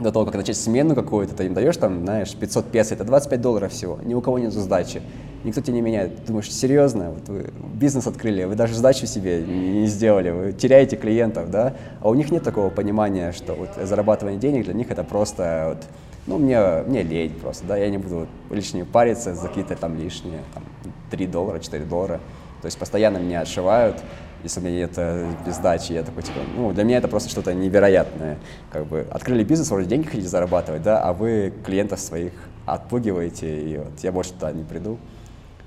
до 0.00 0.12
того, 0.12 0.24
как 0.24 0.34
начать 0.34 0.56
смену 0.56 0.94
какую-то, 0.94 1.34
ты 1.34 1.44
им 1.44 1.54
даешь 1.54 1.76
там, 1.76 2.04
знаешь, 2.04 2.34
500 2.34 2.70
песо, 2.70 2.94
это 2.94 3.04
25 3.04 3.40
долларов 3.40 3.72
всего, 3.72 3.98
ни 4.02 4.14
у 4.14 4.20
кого 4.20 4.38
нет 4.38 4.52
сдачи, 4.52 5.02
никто 5.44 5.60
тебе 5.60 5.74
не 5.74 5.80
меняет. 5.80 6.16
Ты 6.16 6.26
думаешь, 6.28 6.50
серьезно, 6.50 7.10
вот 7.10 7.28
вы 7.28 7.50
бизнес 7.74 8.06
открыли, 8.06 8.44
вы 8.44 8.54
даже 8.54 8.74
сдачу 8.74 9.06
себе 9.06 9.42
не 9.42 9.86
сделали, 9.86 10.30
вы 10.30 10.52
теряете 10.52 10.96
клиентов, 10.96 11.50
да, 11.50 11.74
а 12.00 12.08
у 12.08 12.14
них 12.14 12.30
нет 12.30 12.42
такого 12.42 12.70
понимания, 12.70 13.32
что 13.32 13.54
вот 13.54 13.70
зарабатывание 13.82 14.38
денег 14.38 14.64
для 14.64 14.74
них 14.74 14.90
это 14.90 15.04
просто 15.04 15.74
вот, 15.74 15.86
ну, 16.26 16.38
мне, 16.38 16.60
мне 16.86 17.02
лень 17.02 17.34
просто, 17.40 17.66
да, 17.66 17.76
я 17.76 17.88
не 17.88 17.98
буду 17.98 18.26
лишние 18.50 18.84
париться 18.84 19.34
за 19.34 19.48
какие-то 19.48 19.76
там 19.76 19.96
лишние, 19.96 20.40
там, 20.54 20.62
3 21.10 21.26
доллара, 21.26 21.58
4 21.58 21.84
доллара, 21.84 22.20
то 22.60 22.66
есть 22.66 22.78
постоянно 22.78 23.18
меня 23.18 23.40
отшивают, 23.40 23.96
если 24.42 24.60
у 24.60 24.62
меня 24.62 24.76
нет 24.76 24.92
э, 24.96 25.30
без 25.46 25.56
сдачи, 25.56 25.92
я 25.92 26.02
такой, 26.02 26.22
типа, 26.22 26.38
ну, 26.56 26.72
для 26.72 26.84
меня 26.84 26.98
это 26.98 27.08
просто 27.08 27.28
что-то 27.28 27.52
невероятное. 27.52 28.38
Как 28.70 28.86
бы 28.86 29.06
открыли 29.10 29.44
бизнес, 29.44 29.70
вроде 29.70 29.86
деньги 29.86 30.06
хотите 30.06 30.28
зарабатывать, 30.28 30.82
да, 30.82 31.02
а 31.02 31.12
вы 31.12 31.52
клиентов 31.64 32.00
своих 32.00 32.32
отпугиваете, 32.64 33.62
и 33.62 33.76
вот 33.78 33.98
я 34.02 34.12
больше 34.12 34.32
туда 34.32 34.52
не 34.52 34.64
приду. 34.64 34.98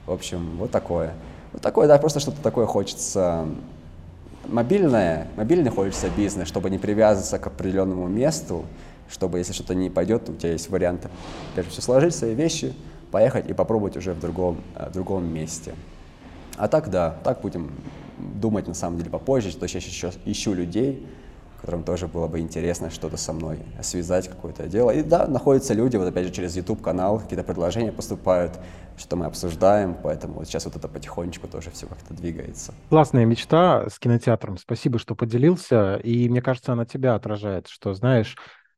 В 0.05 0.11
общем, 0.11 0.57
вот 0.57 0.71
такое. 0.71 1.13
Вот 1.51 1.61
такое, 1.61 1.87
да, 1.87 1.97
просто 1.97 2.19
что-то 2.19 2.41
такое 2.41 2.65
хочется 2.65 3.45
мобильное, 4.47 5.27
мобильный 5.35 5.71
хочется 5.71 6.09
бизнес, 6.15 6.47
чтобы 6.47 6.69
не 6.69 6.77
привязываться 6.77 7.39
к 7.39 7.47
определенному 7.47 8.07
месту, 8.07 8.65
чтобы, 9.09 9.37
если 9.37 9.53
что-то 9.53 9.75
не 9.75 9.89
пойдет, 9.89 10.29
у 10.29 10.33
тебя 10.33 10.51
есть 10.51 10.69
варианты. 10.69 11.09
Прежде 11.53 11.71
всего, 11.71 11.83
сложить 11.83 12.15
свои 12.15 12.33
вещи, 12.33 12.73
поехать 13.11 13.49
и 13.49 13.53
попробовать 13.53 13.95
уже 13.95 14.13
в 14.13 14.19
другом, 14.19 14.61
э, 14.75 14.89
в 14.89 14.93
другом 14.93 15.31
месте. 15.31 15.73
А 16.57 16.67
так, 16.67 16.89
да, 16.89 17.17
так 17.23 17.41
будем 17.41 17.71
думать 18.17 18.67
на 18.67 18.73
самом 18.73 18.97
деле 18.97 19.09
попозже, 19.09 19.51
что 19.51 19.65
я 19.65 19.79
сейчас 19.81 20.15
ищу 20.25 20.53
людей, 20.53 21.05
которым 21.63 21.83
тоже 21.83 22.07
было 22.07 22.27
бы 22.27 22.41
интересно 22.41 22.89
что-то 22.89 23.15
со 23.15 23.31
мной 23.31 23.57
связать, 23.81 24.27
какое-то 24.27 24.67
дело. 24.67 24.91
И 24.91 25.01
да, 25.01 25.27
находятся 25.27 25.73
люди, 25.73 25.95
вот 25.95 26.05
опять 26.05 26.25
же 26.25 26.33
через 26.33 26.57
YouTube-канал, 26.57 27.19
какие-то 27.19 27.45
предложения 27.45 27.93
поступают, 27.93 28.59
что 28.97 29.15
мы 29.15 29.27
обсуждаем, 29.27 29.95
поэтому 30.03 30.35
вот 30.35 30.47
сейчас 30.47 30.65
вот 30.65 30.75
это 30.75 30.89
потихонечку 30.89 31.47
тоже 31.47 31.71
все 31.71 31.87
как-то 31.87 32.13
двигается. 32.13 32.73
Классная 32.89 33.23
мечта 33.23 33.89
с 33.89 33.97
кинотеатром, 33.97 34.57
спасибо, 34.57 34.99
что 34.99 35.15
поделился, 35.15 35.95
и 35.95 36.27
мне 36.27 36.41
кажется, 36.41 36.73
она 36.73 36.85
тебя 36.85 37.15
отражает, 37.15 37.67
что, 37.69 37.93
знаешь, 37.93 38.35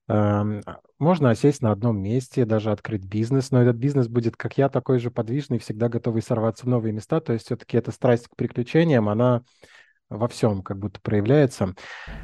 Эм, 0.07 0.61
можно 0.99 1.31
осесть 1.31 1.61
на 1.61 1.71
одном 1.71 1.99
месте, 1.99 2.45
даже 2.45 2.71
открыть 2.71 3.03
бизнес, 3.03 3.49
но 3.49 3.61
этот 3.61 3.75
бизнес 3.77 4.07
будет, 4.07 4.37
как 4.37 4.57
я, 4.57 4.69
такой 4.69 4.99
же 4.99 5.09
подвижный, 5.09 5.57
всегда 5.57 5.89
готовый 5.89 6.21
сорваться 6.21 6.65
в 6.65 6.69
новые 6.69 6.93
места. 6.93 7.19
То 7.19 7.33
есть 7.33 7.45
все-таки 7.45 7.77
эта 7.77 7.91
страсть 7.91 8.27
к 8.27 8.35
приключениям, 8.35 9.09
она 9.09 9.41
во 10.09 10.27
всем 10.27 10.61
как 10.61 10.77
будто 10.77 10.99
проявляется. 11.01 11.73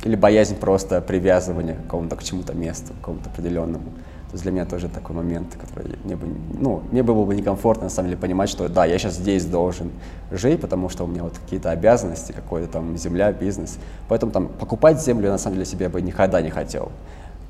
Или 0.04 0.16
боязнь 0.16 0.56
просто 0.56 1.02
привязывания 1.02 1.76
к 1.76 1.84
какому-то 1.84 2.16
к 2.16 2.24
чему-то 2.24 2.54
месту, 2.54 2.94
к 2.94 2.98
какому-то 2.98 3.30
определенному. 3.30 3.92
То 4.32 4.36
есть 4.36 4.44
для 4.44 4.54
меня 4.54 4.66
тоже 4.66 4.88
такой 4.88 5.14
момент, 5.14 5.58
который 5.60 5.98
мне 6.06 6.16
бы, 6.16 6.26
ну, 6.58 6.84
мне 6.92 7.04
было 7.04 7.26
бы 7.26 7.36
некомфортно, 7.36 7.86
на 7.86 7.90
самом 7.90 8.10
деле, 8.10 8.22
понимать, 8.22 8.50
что 8.50 8.70
да, 8.70 8.86
я 8.86 8.98
сейчас 8.98 9.16
здесь 9.16 9.44
должен 9.44 9.92
жить, 10.32 10.62
потому 10.62 10.88
что 10.88 11.04
у 11.04 11.08
меня 11.08 11.24
вот 11.24 11.38
какие-то 11.38 11.70
обязанности, 11.72 12.32
какой-то 12.32 12.72
там 12.72 12.98
земля, 12.98 13.34
бизнес. 13.34 13.78
Поэтому 14.08 14.32
там 14.32 14.48
покупать 14.48 15.02
землю 15.02 15.30
на 15.30 15.38
самом 15.38 15.56
деле 15.56 15.66
себе 15.66 15.90
бы 15.90 16.02
никогда 16.02 16.42
не 16.42 16.50
хотел. 16.50 16.94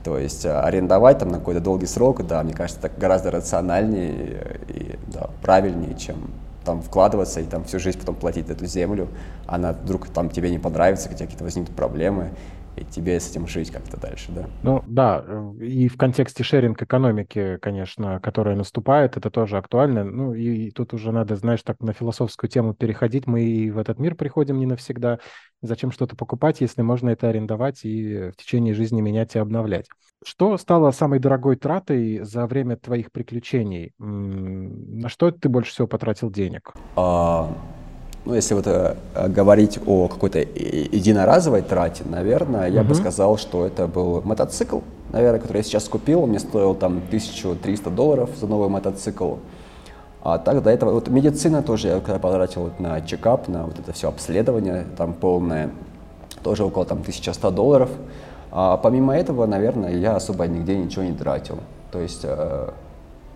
То 0.03 0.17
есть 0.17 0.45
э, 0.45 0.51
арендовать 0.51 1.19
там 1.19 1.29
на 1.29 1.37
какой-то 1.37 1.59
долгий 1.59 1.85
срок, 1.85 2.25
да, 2.25 2.41
мне 2.41 2.53
кажется, 2.53 2.87
это 2.87 2.99
гораздо 2.99 3.29
рациональнее 3.29 4.59
и 4.67 4.95
да, 5.13 5.29
правильнее, 5.43 5.95
чем 5.95 6.31
там 6.63 6.81
вкладываться 6.81 7.41
и 7.41 7.43
там 7.43 7.63
всю 7.63 7.79
жизнь 7.79 7.99
потом 7.99 8.15
платить 8.15 8.49
эту 8.49 8.65
землю, 8.65 9.07
она 9.47 9.73
вдруг 9.73 10.07
там 10.07 10.29
тебе 10.29 10.49
не 10.49 10.59
понравится, 10.59 11.09
тебя 11.09 11.25
какие-то 11.25 11.43
возникнут 11.43 11.75
проблемы, 11.75 12.31
и 12.75 12.85
тебе 12.85 13.19
с 13.19 13.29
этим 13.29 13.47
жить 13.47 13.71
как-то 13.71 13.99
дальше, 13.99 14.31
да. 14.31 14.47
Ну 14.63 14.83
да, 14.87 15.23
э, 15.25 15.65
и 15.65 15.87
в 15.87 15.97
контексте 15.97 16.43
шеринг 16.43 16.81
экономики, 16.81 17.57
конечно, 17.61 18.19
которая 18.19 18.55
наступает, 18.55 19.17
это 19.17 19.29
тоже 19.29 19.57
актуально. 19.57 20.03
Ну 20.03 20.33
и 20.33 20.71
тут 20.71 20.93
уже 20.93 21.11
надо, 21.11 21.35
знаешь, 21.35 21.63
так 21.63 21.79
на 21.81 21.93
философскую 21.93 22.49
тему 22.49 22.73
переходить. 22.73 23.27
Мы 23.27 23.43
и 23.43 23.71
в 23.71 23.77
этот 23.77 23.99
мир 23.99 24.15
приходим 24.15 24.59
не 24.59 24.65
навсегда. 24.65 25.19
Зачем 25.61 25.91
что-то 25.91 26.15
покупать, 26.15 26.61
если 26.61 26.81
можно 26.81 27.09
это 27.09 27.29
арендовать 27.29 27.83
и 27.83 28.29
в 28.31 28.35
течение 28.37 28.73
жизни 28.73 29.01
менять 29.01 29.35
и 29.35 29.39
обновлять? 29.39 29.87
Что 30.23 30.55
стало 30.57 30.91
самой 30.91 31.19
дорогой 31.19 31.55
тратой 31.55 32.19
за 32.19 32.45
время 32.45 32.77
твоих 32.77 33.11
приключений? 33.11 33.93
На 33.97 35.09
что 35.09 35.31
ты 35.31 35.49
больше 35.49 35.71
всего 35.71 35.87
потратил 35.87 36.29
денег? 36.29 36.73
А, 36.95 37.51
ну, 38.25 38.35
если 38.35 38.53
вот 38.53 38.67
э, 38.67 38.95
говорить 39.29 39.79
о 39.85 40.07
какой-то 40.07 40.39
единоразовой 40.39 41.63
трате, 41.63 42.03
наверное, 42.05 42.69
я 42.69 42.81
uh-huh. 42.81 42.87
бы 42.87 42.95
сказал, 42.95 43.37
что 43.37 43.65
это 43.65 43.87
был 43.87 44.21
мотоцикл, 44.23 44.79
наверное, 45.11 45.39
который 45.39 45.57
я 45.57 45.63
сейчас 45.63 45.85
купил. 45.85 46.23
Он 46.23 46.29
мне 46.29 46.39
стоил 46.39 46.75
там 46.75 46.97
1300 46.97 47.89
долларов 47.89 48.29
за 48.39 48.47
новый 48.47 48.69
мотоцикл. 48.69 49.35
А 50.23 50.37
так 50.37 50.61
до 50.61 50.69
этого, 50.69 50.91
вот 50.91 51.07
медицина 51.07 51.63
тоже 51.63 51.87
я 51.87 51.99
когда 51.99 52.19
потратил 52.19 52.63
вот 52.63 52.79
на 52.79 53.01
чекап, 53.01 53.47
на 53.47 53.63
вот 53.65 53.79
это 53.79 53.91
все 53.91 54.07
обследование, 54.07 54.85
там 54.95 55.13
полное, 55.13 55.71
тоже 56.43 56.63
около 56.63 56.85
там 56.85 56.99
1100 56.99 57.49
долларов. 57.49 57.89
А 58.51 58.77
помимо 58.77 59.15
этого, 59.15 59.47
наверное, 59.47 59.95
я 59.95 60.15
особо 60.15 60.45
нигде 60.45 60.77
ничего 60.77 61.03
не 61.03 61.13
тратил. 61.13 61.57
То 61.91 61.99
есть, 61.99 62.21
э, 62.23 62.69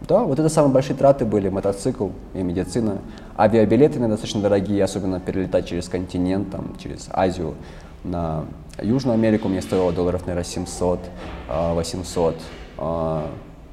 да, 0.02 0.24
вот 0.24 0.40
это 0.40 0.50
самые 0.50 0.74
большие 0.74 0.96
траты 0.96 1.26
были, 1.26 1.50
мотоцикл 1.50 2.10
и 2.34 2.44
медицина. 2.44 3.00
Авиабилеты 3.38 4.00
достаточно 4.00 4.42
дорогие, 4.42 4.84
особенно 4.84 5.20
перелетать 5.20 5.68
через 5.68 5.90
континент, 5.90 6.52
там, 6.52 6.76
через 6.78 7.08
Азию 7.12 7.56
на 8.04 8.46
Южную 8.82 9.16
Америку 9.16 9.48
мне 9.48 9.62
стоило 9.62 9.92
долларов, 9.92 10.22
наверное, 10.28 10.44
700, 10.44 11.00
800. 11.48 12.36
А, 12.78 13.30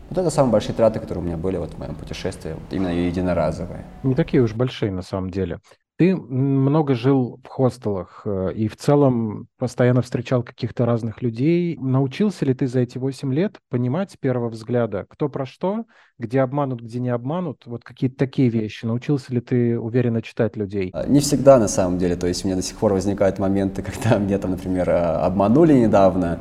вот 0.09 0.19
это 0.19 0.31
самые 0.31 0.53
большие 0.53 0.75
траты, 0.75 1.01
которые 1.01 1.23
у 1.23 1.27
меня 1.27 1.37
были 1.37 1.57
вот 1.57 1.75
в 1.75 1.79
моем 1.79 1.95
путешествии, 1.95 2.53
вот 2.53 2.73
именно 2.73 2.89
единоразовые. 2.89 3.85
Не 4.03 4.15
такие 4.15 4.43
уж 4.43 4.55
большие 4.55 4.93
на 4.93 5.03
самом 5.03 5.31
деле. 5.31 5.59
Ты 6.03 6.17
много 6.17 6.97
жил 6.97 7.39
в 7.45 7.47
хостелах 7.47 8.23
э, 8.25 8.55
и 8.57 8.67
в 8.67 8.77
целом 8.77 9.47
постоянно 9.57 10.03
встречал 10.03 10.43
каких-то 10.43 10.85
разных 10.85 11.23
людей. 11.23 11.79
Научился 11.81 12.45
ли 12.45 12.55
ты 12.55 12.67
за 12.67 12.81
эти 12.81 12.99
8 12.99 13.33
лет 13.33 13.59
понимать 13.71 14.11
с 14.11 14.17
первого 14.17 14.49
взгляда, 14.49 15.07
кто 15.09 15.29
про 15.29 15.47
что, 15.47 15.85
где 16.19 16.41
обманут, 16.41 16.81
где 16.81 16.99
не 16.99 17.11
обманут? 17.11 17.63
Вот 17.67 17.85
какие-то 17.85 18.17
такие 18.17 18.49
вещи. 18.49 18.85
Научился 18.85 19.33
ли 19.33 19.41
ты 19.41 19.79
уверенно 19.79 20.23
читать 20.23 20.57
людей? 20.57 20.91
А, 20.93 21.07
не 21.07 21.21
всегда 21.21 21.61
на 21.61 21.69
самом 21.69 21.99
деле. 21.99 22.17
То 22.17 22.27
есть 22.27 22.45
у 22.45 22.49
меня 22.49 22.57
до 22.57 22.63
сих 22.63 22.79
пор 22.79 22.95
возникают 22.95 23.39
моменты, 23.39 23.83
когда 23.85 24.19
мне 24.19 24.39
там, 24.39 24.51
например, 24.51 24.91
а, 24.91 25.25
обманули 25.25 25.75
недавно. 25.75 26.41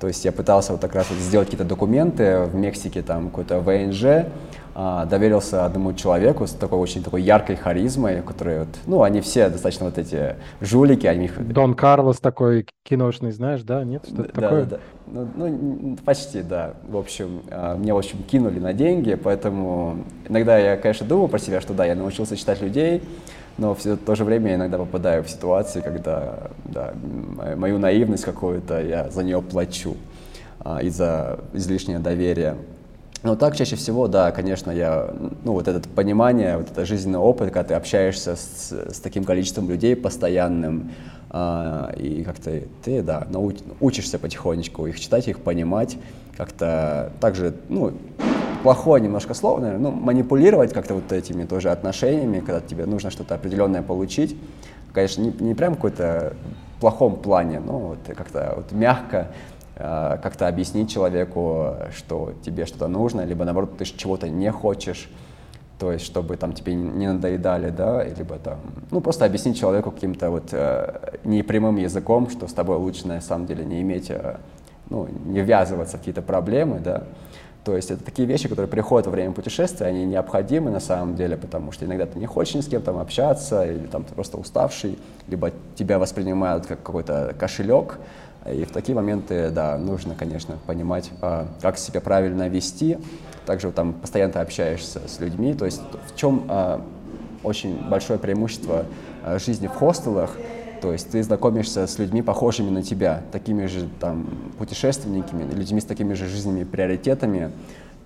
То 0.00 0.06
есть 0.06 0.24
я 0.24 0.32
пытался 0.32 0.72
вот 0.72 0.80
так 0.80 0.94
раз 0.94 1.10
вот 1.10 1.18
сделать 1.18 1.48
какие-то 1.48 1.68
документы 1.68 2.44
в 2.44 2.54
Мексике, 2.54 3.02
там 3.02 3.28
какой-то 3.28 3.60
ВНЖ, 3.60 4.26
а, 4.74 5.04
доверился 5.04 5.66
одному 5.66 5.92
человеку 5.92 6.46
с 6.46 6.52
такой 6.52 6.78
очень 6.78 7.02
такой 7.02 7.20
яркой 7.20 7.56
харизмой, 7.56 8.22
которые 8.22 8.60
вот, 8.60 8.68
ну, 8.86 9.02
они 9.02 9.20
все 9.20 9.50
достаточно 9.50 9.84
вот 9.86 9.98
эти 9.98 10.36
жулики, 10.62 11.06
они. 11.06 11.28
Дон 11.38 11.74
Карлос 11.74 12.18
такой 12.18 12.66
киношный, 12.82 13.32
знаешь, 13.32 13.62
да? 13.62 13.84
Нет, 13.84 14.04
что-то 14.06 14.32
да, 14.32 14.40
такое? 14.40 14.64
Да, 14.64 14.76
да. 15.06 15.26
Ну, 15.34 15.48
ну, 15.48 15.98
почти, 16.04 16.40
да. 16.40 16.74
В 16.88 16.96
общем, 16.96 17.42
а, 17.50 17.76
мне, 17.76 17.92
в 17.92 17.98
общем, 17.98 18.22
кинули 18.22 18.58
на 18.58 18.72
деньги, 18.72 19.14
поэтому 19.16 20.04
иногда 20.28 20.56
я, 20.56 20.76
конечно, 20.78 21.06
думаю 21.06 21.28
про 21.28 21.38
себя, 21.38 21.60
что 21.60 21.74
да, 21.74 21.84
я 21.84 21.94
научился 21.94 22.36
читать 22.36 22.62
людей, 22.62 23.02
но 23.60 23.74
в 23.74 23.82
то 23.82 24.14
же 24.14 24.24
время 24.24 24.50
я 24.50 24.56
иногда 24.56 24.78
попадаю 24.78 25.22
в 25.22 25.30
ситуации, 25.30 25.82
когда 25.82 26.50
да, 26.64 26.94
мою 27.56 27.78
наивность 27.78 28.24
какую-то, 28.24 28.80
я 28.80 29.10
за 29.10 29.22
нее 29.22 29.42
плачу 29.42 29.96
а, 30.60 30.82
из-за 30.82 31.38
излишнего 31.52 32.00
доверия. 32.00 32.56
Но 33.22 33.36
так 33.36 33.54
чаще 33.54 33.76
всего, 33.76 34.08
да, 34.08 34.32
конечно, 34.32 34.70
я, 34.70 35.10
ну, 35.44 35.52
вот 35.52 35.68
это 35.68 35.86
понимание, 35.90 36.56
вот 36.56 36.70
это 36.70 36.86
жизненный 36.86 37.18
опыт, 37.18 37.50
когда 37.50 37.64
ты 37.64 37.74
общаешься 37.74 38.34
с, 38.34 38.72
с 38.72 38.98
таким 38.98 39.24
количеством 39.24 39.68
людей 39.68 39.94
постоянным, 39.94 40.92
а, 41.28 41.92
и 41.98 42.24
как-то 42.24 42.62
ты, 42.82 43.02
да, 43.02 43.26
науч, 43.28 43.56
учишься 43.78 44.18
потихонечку 44.18 44.86
их 44.86 44.98
читать, 44.98 45.28
их 45.28 45.40
понимать, 45.40 45.98
как-то 46.36 47.12
также, 47.20 47.54
ну, 47.68 47.92
плохое 48.62 49.02
немножко 49.02 49.34
слово, 49.34 49.60
наверное, 49.60 49.90
ну, 49.90 49.96
манипулировать 49.96 50.72
как-то 50.72 50.94
вот 50.94 51.12
этими 51.12 51.44
тоже 51.44 51.70
отношениями, 51.70 52.40
когда 52.40 52.60
тебе 52.60 52.86
нужно 52.86 53.10
что-то 53.10 53.34
определенное 53.34 53.82
получить. 53.82 54.36
Конечно, 54.92 55.22
не, 55.22 55.32
не 55.40 55.54
прям 55.54 55.74
какой-то 55.74 56.34
плохом 56.80 57.16
плане, 57.16 57.60
но 57.60 57.78
вот 57.78 57.98
как-то 58.16 58.54
вот 58.56 58.72
мягко 58.72 59.28
Э, 59.82 60.18
как-то 60.22 60.46
объяснить 60.46 60.90
человеку, 60.90 61.74
что 61.96 62.34
тебе 62.44 62.66
что-то 62.66 62.86
нужно, 62.86 63.24
либо 63.24 63.46
наоборот 63.46 63.78
ты 63.78 63.86
чего-то 63.86 64.28
не 64.28 64.52
хочешь, 64.52 65.08
то 65.78 65.90
есть 65.90 66.04
чтобы 66.04 66.36
там 66.36 66.52
тебе 66.52 66.74
не 66.74 67.06
надоедали, 67.06 67.70
да, 67.70 68.04
либо 68.04 68.36
там, 68.36 68.58
ну 68.90 69.00
просто 69.00 69.24
объяснить 69.24 69.58
человеку 69.58 69.90
каким-то 69.90 70.30
вот 70.30 70.50
э, 70.52 71.18
непрямым 71.24 71.76
языком, 71.76 72.28
что 72.28 72.46
с 72.46 72.52
тобой 72.52 72.76
лучше 72.76 73.08
на 73.08 73.22
самом 73.22 73.46
деле 73.46 73.64
не 73.64 73.80
иметь, 73.80 74.10
э, 74.10 74.36
ну, 74.90 75.08
не 75.24 75.40
ввязываться 75.40 75.96
в 75.96 76.00
какие-то 76.00 76.22
проблемы, 76.22 76.80
да, 76.80 77.04
то 77.64 77.76
есть 77.76 77.90
это 77.90 78.02
такие 78.02 78.26
вещи, 78.26 78.48
которые 78.48 78.68
приходят 78.68 79.06
во 79.06 79.12
время 79.12 79.32
путешествия, 79.32 79.86
они 79.86 80.04
необходимы 80.04 80.70
на 80.70 80.80
самом 80.80 81.14
деле, 81.14 81.36
потому 81.36 81.72
что 81.72 81.84
иногда 81.84 82.06
ты 82.06 82.18
не 82.18 82.26
хочешь 82.26 82.54
ни 82.54 82.60
с 82.60 82.66
кем 82.66 82.80
там 82.82 82.98
общаться, 82.98 83.64
или 83.64 83.86
там 83.86 84.04
ты 84.04 84.14
просто 84.14 84.38
уставший, 84.38 84.98
либо 85.28 85.52
тебя 85.76 85.98
воспринимают 85.98 86.66
как 86.66 86.82
какой-то 86.82 87.34
кошелек, 87.38 87.98
и 88.50 88.64
в 88.64 88.70
такие 88.70 88.94
моменты, 88.94 89.50
да, 89.50 89.76
нужно, 89.76 90.14
конечно, 90.14 90.56
понимать, 90.66 91.10
а, 91.20 91.46
как 91.60 91.76
себя 91.76 92.00
правильно 92.00 92.48
вести. 92.48 92.96
Также 93.44 93.70
там 93.70 93.92
постоянно 93.92 94.40
общаешься 94.40 95.00
с 95.06 95.20
людьми. 95.20 95.52
То 95.52 95.66
есть 95.66 95.82
в 96.06 96.16
чем 96.16 96.46
а, 96.48 96.80
очень 97.42 97.78
большое 97.88 98.18
преимущество 98.18 98.86
а, 99.22 99.38
жизни 99.38 99.66
в 99.66 99.72
хостелах, 99.72 100.36
то 100.80 100.92
есть 100.92 101.10
ты 101.10 101.22
знакомишься 101.22 101.86
с 101.86 101.98
людьми, 101.98 102.22
похожими 102.22 102.70
на 102.70 102.82
тебя, 102.82 103.22
такими 103.32 103.66
же 103.66 103.88
там 104.00 104.26
путешественниками, 104.58 105.50
людьми 105.52 105.80
с 105.80 105.84
такими 105.84 106.14
же 106.14 106.26
жизненными 106.26 106.64
приоритетами. 106.64 107.50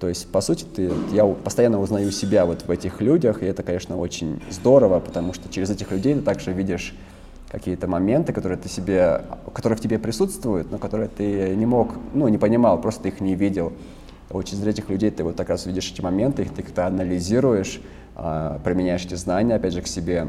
То 0.00 0.08
есть, 0.08 0.30
по 0.30 0.40
сути, 0.40 0.64
ты, 0.64 0.90
я 1.12 1.24
постоянно 1.24 1.80
узнаю 1.80 2.10
себя 2.10 2.46
вот 2.46 2.62
в 2.62 2.70
этих 2.70 3.00
людях, 3.00 3.42
и 3.42 3.46
это, 3.46 3.62
конечно, 3.62 3.96
очень 3.96 4.42
здорово, 4.50 5.00
потому 5.00 5.32
что 5.32 5.48
через 5.48 5.70
этих 5.70 5.92
людей 5.92 6.14
ты 6.14 6.20
также 6.20 6.52
видишь 6.52 6.94
какие-то 7.48 7.86
моменты, 7.86 8.32
которые 8.32 8.58
ты 8.58 8.68
себе, 8.68 9.22
которые 9.52 9.76
в 9.76 9.80
тебе 9.80 9.98
присутствуют, 9.98 10.72
но 10.72 10.78
которые 10.78 11.08
ты 11.08 11.54
не 11.54 11.66
мог, 11.66 11.94
ну, 12.12 12.26
не 12.26 12.38
понимал, 12.38 12.80
просто 12.80 13.04
ты 13.04 13.10
их 13.10 13.20
не 13.20 13.36
видел. 13.36 13.72
Вот 14.30 14.46
через 14.46 14.66
этих 14.66 14.90
людей 14.90 15.10
ты 15.10 15.22
вот 15.22 15.36
так 15.36 15.48
раз 15.48 15.64
видишь 15.64 15.92
эти 15.92 16.00
моменты, 16.00 16.42
их 16.42 16.52
ты 16.52 16.62
как-то 16.62 16.86
анализируешь, 16.86 17.80
э, 18.16 18.58
применяешь 18.64 19.04
эти 19.04 19.14
знания, 19.14 19.54
опять 19.54 19.72
же, 19.72 19.82
к 19.82 19.86
себе. 19.86 20.26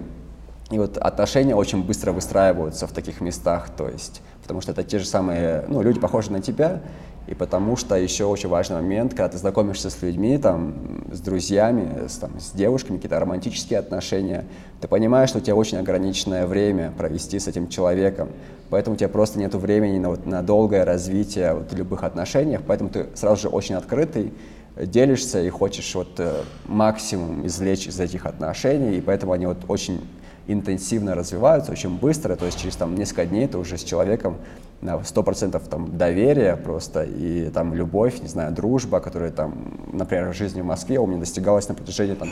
И 0.71 0.79
вот 0.79 0.97
отношения 0.97 1.55
очень 1.55 1.83
быстро 1.83 2.11
выстраиваются 2.11 2.87
в 2.87 2.91
таких 2.91 3.21
местах, 3.21 3.69
то 3.69 3.87
есть, 3.87 4.21
потому 4.41 4.61
что 4.61 4.71
это 4.71 4.83
те 4.83 4.97
же 4.97 5.05
самые, 5.05 5.63
ну, 5.67 5.83
люди 5.83 5.99
похожи 5.99 6.31
на 6.31 6.41
тебя, 6.41 6.81
и 7.27 7.35
потому 7.35 7.75
что 7.75 7.95
еще 7.95 8.25
очень 8.25 8.49
важный 8.49 8.77
момент, 8.77 9.11
когда 9.11 9.29
ты 9.29 9.37
знакомишься 9.37 9.91
с 9.91 10.01
людьми, 10.01 10.37
там, 10.39 11.03
с 11.11 11.19
друзьями, 11.19 12.07
с, 12.07 12.17
там, 12.17 12.39
с 12.39 12.51
девушками, 12.51 12.97
какие-то 12.97 13.19
романтические 13.19 13.77
отношения, 13.77 14.45
ты 14.81 14.87
понимаешь, 14.87 15.29
что 15.29 15.37
у 15.37 15.41
тебя 15.41 15.55
очень 15.55 15.77
ограниченное 15.77 16.47
время 16.47 16.91
провести 16.97 17.39
с 17.39 17.47
этим 17.47 17.67
человеком, 17.67 18.29
поэтому 18.71 18.95
у 18.95 18.97
тебя 18.97 19.09
просто 19.09 19.37
нет 19.37 19.53
времени 19.53 19.99
на, 19.99 20.09
вот, 20.09 20.25
на 20.25 20.41
долгое 20.41 20.83
развитие 20.83 21.53
вот, 21.53 21.73
любых 21.73 22.03
отношениях, 22.03 22.61
поэтому 22.65 22.89
ты 22.89 23.07
сразу 23.13 23.43
же 23.43 23.49
очень 23.49 23.75
открытый, 23.75 24.33
делишься 24.77 25.41
и 25.41 25.49
хочешь 25.49 25.93
вот, 25.93 26.19
э, 26.19 26.41
максимум 26.65 27.45
извлечь 27.45 27.87
из 27.87 27.99
этих 27.99 28.25
отношений, 28.25 28.97
и 28.97 29.01
поэтому 29.01 29.31
они 29.31 29.45
вот 29.45 29.59
очень 29.67 30.01
интенсивно 30.47 31.15
развиваются, 31.15 31.71
очень 31.71 31.97
быстро, 31.97 32.35
то 32.35 32.45
есть 32.45 32.59
через 32.59 32.75
там, 32.75 32.95
несколько 32.95 33.25
дней 33.25 33.47
ты 33.47 33.57
уже 33.57 33.77
с 33.77 33.83
человеком 33.83 34.37
на 34.81 34.95
100% 34.95 35.61
там 35.69 35.97
доверие 35.97 36.55
просто 36.57 37.03
и 37.03 37.49
там 37.49 37.73
любовь, 37.73 38.21
не 38.21 38.27
знаю, 38.27 38.53
дружба, 38.53 38.99
которая 38.99 39.31
там, 39.31 39.79
например, 39.91 40.31
в 40.31 40.35
жизни 40.35 40.61
в 40.61 40.65
Москве 40.65 40.99
у 40.99 41.07
меня 41.07 41.19
достигалась 41.19 41.67
на 41.67 41.75
протяжении 41.75 42.13
там 42.13 42.29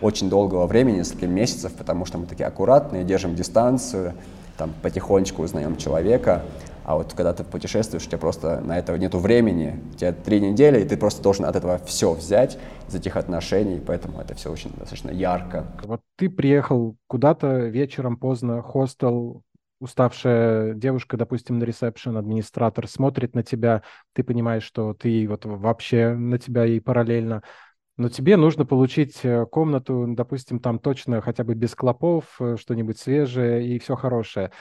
очень 0.00 0.28
долгого 0.28 0.66
времени, 0.66 0.98
несколько 0.98 1.26
месяцев, 1.26 1.72
потому 1.72 2.04
что 2.04 2.18
мы 2.18 2.26
такие 2.26 2.46
аккуратные, 2.46 3.04
держим 3.04 3.34
дистанцию, 3.34 4.14
там 4.58 4.72
потихонечку 4.82 5.42
узнаем 5.42 5.76
человека, 5.76 6.42
а 6.86 6.94
вот 6.94 7.14
когда 7.14 7.32
ты 7.32 7.42
путешествуешь, 7.42 8.04
у 8.04 8.06
тебя 8.06 8.18
просто 8.18 8.60
на 8.60 8.78
это 8.78 8.96
нету 8.96 9.18
времени, 9.18 9.82
у 9.92 9.96
тебя 9.96 10.12
три 10.12 10.40
недели, 10.40 10.80
и 10.80 10.84
ты 10.84 10.96
просто 10.96 11.20
должен 11.20 11.44
от 11.44 11.56
этого 11.56 11.78
все 11.84 12.14
взять 12.14 12.58
из 12.88 12.94
этих 12.94 13.16
отношений, 13.16 13.82
поэтому 13.84 14.20
это 14.20 14.36
все 14.36 14.52
очень 14.52 14.70
достаточно 14.70 15.10
ярко. 15.10 15.66
Вот 15.82 16.00
ты 16.14 16.30
приехал 16.30 16.96
куда-то 17.08 17.66
вечером 17.66 18.16
поздно, 18.16 18.62
хостел, 18.62 19.42
уставшая 19.80 20.74
девушка, 20.74 21.16
допустим, 21.16 21.58
на 21.58 21.64
ресепшн, 21.64 22.16
администратор 22.16 22.86
смотрит 22.86 23.34
на 23.34 23.42
тебя, 23.42 23.82
ты 24.14 24.22
понимаешь, 24.22 24.62
что 24.62 24.94
ты 24.94 25.26
вот 25.28 25.44
вообще 25.44 26.14
на 26.14 26.38
тебя 26.38 26.66
и 26.66 26.78
параллельно, 26.78 27.42
но 27.96 28.10
тебе 28.10 28.36
нужно 28.36 28.64
получить 28.64 29.20
э, 29.24 29.46
комнату, 29.46 30.04
допустим, 30.06 30.60
там 30.60 30.78
точно 30.78 31.20
хотя 31.22 31.44
бы 31.44 31.54
без 31.54 31.74
клопов, 31.74 32.36
э, 32.40 32.56
что-нибудь 32.60 32.98
свежее 32.98 33.66
и 33.66 33.78
все 33.78 33.96
хорошее. 33.96 34.52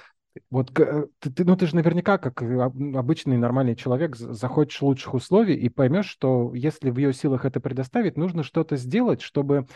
Вот 0.50 0.78
э, 0.80 1.08
ты, 1.20 1.32
ты, 1.32 1.46
ну 1.46 1.56
ты 1.56 1.68
же 1.68 1.76
наверняка, 1.76 2.18
как 2.18 2.42
обычный 2.42 3.38
нормальный 3.38 3.76
человек, 3.76 4.16
захочешь 4.16 4.82
лучших 4.82 5.14
условий 5.14 5.56
и 5.56 5.70
поймешь, 5.70 6.08
что 6.08 6.54
если 6.54 6.90
в 6.90 6.98
ее 6.98 7.14
силах 7.14 7.46
это 7.46 7.60
предоставить, 7.60 8.18
нужно 8.18 8.44
что-то 8.44 8.76
сделать, 8.76 9.22
чтобы 9.22 9.68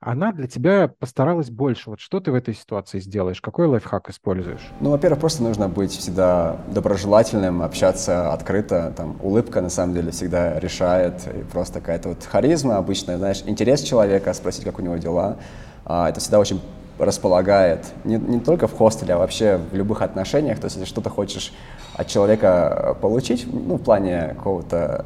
она 0.00 0.32
для 0.32 0.46
тебя 0.46 0.88
постаралась 0.88 1.50
больше. 1.50 1.90
Вот 1.90 2.00
что 2.00 2.20
ты 2.20 2.30
в 2.30 2.34
этой 2.34 2.54
ситуации 2.54 3.00
сделаешь? 3.00 3.40
Какой 3.40 3.66
лайфхак 3.66 4.10
используешь? 4.10 4.60
Ну, 4.80 4.90
во-первых, 4.90 5.18
просто 5.18 5.42
нужно 5.42 5.68
быть 5.68 5.90
всегда 5.90 6.60
доброжелательным, 6.72 7.62
общаться 7.62 8.32
открыто. 8.32 8.94
Там, 8.96 9.16
улыбка, 9.22 9.60
на 9.60 9.70
самом 9.70 9.94
деле, 9.94 10.12
всегда 10.12 10.58
решает. 10.60 11.14
И 11.26 11.42
просто 11.42 11.80
какая-то 11.80 12.10
вот 12.10 12.22
харизма 12.24 12.76
обычная, 12.76 13.18
знаешь, 13.18 13.42
интерес 13.44 13.82
человека, 13.82 14.32
спросить, 14.34 14.64
как 14.64 14.78
у 14.78 14.82
него 14.82 14.96
дела. 14.98 15.38
А, 15.84 16.08
это 16.08 16.20
всегда 16.20 16.38
очень 16.38 16.60
располагает. 16.98 17.86
Не, 18.04 18.16
не 18.16 18.40
только 18.40 18.66
в 18.66 18.76
хостеле, 18.76 19.14
а 19.14 19.18
вообще 19.18 19.60
в 19.70 19.74
любых 19.74 20.02
отношениях. 20.02 20.58
То 20.58 20.66
есть, 20.66 20.76
если 20.76 20.88
что-то 20.88 21.10
хочешь 21.10 21.52
от 21.94 22.06
человека 22.06 22.96
получить, 23.00 23.46
ну, 23.52 23.76
в 23.76 23.82
плане 23.82 24.34
какого-то 24.36 25.04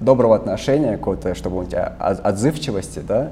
доброго 0.00 0.36
отношения, 0.36 0.96
какого-то, 0.96 1.34
чтобы 1.34 1.58
у 1.58 1.64
тебя 1.64 1.94
отзывчивости, 1.98 3.00
да, 3.00 3.30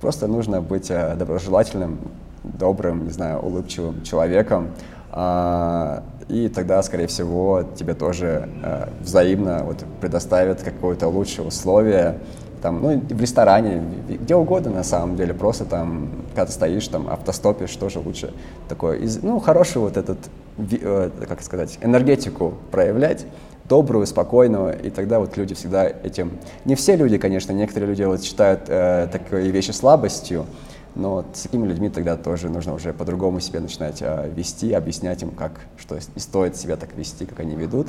Просто 0.00 0.28
нужно 0.28 0.60
быть 0.60 0.90
э, 0.90 1.16
доброжелательным, 1.16 1.98
добрым, 2.44 3.04
не 3.04 3.10
знаю, 3.10 3.40
улыбчивым 3.40 4.02
человеком. 4.02 4.68
А, 5.10 6.04
и 6.28 6.48
тогда, 6.48 6.80
скорее 6.82 7.08
всего, 7.08 7.64
тебе 7.74 7.94
тоже 7.94 8.48
э, 8.62 8.88
взаимно 9.00 9.64
вот, 9.64 9.84
предоставят 10.00 10.62
какое-то 10.62 11.08
лучшее 11.08 11.48
условие, 11.48 12.18
там, 12.58 12.82
ну, 12.82 13.00
в 13.00 13.20
ресторане, 13.20 13.82
где 14.08 14.34
угодно 14.34 14.70
на 14.70 14.84
самом 14.84 15.16
деле, 15.16 15.34
просто 15.34 15.64
там, 15.64 16.10
когда 16.30 16.46
ты 16.46 16.52
стоишь, 16.52 16.88
там, 16.88 17.08
автостопишь, 17.08 17.74
тоже 17.76 17.98
лучше 18.00 18.32
такое, 18.68 19.00
ну, 19.22 19.38
хороший 19.38 19.78
вот 19.78 19.96
этот, 19.96 20.18
э, 20.58 21.10
как 21.28 21.42
сказать, 21.42 21.78
энергетику 21.82 22.54
проявлять, 22.70 23.26
добрую, 23.68 24.06
спокойную, 24.06 24.80
и 24.82 24.90
тогда 24.90 25.20
вот 25.20 25.36
люди 25.36 25.54
всегда 25.54 25.86
этим... 25.86 26.32
Не 26.64 26.74
все 26.74 26.96
люди, 26.96 27.18
конечно, 27.18 27.52
некоторые 27.52 27.90
люди 27.90 28.02
вот 28.02 28.22
считают 28.22 28.62
э, 28.68 29.08
такие 29.12 29.50
вещи 29.50 29.72
слабостью, 29.72 30.46
но 30.94 31.24
с 31.32 31.42
такими 31.42 31.66
людьми 31.66 31.88
тогда 31.88 32.16
тоже 32.16 32.48
нужно 32.48 32.74
уже 32.74 32.92
по-другому 32.92 33.40
себя 33.40 33.60
начинать 33.60 33.98
э, 34.00 34.30
вести, 34.34 34.72
объяснять 34.72 35.22
им, 35.22 35.30
как, 35.30 35.52
что 35.76 35.96
и 35.96 36.18
стоит 36.18 36.56
себя 36.56 36.76
так 36.76 36.94
вести, 36.96 37.26
как 37.26 37.40
они 37.40 37.56
ведут. 37.56 37.88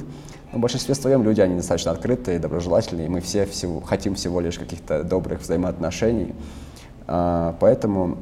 Но 0.51 0.59
в 0.59 0.61
большинстве 0.61 0.95
своем 0.95 1.23
люди, 1.23 1.41
они 1.41 1.55
достаточно 1.55 1.91
открытые, 1.91 2.39
доброжелательные, 2.39 3.07
и 3.07 3.09
мы 3.09 3.21
все 3.21 3.45
всего, 3.45 3.79
хотим 3.81 4.15
всего 4.15 4.39
лишь 4.39 4.59
каких-то 4.59 5.03
добрых 5.03 5.41
взаимоотношений. 5.41 6.35
Э, 7.07 7.53
поэтому 7.59 8.17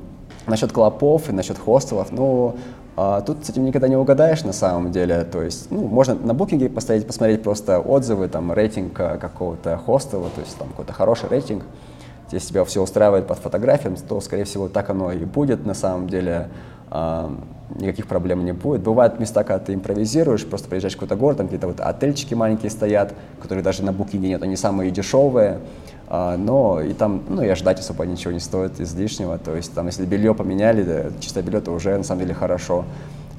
насчет 0.48 0.72
клопов 0.72 1.30
и 1.30 1.34
насчет 1.34 1.58
хостелов, 1.58 2.12
ну, 2.12 2.56
а, 3.00 3.22
тут 3.22 3.46
с 3.46 3.50
этим 3.52 3.64
никогда 3.64 3.88
не 3.88 3.96
угадаешь 3.96 4.44
на 4.44 4.54
самом 4.54 4.92
деле. 4.92 5.24
То 5.24 5.44
есть, 5.44 5.70
ну, 5.70 5.88
можно 5.88 6.16
на 6.16 6.34
букинге 6.34 6.68
поставить, 6.68 7.06
посмотреть 7.06 7.44
просто 7.44 7.80
отзывы, 7.80 8.28
там, 8.28 8.52
рейтинг 8.52 9.00
э, 9.00 9.20
какого-то 9.20 9.78
хостела, 9.78 10.30
то 10.34 10.42
есть 10.42 10.58
там 10.58 10.70
какой-то 10.70 10.94
хороший 10.94 11.30
рейтинг. 11.30 11.64
Если 12.32 12.50
тебя 12.50 12.66
все 12.66 12.82
устраивает 12.82 13.28
под 13.28 13.40
фотографиям, 13.40 13.96
то, 13.96 14.20
скорее 14.22 14.44
всего, 14.44 14.68
так 14.68 14.90
оно 14.90 15.12
и 15.12 15.26
будет 15.26 15.66
на 15.66 15.74
самом 15.74 16.08
деле. 16.10 16.50
А, 16.90 17.34
никаких 17.76 18.08
проблем 18.08 18.46
не 18.46 18.54
будет. 18.54 18.82
Бывают 18.82 19.20
места, 19.20 19.44
когда 19.44 19.60
ты 19.60 19.74
импровизируешь, 19.74 20.46
просто 20.46 20.70
приезжаешь 20.70 20.94
в 20.94 20.98
какой-то 20.98 21.16
город, 21.16 21.38
там 21.38 21.48
какие-то 21.48 21.68
вот 21.68 21.82
отельчики 21.82 22.34
маленькие 22.34 22.70
стоят, 22.70 23.14
которые 23.42 23.64
даже 23.64 23.84
на 23.84 23.92
букинге 23.92 24.30
нет, 24.30 24.44
они 24.44 24.56
самые 24.56 24.92
дешевые. 24.92 25.60
А, 26.10 26.38
но 26.38 26.80
и 26.82 26.94
там, 26.94 27.24
ну, 27.28 27.42
и 27.42 27.48
ожидать 27.48 27.80
особо 27.80 28.06
ничего 28.06 28.32
не 28.32 28.40
стоит 28.40 28.80
излишнего, 28.80 29.38
то 29.38 29.56
есть 29.56 29.74
там, 29.74 29.88
если 29.88 30.06
белье 30.06 30.34
поменяли, 30.34 30.84
да, 30.84 31.04
чистое 31.20 31.44
белье, 31.44 31.60
то 31.60 31.72
уже 31.72 31.98
на 31.98 32.04
самом 32.04 32.22
деле 32.22 32.34
хорошо. 32.34 32.86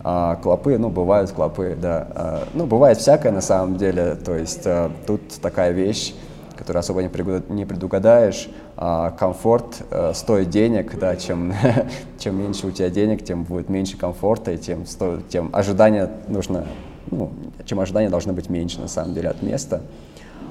А, 0.04 0.36
клопы, 0.36 0.76
ну, 0.76 0.90
бывают 0.90 1.30
клопы, 1.30 1.76
да. 1.80 2.06
А, 2.10 2.44
ну, 2.52 2.66
бывает 2.66 2.98
всякое 2.98 3.32
на 3.32 3.40
самом 3.40 3.78
деле, 3.78 4.16
то 4.16 4.36
есть 4.36 4.66
тут 5.06 5.22
такая 5.40 5.70
вещь, 5.70 6.14
которую 6.58 6.80
особо 6.80 7.02
не, 7.02 7.64
предугадаешь. 7.64 8.48
А, 8.76 9.12
комфорт 9.12 9.82
а, 9.90 10.12
стоит 10.12 10.50
денег, 10.50 10.98
да, 10.98 11.16
чем, 11.16 11.54
чем 12.18 12.38
меньше 12.38 12.66
у 12.66 12.70
тебя 12.72 12.90
денег, 12.90 13.24
тем 13.24 13.44
будет 13.44 13.68
меньше 13.68 13.96
комфорта, 13.96 14.52
и 14.52 14.58
тем, 14.58 14.84
сто, 14.86 15.20
тем 15.28 15.50
ожидания 15.52 16.10
нужно, 16.26 16.66
ну, 17.10 17.30
чем 17.64 17.80
ожидания 17.80 18.10
должны 18.10 18.32
быть 18.32 18.50
меньше, 18.50 18.80
на 18.80 18.88
самом 18.88 19.14
деле, 19.14 19.28
от 19.28 19.40
места. 19.40 19.80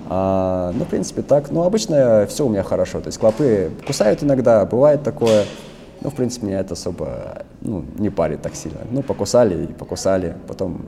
А, 0.10 0.72
ну, 0.74 0.86
в 0.86 0.88
принципе, 0.88 1.22
так. 1.22 1.52
Ну, 1.52 1.64
обычно 1.64 2.26
все 2.28 2.46
у 2.46 2.50
меня 2.50 2.64
хорошо. 2.64 3.02
То 3.02 3.08
есть 3.08 3.20
клопы 3.20 3.72
кусают 3.86 4.24
иногда, 4.24 4.66
бывает 4.66 5.04
такое. 5.04 5.44
Ну, 6.02 6.10
в 6.10 6.16
принципе, 6.16 6.46
меня 6.48 6.60
это 6.62 6.76
особо 6.76 7.44
ну, 7.62 7.84
не 7.98 8.10
парит 8.10 8.42
так 8.42 8.56
сильно. 8.56 8.80
Ну, 8.90 9.02
покусали 9.02 9.66
и 9.66 9.68
покусали, 9.68 10.38
потом 10.48 10.86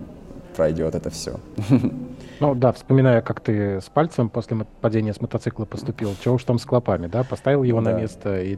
пройдет 0.56 0.96
это 0.96 1.10
все. 1.10 1.40
Ну 2.40 2.56
да, 2.56 2.72
вспоминая, 2.72 3.22
как 3.22 3.42
ты 3.42 3.82
с 3.82 3.90
пальцем 3.90 4.30
после 4.30 4.58
падения 4.82 5.14
с 5.14 5.22
мотоцикла 5.22 5.66
поступил, 5.66 6.16
чего 6.24 6.36
уж 6.36 6.44
там 6.44 6.58
с 6.58 6.66
клопами, 6.66 7.08
да? 7.08 7.24
Поставил 7.24 7.64
его 7.64 7.82
да. 7.82 7.92
на 7.92 7.98
место 8.00 8.42
и. 8.42 8.58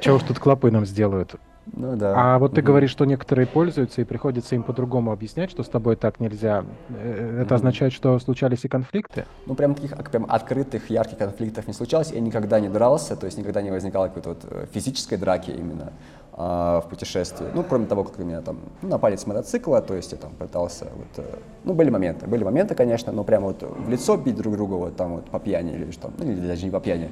Чего 0.00 0.16
уж 0.16 0.22
тут 0.22 0.38
клопы 0.38 0.70
нам 0.70 0.86
сделают? 0.86 1.36
Ну 1.72 1.96
да. 1.96 2.14
А 2.16 2.38
вот 2.38 2.54
ты 2.54 2.62
говоришь, 2.62 2.90
что 2.90 3.04
некоторые 3.04 3.46
пользуются 3.46 4.00
и 4.00 4.04
приходится 4.04 4.54
им 4.54 4.62
по-другому 4.62 5.12
объяснять, 5.12 5.50
что 5.50 5.62
с 5.62 5.68
тобой 5.68 5.96
так 5.96 6.18
нельзя. 6.18 6.64
Э, 6.88 7.42
это 7.42 7.54
означает, 7.54 7.92
что 7.92 8.18
случались 8.18 8.64
и 8.64 8.68
конфликты? 8.68 9.26
Ну 9.46 9.54
прям 9.54 9.74
таких 9.74 9.94
прям 10.10 10.26
открытых, 10.28 10.90
ярких 10.90 11.18
конфликтов 11.18 11.68
не 11.68 11.74
случалось. 11.74 12.12
Я 12.12 12.20
никогда 12.20 12.60
не 12.60 12.68
дрался, 12.68 13.14
то 13.14 13.26
есть 13.26 13.38
никогда 13.38 13.62
не 13.62 13.70
возникало 13.70 14.08
какой-то 14.08 14.30
вот 14.30 14.44
э, 14.50 14.66
физической 14.72 15.16
драки 15.16 15.50
именно 15.50 15.92
а, 15.92 16.19
в 16.40 16.86
путешествии. 16.88 17.46
Ну, 17.54 17.62
кроме 17.62 17.86
того, 17.86 18.04
как 18.04 18.18
меня 18.18 18.40
там 18.40 18.58
ну, 18.82 18.88
напали 18.88 19.16
с 19.16 19.26
мотоцикла, 19.26 19.82
то 19.82 19.94
есть 19.94 20.12
я 20.12 20.18
там 20.18 20.30
пытался, 20.32 20.86
вот, 20.96 21.24
э, 21.24 21.38
ну, 21.64 21.74
были 21.74 21.90
моменты, 21.90 22.26
были 22.26 22.44
моменты, 22.44 22.74
конечно, 22.74 23.12
но 23.12 23.24
прямо 23.24 23.48
вот 23.48 23.62
в 23.62 23.90
лицо 23.90 24.16
бить 24.16 24.36
друг 24.36 24.54
друга 24.54 24.74
вот 24.74 24.96
там 24.96 25.16
вот 25.16 25.24
по 25.26 25.38
пьяни 25.38 25.72
или 25.72 25.90
что, 25.90 26.10
ну, 26.16 26.24
или 26.24 26.46
даже 26.46 26.64
не 26.64 26.70
по 26.70 26.80
пьяни, 26.80 27.10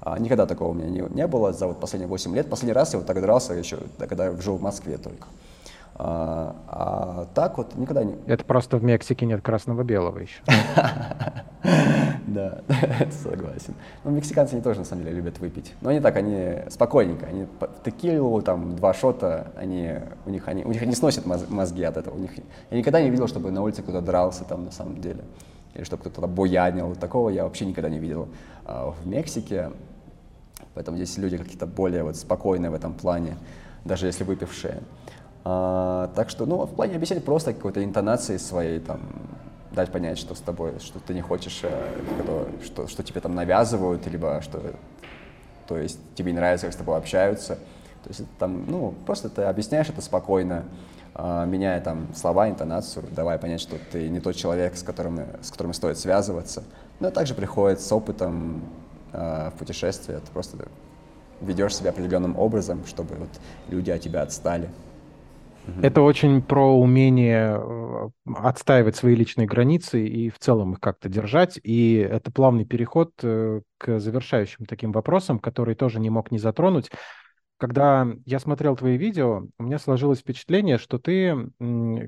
а, 0.00 0.18
никогда 0.18 0.46
такого 0.46 0.70
у 0.70 0.74
меня 0.74 0.88
не, 0.88 1.00
не 1.14 1.26
было 1.26 1.52
за 1.52 1.66
вот 1.66 1.80
последние 1.80 2.08
8 2.08 2.34
лет. 2.34 2.50
Последний 2.50 2.74
раз 2.74 2.92
я 2.92 2.98
вот 2.98 3.06
так 3.06 3.20
дрался 3.20 3.54
еще, 3.54 3.78
когда 3.98 4.32
жил 4.36 4.56
в 4.56 4.62
Москве 4.62 4.98
только. 4.98 5.26
А, 5.96 6.56
а 6.66 7.26
так 7.34 7.56
вот 7.56 7.76
никогда 7.76 8.02
не... 8.02 8.16
Это 8.26 8.44
просто 8.44 8.78
в 8.78 8.84
Мексике 8.84 9.26
нет 9.26 9.42
красного-белого 9.42 10.18
еще. 10.18 10.40
Да, 12.26 12.62
согласен. 13.22 13.74
Ну, 14.02 14.10
мексиканцы 14.10 14.54
они 14.54 14.62
тоже, 14.62 14.80
на 14.80 14.84
самом 14.84 15.04
деле, 15.04 15.16
любят 15.16 15.38
выпить. 15.38 15.72
Но 15.80 15.90
они 15.90 16.00
так, 16.00 16.16
они 16.16 16.58
спокойненько. 16.68 17.26
Они 17.26 17.46
текилу, 17.84 18.42
там, 18.42 18.76
два 18.76 18.92
шота, 18.92 19.52
они, 19.56 19.92
у 20.26 20.30
них, 20.30 20.48
они, 20.48 20.64
у 20.64 20.68
них 20.68 20.84
не 20.84 20.94
сносят 20.94 21.26
мозги 21.26 21.84
от 21.84 21.96
этого. 21.96 22.16
У 22.16 22.18
них, 22.18 22.32
я 22.70 22.76
никогда 22.76 23.00
не 23.00 23.08
видел, 23.08 23.28
чтобы 23.28 23.50
на 23.50 23.62
улице 23.62 23.82
кто-то 23.82 24.00
дрался 24.00 24.44
там, 24.44 24.64
на 24.64 24.72
самом 24.72 25.00
деле. 25.00 25.22
Или 25.74 25.84
чтобы 25.84 26.02
кто-то 26.02 26.26
буянил. 26.26 26.94
Такого 26.96 27.30
я 27.30 27.44
вообще 27.44 27.66
никогда 27.66 27.88
не 27.88 27.98
видел. 27.98 28.28
А 28.64 28.90
в 28.90 29.06
Мексике 29.06 29.70
Поэтому 30.74 30.96
здесь 30.96 31.16
люди 31.18 31.38
какие-то 31.38 31.66
более 31.66 32.02
вот 32.02 32.16
спокойные 32.16 32.70
в 32.70 32.74
этом 32.74 32.94
плане, 32.94 33.36
даже 33.84 34.06
если 34.06 34.24
выпившие. 34.24 34.82
А, 35.44 36.10
так 36.14 36.30
что, 36.30 36.46
ну, 36.46 36.64
в 36.64 36.74
плане 36.74 36.96
объяснять 36.96 37.22
просто 37.22 37.52
какой-то 37.52 37.84
интонации 37.84 38.38
своей, 38.38 38.80
там, 38.80 39.00
дать 39.72 39.92
понять, 39.92 40.18
что 40.18 40.34
с 40.34 40.40
тобой, 40.40 40.78
что 40.80 41.00
ты 41.00 41.12
не 41.12 41.20
хочешь, 41.20 41.60
э, 41.64 42.46
что, 42.64 42.86
что 42.86 43.02
тебе 43.02 43.20
там 43.20 43.34
навязывают, 43.34 44.06
либо 44.06 44.40
что, 44.40 44.62
то 45.66 45.76
есть 45.76 45.98
тебе 46.14 46.32
не 46.32 46.38
нравится, 46.38 46.66
как 46.66 46.74
с 46.74 46.78
тобой 46.78 46.96
общаются. 46.96 47.56
То 48.04 48.08
есть 48.08 48.20
это 48.20 48.28
там, 48.38 48.64
ну, 48.68 48.94
просто 49.04 49.28
ты 49.28 49.42
объясняешь 49.42 49.88
это 49.88 50.00
спокойно, 50.00 50.64
а, 51.14 51.44
меняя 51.44 51.80
там 51.80 52.08
слова, 52.14 52.48
интонацию, 52.48 53.04
давая 53.10 53.38
понять, 53.38 53.60
что 53.60 53.76
ты 53.92 54.08
не 54.08 54.20
тот 54.20 54.36
человек, 54.36 54.76
с 54.76 54.82
которым, 54.82 55.20
с 55.42 55.50
которым 55.50 55.74
стоит 55.74 55.98
связываться. 55.98 56.64
Но 57.00 57.10
также 57.10 57.34
приходит 57.34 57.80
с 57.80 57.92
опытом 57.92 58.62
в 59.12 59.52
путешествии, 59.58 60.14
ты 60.14 60.32
просто 60.32 60.56
ведешь 61.40 61.76
себя 61.76 61.90
определенным 61.90 62.36
образом, 62.36 62.84
чтобы 62.86 63.14
вот 63.14 63.28
люди 63.68 63.90
от 63.90 64.00
тебя 64.00 64.22
отстали. 64.22 64.68
Это 65.82 66.02
очень 66.02 66.42
про 66.42 66.78
умение 66.78 67.56
э, 67.58 68.08
отстаивать 68.34 68.96
свои 68.96 69.14
личные 69.14 69.46
границы 69.46 70.06
и 70.06 70.30
в 70.30 70.38
целом 70.38 70.74
их 70.74 70.80
как-то 70.80 71.08
держать. 71.08 71.58
И 71.62 71.94
это 71.96 72.30
плавный 72.30 72.64
переход 72.64 73.12
э, 73.22 73.62
к 73.78 73.98
завершающим 73.98 74.66
таким 74.66 74.92
вопросам, 74.92 75.38
который 75.38 75.74
тоже 75.74 76.00
не 76.00 76.10
мог 76.10 76.30
не 76.30 76.38
затронуть. 76.38 76.90
Когда 77.56 78.06
я 78.26 78.40
смотрел 78.40 78.76
твои 78.76 78.96
видео, 78.96 79.46
у 79.58 79.62
меня 79.62 79.78
сложилось 79.78 80.18
впечатление, 80.18 80.76
что 80.76 80.98
ты, 80.98 81.50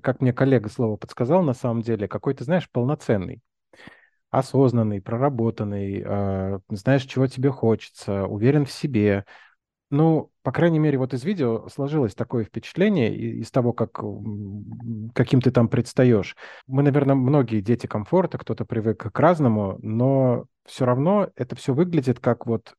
как 0.03 0.21
мне 0.21 0.33
коллега 0.33 0.69
слово 0.69 0.97
подсказал, 0.97 1.43
на 1.43 1.55
самом 1.55 1.83
деле, 1.83 2.09
какой-то, 2.09 2.45
знаешь, 2.45 2.69
полноценный 2.71 3.43
осознанный, 4.31 5.01
проработанный, 5.01 6.03
э, 6.05 6.59
знаешь, 6.69 7.05
чего 7.05 7.27
тебе 7.27 7.51
хочется, 7.51 8.27
уверен 8.27 8.67
в 8.67 8.73
себе. 8.73 9.25
Ну, 9.91 10.33
по 10.43 10.51
крайней 10.51 10.81
мере, 10.81 10.99
вот 10.99 11.15
из 11.15 11.23
видео 11.25 11.69
сложилось 11.69 12.15
такое 12.15 12.45
впечатление 12.45 13.15
из 13.15 13.51
того, 13.53 13.73
как, 13.73 14.01
каким 15.15 15.41
ты 15.41 15.53
там 15.53 15.69
предстаешь. 15.69 16.37
Мы, 16.67 16.83
наверное, 16.83 17.15
многие 17.15 17.61
дети 17.61 17.87
комфорта, 17.87 18.37
кто-то 18.39 18.65
привык 18.65 19.13
к 19.13 19.19
разному, 19.21 19.79
но 19.83 20.47
все 20.65 20.87
равно 20.87 21.31
это 21.37 21.55
все 21.55 21.73
выглядит 21.73 22.19
как 22.19 22.47
вот 22.47 22.75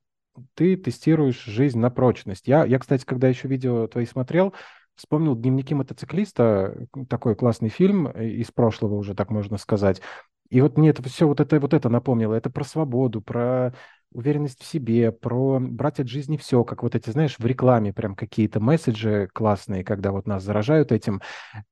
ты 0.53 0.76
тестируешь 0.76 1.43
жизнь 1.45 1.80
на 1.80 1.89
прочность. 1.89 2.47
Я, 2.47 2.66
я, 2.66 2.78
кстати, 2.78 3.05
когда 3.05 3.28
еще 3.28 3.47
видео 3.47 3.88
твои 3.88 4.05
смотрел, 4.05 4.53
вспомнил 4.95 5.36
«Дневники 5.36 5.74
мотоциклиста», 5.74 6.88
такой 7.10 7.36
классный 7.36 7.70
фильм 7.70 8.08
из 8.08 8.51
прошлого 8.51 8.95
уже, 8.95 9.16
так 9.16 9.30
можно 9.30 9.58
сказать. 9.58 10.01
И 10.50 10.62
вот 10.62 10.78
мне 10.78 10.89
это 10.89 11.04
все 11.04 11.28
вот 11.28 11.39
это, 11.39 11.60
вот 11.60 11.74
это 11.74 11.89
напомнило. 11.89 12.34
Это 12.34 12.50
про 12.50 12.64
свободу, 12.64 13.22
про 13.22 13.74
уверенность 14.12 14.62
в 14.62 14.66
себе, 14.66 15.12
про 15.12 15.60
брать 15.60 16.00
от 16.00 16.08
жизни 16.08 16.38
все, 16.38 16.64
как 16.64 16.84
вот 16.84 16.95
эти, 16.95 17.10
знаешь, 17.10 17.36
в 17.38 17.45
рекламе 17.45 17.93
прям 17.93 18.16
какие-то 18.16 18.60
месседжи 18.60 19.30
классные, 19.34 19.84
когда 19.84 20.12
вот 20.12 20.28
нас 20.28 20.43
заражают 20.43 20.91
этим. 20.91 21.22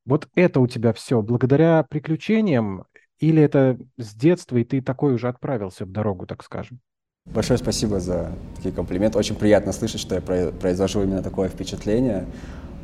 Вот 0.06 0.28
это 0.36 0.60
у 0.60 0.68
тебя 0.68 0.94
все 0.94 1.22
благодаря 1.22 1.84
приключениям 1.90 2.86
или 3.20 3.42
это 3.42 3.78
с 3.98 4.14
детства, 4.14 4.58
и 4.58 4.64
ты 4.64 4.82
такой 4.82 5.14
уже 5.14 5.30
отправился 5.30 5.86
в 5.86 5.92
дорогу, 5.92 6.28
так 6.28 6.44
скажем? 6.44 6.80
Большое 7.26 7.58
спасибо 7.58 8.00
за 8.00 8.32
такие 8.56 8.74
комплименты. 8.74 9.18
Очень 9.18 9.36
приятно 9.36 9.72
слышать, 9.72 10.00
что 10.00 10.16
я 10.16 10.22
произвожу 10.22 11.02
именно 11.02 11.24
такое 11.24 11.50
впечатление. 11.50 12.26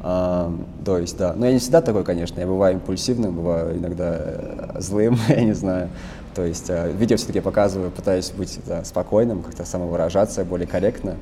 А, 0.03 0.51
то 0.83 0.97
есть, 0.97 1.17
да. 1.17 1.33
Но 1.33 1.45
я 1.45 1.53
не 1.53 1.59
всегда 1.59 1.81
такой, 1.81 2.03
конечно. 2.03 2.39
Я 2.39 2.47
бываю 2.47 2.75
импульсивным, 2.75 3.35
бываю 3.35 3.77
иногда 3.77 4.15
э, 4.17 4.75
злым, 4.79 5.17
я 5.29 5.43
не 5.43 5.53
знаю. 5.53 5.89
То 6.33 6.43
есть 6.43 6.69
э, 6.69 6.91
видео 6.91 7.17
все-таки 7.17 7.39
показываю, 7.39 7.91
пытаюсь 7.91 8.31
быть 8.31 8.59
да, 8.65 8.83
спокойным, 8.83 9.43
как-то 9.43 9.63
самовыражаться 9.63 10.43
более 10.43 10.67
корректно. 10.67 11.17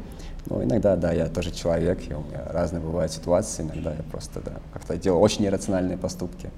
Но 0.45 0.63
иногда, 0.63 0.95
да, 0.95 1.11
я 1.11 1.27
тоже 1.27 1.51
человек, 1.51 1.99
и 2.09 2.13
у 2.13 2.21
меня 2.21 2.41
разные 2.49 2.79
бывают 2.81 3.11
ситуации. 3.11 3.63
Иногда 3.63 3.91
я 3.91 4.03
просто, 4.11 4.39
да, 4.39 4.53
как-то 4.73 4.95
делаю 4.95 5.19
очень 5.19 5.45
иррациональные 5.45 5.97
поступки. 5.97 6.49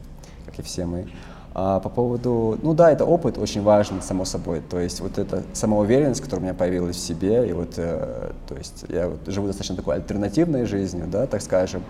как 0.45 0.59
и 0.59 0.61
все 0.61 0.85
мы. 0.85 1.07
А 1.53 1.81
по 1.81 1.89
поводу, 1.89 2.57
ну 2.61 2.73
да, 2.73 2.91
это 2.91 3.03
опыт 3.03 3.37
очень 3.37 3.61
важен, 3.61 4.01
само 4.01 4.23
собой. 4.23 4.61
То 4.61 4.79
есть 4.79 5.01
вот 5.01 5.17
эта 5.17 5.43
самоуверенность, 5.51 6.21
которая 6.21 6.39
у 6.39 6.43
меня 6.43 6.53
появилась 6.53 6.95
в 6.95 6.99
себе, 6.99 7.49
и 7.49 7.51
вот, 7.51 7.73
э, 7.75 8.31
то 8.47 8.55
есть 8.55 8.85
я 8.87 9.09
вот 9.09 9.19
живу 9.27 9.47
достаточно 9.47 9.75
такой 9.75 9.95
альтернативной 9.95 10.65
жизнью, 10.65 11.07
да, 11.07 11.27
так 11.27 11.41
скажем. 11.41 11.83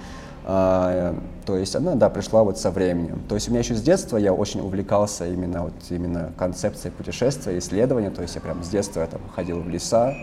А, 0.44 1.16
то 1.46 1.56
есть 1.56 1.76
она, 1.76 1.94
да, 1.94 2.10
пришла 2.10 2.44
вот 2.44 2.58
со 2.58 2.72
временем. 2.72 3.22
То 3.30 3.36
есть 3.36 3.48
у 3.48 3.52
меня 3.52 3.60
еще 3.60 3.76
с 3.76 3.82
детства 3.82 4.18
я 4.18 4.34
очень 4.34 4.62
увлекался 4.62 5.28
именно 5.28 5.64
вот 5.64 5.74
именно 5.92 6.32
концепцией 6.38 6.92
путешествия, 6.92 7.58
исследования. 7.60 8.10
То 8.10 8.24
есть 8.24 8.34
я 8.34 8.42
прям 8.42 8.64
с 8.64 8.70
детства 8.70 9.06
там 9.06 9.22
ходил 9.36 9.60
в 9.60 9.70
леса, 9.70 10.16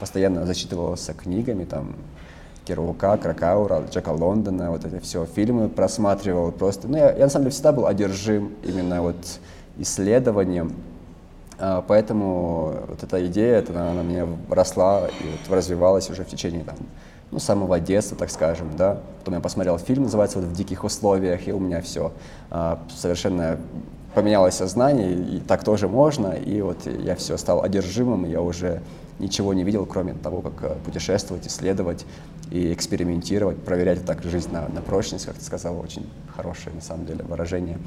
постоянно 0.00 0.46
зачитывался 0.46 1.12
книгами, 1.12 1.64
там, 1.64 1.94
Керука, 2.68 3.16
Кракаура, 3.16 3.82
Джека 3.90 4.10
Лондона, 4.10 4.70
вот 4.70 4.84
эти 4.84 5.00
все 5.00 5.24
фильмы 5.24 5.70
просматривал 5.70 6.52
просто. 6.52 6.86
Ну, 6.86 6.98
я, 6.98 7.12
я 7.12 7.24
на 7.24 7.30
самом 7.30 7.44
деле 7.44 7.52
всегда 7.52 7.72
был 7.72 7.86
одержим 7.86 8.52
именно 8.62 9.00
вот 9.00 9.16
исследованием, 9.78 10.74
а, 11.58 11.82
поэтому 11.88 12.74
вот 12.88 13.02
эта 13.02 13.26
идея, 13.26 13.56
это, 13.56 13.72
она, 13.72 13.92
она 13.92 14.02
мне 14.02 14.26
росла 14.50 15.08
и 15.08 15.24
вот 15.48 15.56
развивалась 15.56 16.10
уже 16.10 16.24
в 16.24 16.28
течение 16.28 16.62
там, 16.64 16.76
ну, 17.30 17.38
самого 17.38 17.80
детства, 17.80 18.18
так 18.18 18.30
скажем, 18.30 18.76
да. 18.76 19.00
Потом 19.20 19.34
я 19.34 19.40
посмотрел 19.40 19.78
фильм, 19.78 20.02
называется 20.02 20.38
вот 20.38 20.48
«В 20.48 20.52
диких 20.52 20.84
условиях», 20.84 21.48
и 21.48 21.52
у 21.52 21.58
меня 21.58 21.80
все 21.80 22.12
а, 22.50 22.78
совершенно 22.94 23.58
поменялось 24.14 24.54
сознание, 24.54 25.14
и 25.14 25.40
так 25.40 25.64
тоже 25.64 25.88
можно, 25.88 26.32
и 26.32 26.60
вот 26.60 26.86
я 26.86 27.14
все 27.14 27.38
стал 27.38 27.62
одержимым, 27.62 28.26
и 28.26 28.30
я 28.30 28.42
уже 28.42 28.82
ничего 29.18 29.54
не 29.54 29.64
видел, 29.64 29.86
кроме 29.86 30.14
того, 30.14 30.40
как 30.40 30.52
э, 30.62 30.74
путешествовать, 30.84 31.46
исследовать 31.46 32.06
и 32.50 32.72
экспериментировать, 32.72 33.58
проверять 33.62 34.04
так 34.04 34.22
жизнь 34.22 34.52
на, 34.52 34.68
на 34.68 34.80
прочность, 34.80 35.26
как 35.26 35.34
ты 35.36 35.44
сказал, 35.44 35.78
очень 35.78 36.08
хорошее 36.34 36.74
на 36.74 36.82
самом 36.82 37.06
деле 37.06 37.24
выражение. 37.24 37.78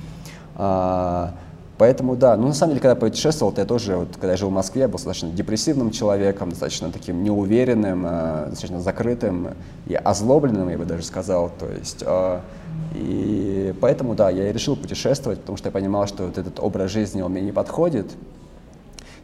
А, 0.56 1.34
поэтому 1.78 2.16
да, 2.16 2.36
ну 2.36 2.48
на 2.48 2.54
самом 2.54 2.74
деле, 2.74 2.82
когда 2.82 2.96
путешествовал, 2.96 3.52
то 3.54 3.62
я 3.62 3.68
тоже, 3.68 3.96
вот, 3.96 4.10
когда 4.14 4.32
я 4.32 4.38
жил 4.38 4.50
в 4.50 4.54
Москве, 4.54 4.82
я 4.84 4.88
был 4.88 4.94
достаточно 4.94 5.32
депрессивным 5.32 5.92
человеком, 5.92 6.50
достаточно 6.50 6.92
таким 6.92 7.24
неуверенным, 7.24 8.04
а, 8.06 8.46
достаточно 8.50 8.82
закрытым 8.82 9.50
и 9.88 9.96
озлобленным, 9.96 10.70
я 10.70 10.78
бы 10.78 10.86
даже 10.86 11.04
сказал, 11.04 11.52
то 11.58 11.68
есть... 11.68 12.04
А, 12.06 12.42
и 12.94 13.74
поэтому, 13.80 14.16
да, 14.16 14.30
я 14.30 14.50
и 14.50 14.54
решил 14.54 14.76
путешествовать, 14.76 15.40
потому 15.40 15.58
что 15.58 15.68
я 15.68 15.72
понимал, 15.72 16.08
что 16.08 16.26
вот 16.26 16.38
этот 16.38 16.60
образ 16.60 16.92
жизни, 16.92 17.22
он 17.22 17.32
мне 17.32 17.42
не 17.42 17.52
подходит, 17.52 18.08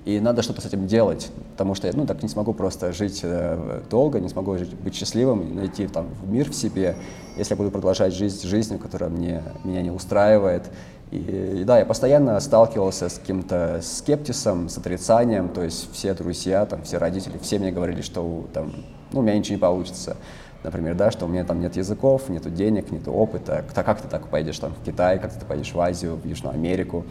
и 0.08 0.22
надо 0.22 0.42
что-то 0.42 0.62
с 0.62 0.66
этим 0.66 0.88
делать, 0.88 1.30
потому 1.52 1.76
что 1.76 1.88
я 1.88 1.94
ну, 1.94 2.06
так 2.06 2.24
не 2.24 2.30
смогу 2.30 2.54
просто 2.54 2.94
жить 2.94 3.20
э, 3.24 3.82
долго, 3.90 4.22
не 4.22 4.30
смогу 4.30 4.58
жить, 4.58 4.74
быть 4.74 4.96
счастливым, 4.96 5.54
найти 5.54 5.86
там 5.86 6.08
мир 6.24 6.50
в 6.50 6.56
себе, 6.56 6.96
если 7.36 7.56
я 7.56 7.58
буду 7.58 7.72
продолжать 7.72 8.14
жить 8.14 8.42
жизнью, 8.42 8.80
которая 8.80 9.10
мне, 9.10 9.44
меня 9.66 9.82
не 9.82 9.92
устраивает. 9.92 10.64
И, 11.12 11.18
и 11.60 11.64
да, 11.66 11.80
я 11.80 11.86
постоянно 11.86 12.40
сталкивался 12.40 13.10
с 13.10 13.20
каким-то 13.20 13.82
скептисом, 13.84 14.70
с 14.70 14.78
отрицанием, 14.78 15.50
то 15.50 15.62
есть 15.62 15.92
все 15.92 16.14
друзья, 16.14 16.66
там, 16.66 16.84
все 16.84 17.00
родители, 17.00 17.38
все 17.42 17.60
мне 17.60 17.74
говорили, 17.74 18.02
что 18.02 18.46
там, 18.54 18.72
ну, 19.12 19.20
у 19.20 19.24
меня 19.24 19.38
ничего 19.38 19.56
не 19.56 19.60
получится. 19.60 20.16
Например, 20.64 20.96
да, 20.96 21.12
что 21.12 21.26
у 21.26 21.28
меня 21.28 21.44
там 21.44 21.60
нет 21.60 21.76
языков, 21.76 22.30
нет 22.30 22.54
денег, 22.54 22.92
нет 22.92 23.08
опыта. 23.08 23.66
Как 23.76 24.02
ты 24.02 24.08
так 24.08 24.28
поедешь 24.28 24.60
там 24.60 24.74
в 24.74 24.86
Китай, 24.86 25.20
как 25.20 25.34
ты 25.34 25.46
поедешь 25.46 25.74
в 25.74 25.80
Азию, 25.80 26.16
в 26.16 26.26
Южную 26.26 26.56
Америку? 26.56 27.06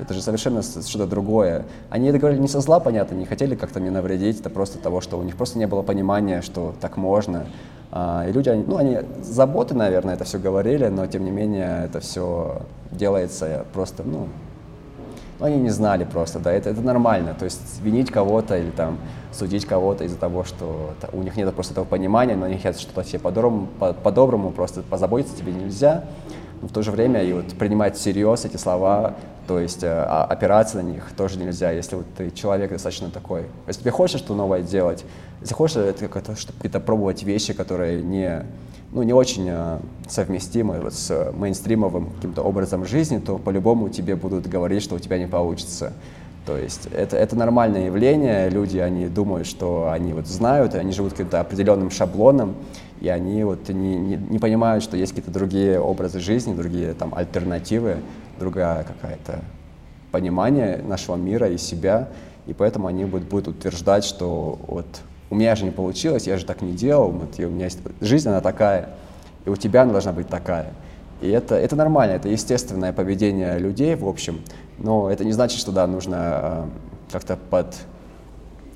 Это 0.00 0.14
же 0.14 0.22
совершенно 0.22 0.62
что-то 0.62 1.06
другое. 1.06 1.64
Они 1.90 2.08
это 2.08 2.18
говорили 2.18 2.40
не 2.40 2.48
со 2.48 2.60
зла, 2.60 2.80
понятно, 2.80 3.14
не 3.14 3.26
хотели 3.26 3.54
как-то 3.54 3.80
мне 3.80 3.90
навредить, 3.90 4.40
это 4.40 4.50
просто 4.50 4.78
того, 4.78 5.00
что 5.00 5.18
у 5.18 5.22
них 5.22 5.36
просто 5.36 5.58
не 5.58 5.66
было 5.66 5.82
понимания, 5.82 6.42
что 6.42 6.74
так 6.80 6.96
можно. 6.96 7.46
А, 7.92 8.26
и 8.28 8.32
люди, 8.32 8.50
ну, 8.50 8.76
они 8.76 8.98
заботы, 9.22 9.74
наверное, 9.74 10.14
это 10.14 10.24
все 10.24 10.38
говорили, 10.38 10.86
но 10.86 11.06
тем 11.06 11.24
не 11.24 11.30
менее 11.30 11.84
это 11.84 12.00
все 12.00 12.62
делается 12.92 13.64
просто, 13.72 14.02
ну, 14.04 14.28
ну, 15.40 15.46
они 15.46 15.56
не 15.56 15.70
знали 15.70 16.04
просто, 16.04 16.38
да, 16.38 16.52
это, 16.52 16.68
это 16.68 16.82
нормально. 16.82 17.34
То 17.36 17.46
есть 17.46 17.80
винить 17.82 18.10
кого-то 18.10 18.58
или 18.58 18.70
там 18.70 18.98
судить 19.32 19.64
кого-то 19.64 20.04
из-за 20.04 20.18
того, 20.18 20.44
что 20.44 20.94
у 21.14 21.22
них 21.22 21.34
нет 21.36 21.52
просто 21.54 21.72
этого 21.72 21.86
понимания, 21.86 22.36
но 22.36 22.44
они 22.44 22.56
хотят 22.56 22.78
что-то 22.78 23.02
себе 23.04 23.20
по-доброму, 23.20 23.66
по-доброму, 24.02 24.50
просто 24.50 24.82
позаботиться 24.82 25.34
тебе 25.34 25.52
нельзя. 25.52 26.04
Но 26.60 26.68
в 26.68 26.72
то 26.72 26.82
же 26.82 26.90
время 26.90 27.22
и 27.22 27.32
вот 27.32 27.46
принимать 27.58 27.96
всерьез 27.96 28.44
эти 28.44 28.56
слова 28.56 29.16
то 29.50 29.58
есть 29.58 29.82
э, 29.82 30.02
опираться 30.02 30.76
на 30.76 30.82
них 30.82 31.10
тоже 31.16 31.36
нельзя, 31.36 31.72
если 31.72 31.96
вот 31.96 32.06
ты 32.16 32.30
человек 32.30 32.70
достаточно 32.70 33.10
такой. 33.10 33.46
Если 33.66 33.80
тебе 33.80 33.90
хочется 33.90 34.18
что 34.18 34.36
новое 34.36 34.62
делать, 34.62 35.04
если 35.40 35.54
хочешь 35.54 35.76
это 35.76 36.06
как-то, 36.06 36.36
какие-то 36.36 36.78
пробовать 36.78 37.24
вещи, 37.24 37.52
которые 37.52 38.00
не, 38.00 38.46
ну, 38.92 39.02
не 39.02 39.12
очень 39.12 39.48
э, 39.50 39.78
совместимы 40.08 40.78
вот 40.78 40.94
с 40.94 41.32
мейнстримовым 41.32 42.10
каким-то 42.10 42.42
образом 42.42 42.86
жизни, 42.86 43.18
то 43.18 43.38
по-любому 43.38 43.88
тебе 43.88 44.14
будут 44.14 44.46
говорить, 44.46 44.84
что 44.84 44.94
у 44.94 44.98
тебя 45.00 45.18
не 45.18 45.26
получится. 45.26 45.94
То 46.46 46.56
есть 46.56 46.86
это, 46.86 47.16
это 47.16 47.34
нормальное 47.34 47.86
явление, 47.86 48.50
люди, 48.50 48.78
они 48.78 49.08
думают, 49.08 49.48
что 49.48 49.90
они 49.90 50.12
вот 50.12 50.28
знают, 50.28 50.76
они 50.76 50.92
живут 50.92 51.14
каким-то 51.14 51.40
определенным 51.40 51.90
шаблоном, 51.90 52.54
и 53.00 53.08
они 53.08 53.44
вот 53.44 53.68
не, 53.68 53.96
не, 53.96 54.16
не 54.16 54.38
понимают, 54.38 54.84
что 54.84 54.96
есть 54.96 55.12
какие-то 55.12 55.32
другие 55.32 55.80
образы 55.80 56.20
жизни, 56.20 56.54
другие 56.54 56.92
там 56.92 57.14
альтернативы, 57.14 57.96
другая 58.38 58.84
какая-то 58.84 59.40
понимание 60.12 60.82
нашего 60.86 61.16
мира 61.16 61.48
и 61.48 61.56
себя, 61.56 62.08
и 62.46 62.52
поэтому 62.52 62.88
они 62.88 63.04
будут, 63.04 63.28
будут 63.28 63.48
утверждать, 63.48 64.04
что 64.04 64.58
вот 64.66 64.86
у 65.30 65.34
меня 65.34 65.54
же 65.54 65.64
не 65.64 65.70
получилось, 65.70 66.26
я 66.26 66.36
же 66.36 66.44
так 66.44 66.60
не 66.60 66.72
делал, 66.72 67.10
вот, 67.10 67.38
и 67.38 67.44
у 67.44 67.50
меня 67.50 67.64
есть 67.66 67.78
жизнь, 68.00 68.28
она 68.28 68.40
такая, 68.40 68.90
и 69.44 69.50
у 69.50 69.56
тебя 69.56 69.82
она 69.82 69.92
должна 69.92 70.12
быть 70.12 70.28
такая. 70.28 70.72
И 71.20 71.28
это, 71.28 71.54
это 71.54 71.76
нормально, 71.76 72.12
это 72.12 72.28
естественное 72.28 72.92
поведение 72.92 73.58
людей, 73.58 73.94
в 73.94 74.08
общем, 74.08 74.40
но 74.78 75.10
это 75.10 75.24
не 75.24 75.32
значит, 75.32 75.60
что, 75.60 75.70
да, 75.70 75.86
нужно 75.86 76.16
э, 76.16 76.64
как-то 77.12 77.36
под 77.36 77.76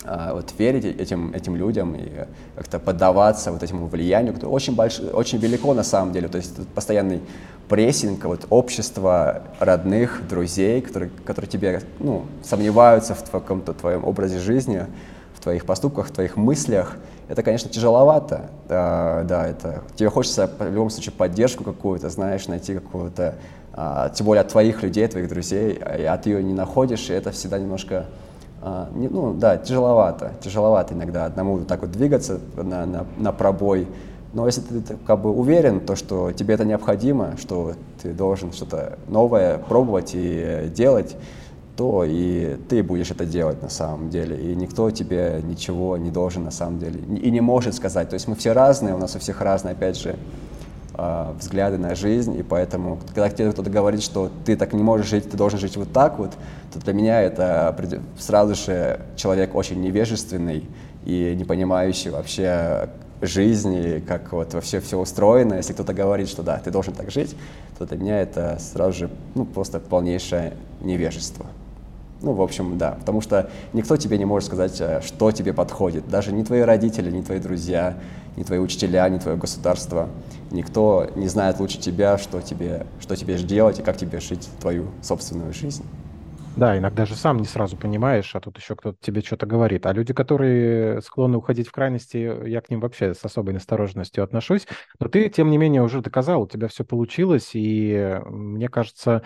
вот 0.05 0.53
верить 0.59 0.85
этим, 0.85 1.33
этим 1.33 1.57
людям 1.57 1.95
и 1.95 2.11
как-то 2.57 2.79
поддаваться 2.79 3.53
вот 3.53 3.63
этому 3.63 3.87
влиянию, 3.87 4.35
которое 4.35 4.53
очень, 4.53 4.75
больш... 4.75 5.01
очень 5.01 5.39
велико 5.39 5.73
на 5.75 5.83
самом 5.83 6.13
деле. 6.13 6.29
То 6.29 6.39
есть 6.39 6.55
постоянный 6.75 7.21
прессинг 7.69 8.25
вот, 8.25 8.47
общества, 8.51 9.43
родных, 9.59 10.23
друзей, 10.29 10.81
которые, 10.83 11.11
которые 11.25 11.51
тебе 11.51 11.83
ну, 11.99 12.27
сомневаются 12.43 13.15
в 13.15 13.31
каком-то 13.31 13.73
твоем 13.73 14.05
образе 14.05 14.39
жизни, 14.39 14.87
в 15.35 15.41
твоих 15.41 15.65
поступках, 15.65 16.09
в 16.09 16.13
твоих 16.13 16.37
мыслях. 16.37 16.97
Это, 17.29 17.43
конечно, 17.43 17.71
тяжеловато. 17.71 18.51
Да, 18.69 19.23
да, 19.25 19.47
это 19.47 19.83
тебе 19.97 20.11
хочется 20.11 20.51
в 20.59 20.71
любом 20.71 20.91
случае 20.91 21.13
поддержку 21.13 21.65
какую-то, 21.65 22.11
знаешь, 22.11 22.47
найти 22.49 22.75
какую-то, 22.75 23.37
а, 23.73 24.11
тем 24.11 24.27
более 24.27 24.43
от 24.43 24.49
твоих 24.49 24.83
людей, 24.83 25.07
твоих 25.09 25.29
друзей, 25.29 25.79
а 25.83 26.19
ты 26.19 26.31
ее 26.31 26.43
не 26.43 26.53
находишь, 26.55 27.09
и 27.09 27.15
это 27.15 27.31
всегда 27.31 27.59
немножко 27.59 28.07
а, 28.67 28.89
не, 28.95 29.09
ну 29.09 29.35
да, 29.35 29.59
тяжеловато, 29.59 30.33
тяжеловато 30.41 30.95
иногда 30.95 31.27
одному 31.27 31.59
так 31.67 31.83
вот 31.83 31.93
двигаться 31.93 32.41
на, 32.57 32.87
на, 32.87 33.07
на 33.19 33.31
пробой. 33.31 33.87
Но 34.33 34.47
если 34.47 34.63
ты 34.63 34.97
как 35.07 35.21
бы 35.21 35.31
уверен, 35.31 35.81
то, 35.81 35.97
что 35.97 36.33
тебе 36.33 36.55
это 36.55 36.65
необходимо, 36.65 37.37
что 37.37 37.75
ты 38.03 38.15
должен 38.15 38.53
что-то 38.53 38.99
новое 39.07 39.59
пробовать 39.59 40.13
и 40.15 40.73
делать, 40.75 41.15
то 41.77 42.05
и 42.07 42.57
ты 42.71 42.83
будешь 42.83 43.11
это 43.11 43.27
делать 43.27 43.61
на 43.61 43.69
самом 43.69 44.09
деле. 44.09 44.41
И 44.41 44.57
никто 44.57 44.91
тебе 44.91 45.43
ничего 45.45 45.99
не 45.99 46.11
должен 46.11 46.45
на 46.45 46.51
самом 46.51 46.79
деле 46.79 47.01
и 47.01 47.31
не 47.31 47.43
может 47.43 47.75
сказать. 47.75 48.09
То 48.09 48.15
есть 48.15 48.29
мы 48.29 48.35
все 48.35 48.53
разные, 48.53 48.95
у 48.95 48.99
нас 48.99 49.15
у 49.15 49.19
всех 49.19 49.43
разные, 49.43 49.73
опять 49.73 49.99
же, 49.99 50.17
э, 50.97 51.33
взгляды 51.39 51.79
на 51.79 51.95
жизнь, 51.95 52.39
и 52.39 52.43
поэтому, 52.43 52.99
когда 53.09 53.29
тебе 53.29 53.53
кто-то 53.53 53.71
говорит, 53.71 54.03
что 54.03 54.31
ты 54.45 54.57
так 54.57 54.73
не 54.73 54.83
можешь 54.83 55.07
жить, 55.07 55.31
ты 55.31 55.37
должен 55.37 55.59
жить 55.59 55.77
вот 55.77 55.93
так 55.93 56.19
вот, 56.19 56.33
то 56.73 56.79
для 56.81 56.93
меня 56.93 57.23
это 57.23 57.77
сразу 58.19 58.55
же 58.55 59.01
человек 59.17 59.55
очень 59.55 59.81
невежественный 59.81 60.65
и 61.05 61.35
не 61.37 61.45
понимающий 61.45 62.11
вообще 62.11 62.89
жизни, 63.21 64.03
как 64.07 64.33
вот 64.33 64.55
вообще 64.55 64.81
все 64.81 64.99
устроено. 64.99 65.55
Если 65.55 65.73
кто-то 65.73 65.95
говорит, 65.95 66.29
что 66.29 66.43
да, 66.43 66.59
ты 66.59 66.71
должен 66.71 66.95
так 66.95 67.11
жить, 67.11 67.37
то 67.79 67.87
для 67.87 67.97
меня 67.97 68.21
это 68.21 68.59
сразу 68.61 68.93
же 68.93 69.11
ну, 69.35 69.45
просто 69.45 69.81
полнейшее 69.81 70.55
невежество. 70.81 71.47
Ну, 72.23 72.33
в 72.33 72.41
общем, 72.41 72.79
да, 72.79 72.93
потому 72.93 73.21
что 73.21 73.51
никто 73.73 73.97
тебе 73.97 74.17
не 74.17 74.25
может 74.25 74.47
сказать, 74.47 74.81
э, 74.81 75.03
что 75.05 75.31
тебе 75.31 75.53
подходит. 75.53 76.09
Даже 76.09 76.33
ни 76.33 76.43
твои 76.43 76.61
родители, 76.61 77.11
ни 77.11 77.21
твои 77.21 77.39
друзья, 77.39 77.97
ни 78.37 78.43
твои 78.43 78.59
учителя, 78.59 79.09
ни 79.09 79.19
твое 79.19 79.37
государство. 79.37 80.09
Никто 80.51 81.11
не 81.17 81.29
знает 81.29 81.59
лучше 81.61 81.79
тебя, 81.79 82.19
что 82.19 82.41
тебе, 82.41 82.87
что 83.01 83.17
тебе 83.17 83.37
делать 83.39 83.79
и 83.79 83.83
как 83.83 83.97
тебе 83.97 84.21
жить 84.21 84.49
твою 84.61 84.87
собственную 85.03 85.53
жизнь. 85.53 85.85
Да, 86.57 86.79
иногда 86.79 87.05
же 87.05 87.17
сам 87.17 87.39
не 87.39 87.47
сразу 87.47 87.77
понимаешь, 87.77 88.35
а 88.37 88.41
тут 88.41 88.59
еще 88.59 88.77
кто-то 88.77 88.97
тебе 89.01 89.23
что-то 89.23 89.45
говорит. 89.45 89.87
А 89.87 89.93
люди, 89.93 90.13
которые 90.13 91.03
склонны 91.03 91.37
уходить 91.37 91.67
в 91.67 91.73
крайности, 91.73 92.49
я 92.49 92.61
к 92.61 92.71
ним 92.71 92.79
вообще 92.79 93.13
с 93.13 93.25
особой 93.25 93.55
настороженностью 93.55 94.23
отношусь. 94.23 94.69
Но 95.01 95.09
ты, 95.09 95.29
тем 95.29 95.51
не 95.51 95.59
менее, 95.59 95.83
уже 95.83 96.01
доказал, 96.01 96.43
у 96.43 96.47
тебя 96.47 96.69
все 96.69 96.85
получилось, 96.85 97.51
и 97.55 98.21
мне 98.27 98.69
кажется, 98.69 99.23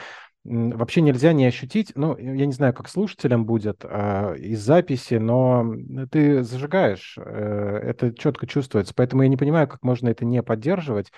вообще 0.49 1.03
нельзя 1.03 1.33
не 1.33 1.47
ощутить, 1.47 1.93
ну, 1.95 2.17
я 2.17 2.47
не 2.47 2.53
знаю, 2.53 2.73
как 2.73 2.89
слушателям 2.89 3.45
будет 3.45 3.85
а, 3.85 4.33
из 4.35 4.61
записи, 4.61 5.15
но 5.15 5.75
ты 6.11 6.43
зажигаешь, 6.43 7.17
э, 7.19 7.81
это 7.85 8.15
четко 8.15 8.47
чувствуется, 8.47 8.95
поэтому 8.95 9.23
я 9.23 9.29
не 9.29 9.37
понимаю, 9.37 9.69
как 9.69 9.83
можно 9.83 10.09
это 10.09 10.25
не 10.25 10.43
поддерживать, 10.43 11.13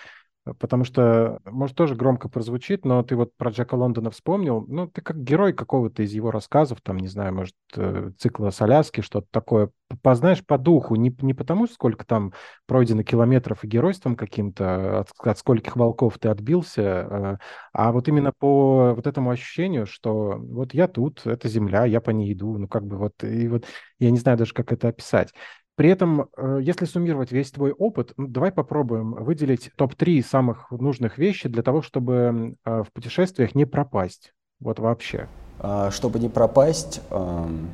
Потому 0.58 0.84
что, 0.84 1.38
может, 1.44 1.76
тоже 1.76 1.94
громко 1.94 2.30
прозвучит, 2.30 2.86
но 2.86 3.02
ты 3.02 3.14
вот 3.14 3.36
про 3.36 3.50
Джека 3.50 3.74
Лондона 3.74 4.10
вспомнил. 4.10 4.64
Ну, 4.66 4.86
ты 4.86 5.02
как 5.02 5.22
герой 5.22 5.52
какого-то 5.52 6.02
из 6.02 6.12
его 6.12 6.30
рассказов, 6.30 6.80
там, 6.80 6.96
не 6.96 7.08
знаю, 7.08 7.34
может, 7.34 7.54
э, 7.76 8.10
цикла 8.18 8.48
Соляски, 8.48 9.02
что-то 9.02 9.26
такое, 9.30 9.70
познаешь 10.02 10.44
по 10.44 10.56
духу, 10.56 10.94
не, 10.94 11.14
не 11.20 11.34
потому, 11.34 11.66
сколько 11.66 12.06
там 12.06 12.32
пройдено 12.66 13.02
километров 13.02 13.64
и 13.64 13.68
геройством 13.68 14.16
каким-то, 14.16 15.00
от, 15.00 15.08
от 15.18 15.38
скольких 15.38 15.76
волков 15.76 16.18
ты 16.18 16.30
отбился, 16.30 16.82
э, 16.82 17.36
а 17.74 17.92
вот 17.92 18.08
именно 18.08 18.32
по 18.32 18.94
вот 18.94 19.06
этому 19.06 19.30
ощущению, 19.30 19.86
что 19.86 20.36
вот 20.38 20.72
я 20.72 20.88
тут, 20.88 21.26
это 21.26 21.48
земля, 21.48 21.84
я 21.84 22.00
по 22.00 22.10
ней 22.10 22.32
иду, 22.32 22.56
ну, 22.56 22.66
как 22.66 22.86
бы 22.86 22.96
вот, 22.96 23.22
и 23.22 23.46
вот 23.46 23.66
я 23.98 24.10
не 24.10 24.18
знаю 24.18 24.38
даже, 24.38 24.54
как 24.54 24.72
это 24.72 24.88
описать. 24.88 25.34
При 25.80 25.88
этом, 25.88 26.28
э, 26.36 26.58
если 26.60 26.84
суммировать 26.84 27.32
весь 27.32 27.50
твой 27.50 27.72
опыт, 27.72 28.12
ну, 28.18 28.26
давай 28.26 28.52
попробуем 28.52 29.12
выделить 29.12 29.70
топ-3 29.76 30.22
самых 30.22 30.70
нужных 30.70 31.16
вещей 31.16 31.48
для 31.48 31.62
того, 31.62 31.80
чтобы 31.80 32.54
э, 32.66 32.82
в 32.82 32.92
путешествиях 32.92 33.54
не 33.54 33.64
пропасть. 33.64 34.34
Вот 34.60 34.78
вообще. 34.78 35.26
А, 35.58 35.90
чтобы 35.90 36.18
не 36.18 36.28
пропасть, 36.28 37.00
эм, 37.08 37.70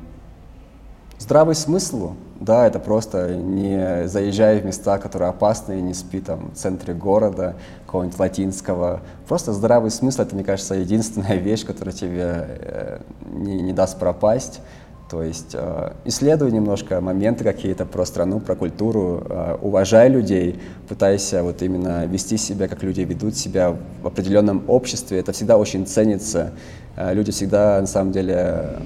здравый 1.19 1.53
смысл, 1.53 2.13
да, 2.39 2.65
это 2.65 2.79
просто 2.79 3.35
не 3.35 4.07
заезжая 4.07 4.61
в 4.61 4.65
места, 4.65 4.99
которые 4.99 5.27
опасные, 5.27 5.81
не 5.81 5.93
спи 5.93 6.21
там 6.21 6.51
в 6.51 6.55
центре 6.55 6.93
города, 6.93 7.57
какого-нибудь 7.85 8.19
латинского. 8.19 9.01
Просто 9.27 9.51
здравый 9.51 9.91
смысл, 9.91 10.21
это, 10.21 10.33
мне 10.33 10.45
кажется, 10.45 10.75
единственная 10.75 11.35
вещь, 11.47 11.65
которая 11.65 11.93
тебе 11.93 12.21
э, 12.21 13.01
не, 13.33 13.61
не 13.61 13.73
даст 13.73 13.99
пропасть. 13.99 14.61
То 15.09 15.23
есть 15.23 15.51
э, 15.53 15.93
исследуй 16.03 16.51
немножко 16.51 16.99
моменты 16.99 17.43
какие-то 17.45 17.85
про 17.85 18.05
страну, 18.05 18.41
про 18.41 18.55
культуру, 18.55 19.25
э, 19.29 19.57
уважай 19.61 20.09
людей, 20.09 20.59
пытайся 20.89 21.43
вот 21.43 21.61
именно 21.61 22.05
вести 22.05 22.35
себя, 22.35 22.67
как 22.67 22.83
люди 22.83 23.01
ведут 23.01 23.37
себя 23.37 23.75
в 24.01 24.07
определенном 24.07 24.65
обществе. 24.67 25.19
Это 25.19 25.31
всегда 25.31 25.57
очень 25.57 25.85
ценится. 25.85 26.51
Э, 26.97 27.13
люди 27.13 27.31
всегда, 27.31 27.79
на 27.79 27.87
самом 27.87 28.11
деле, 28.11 28.79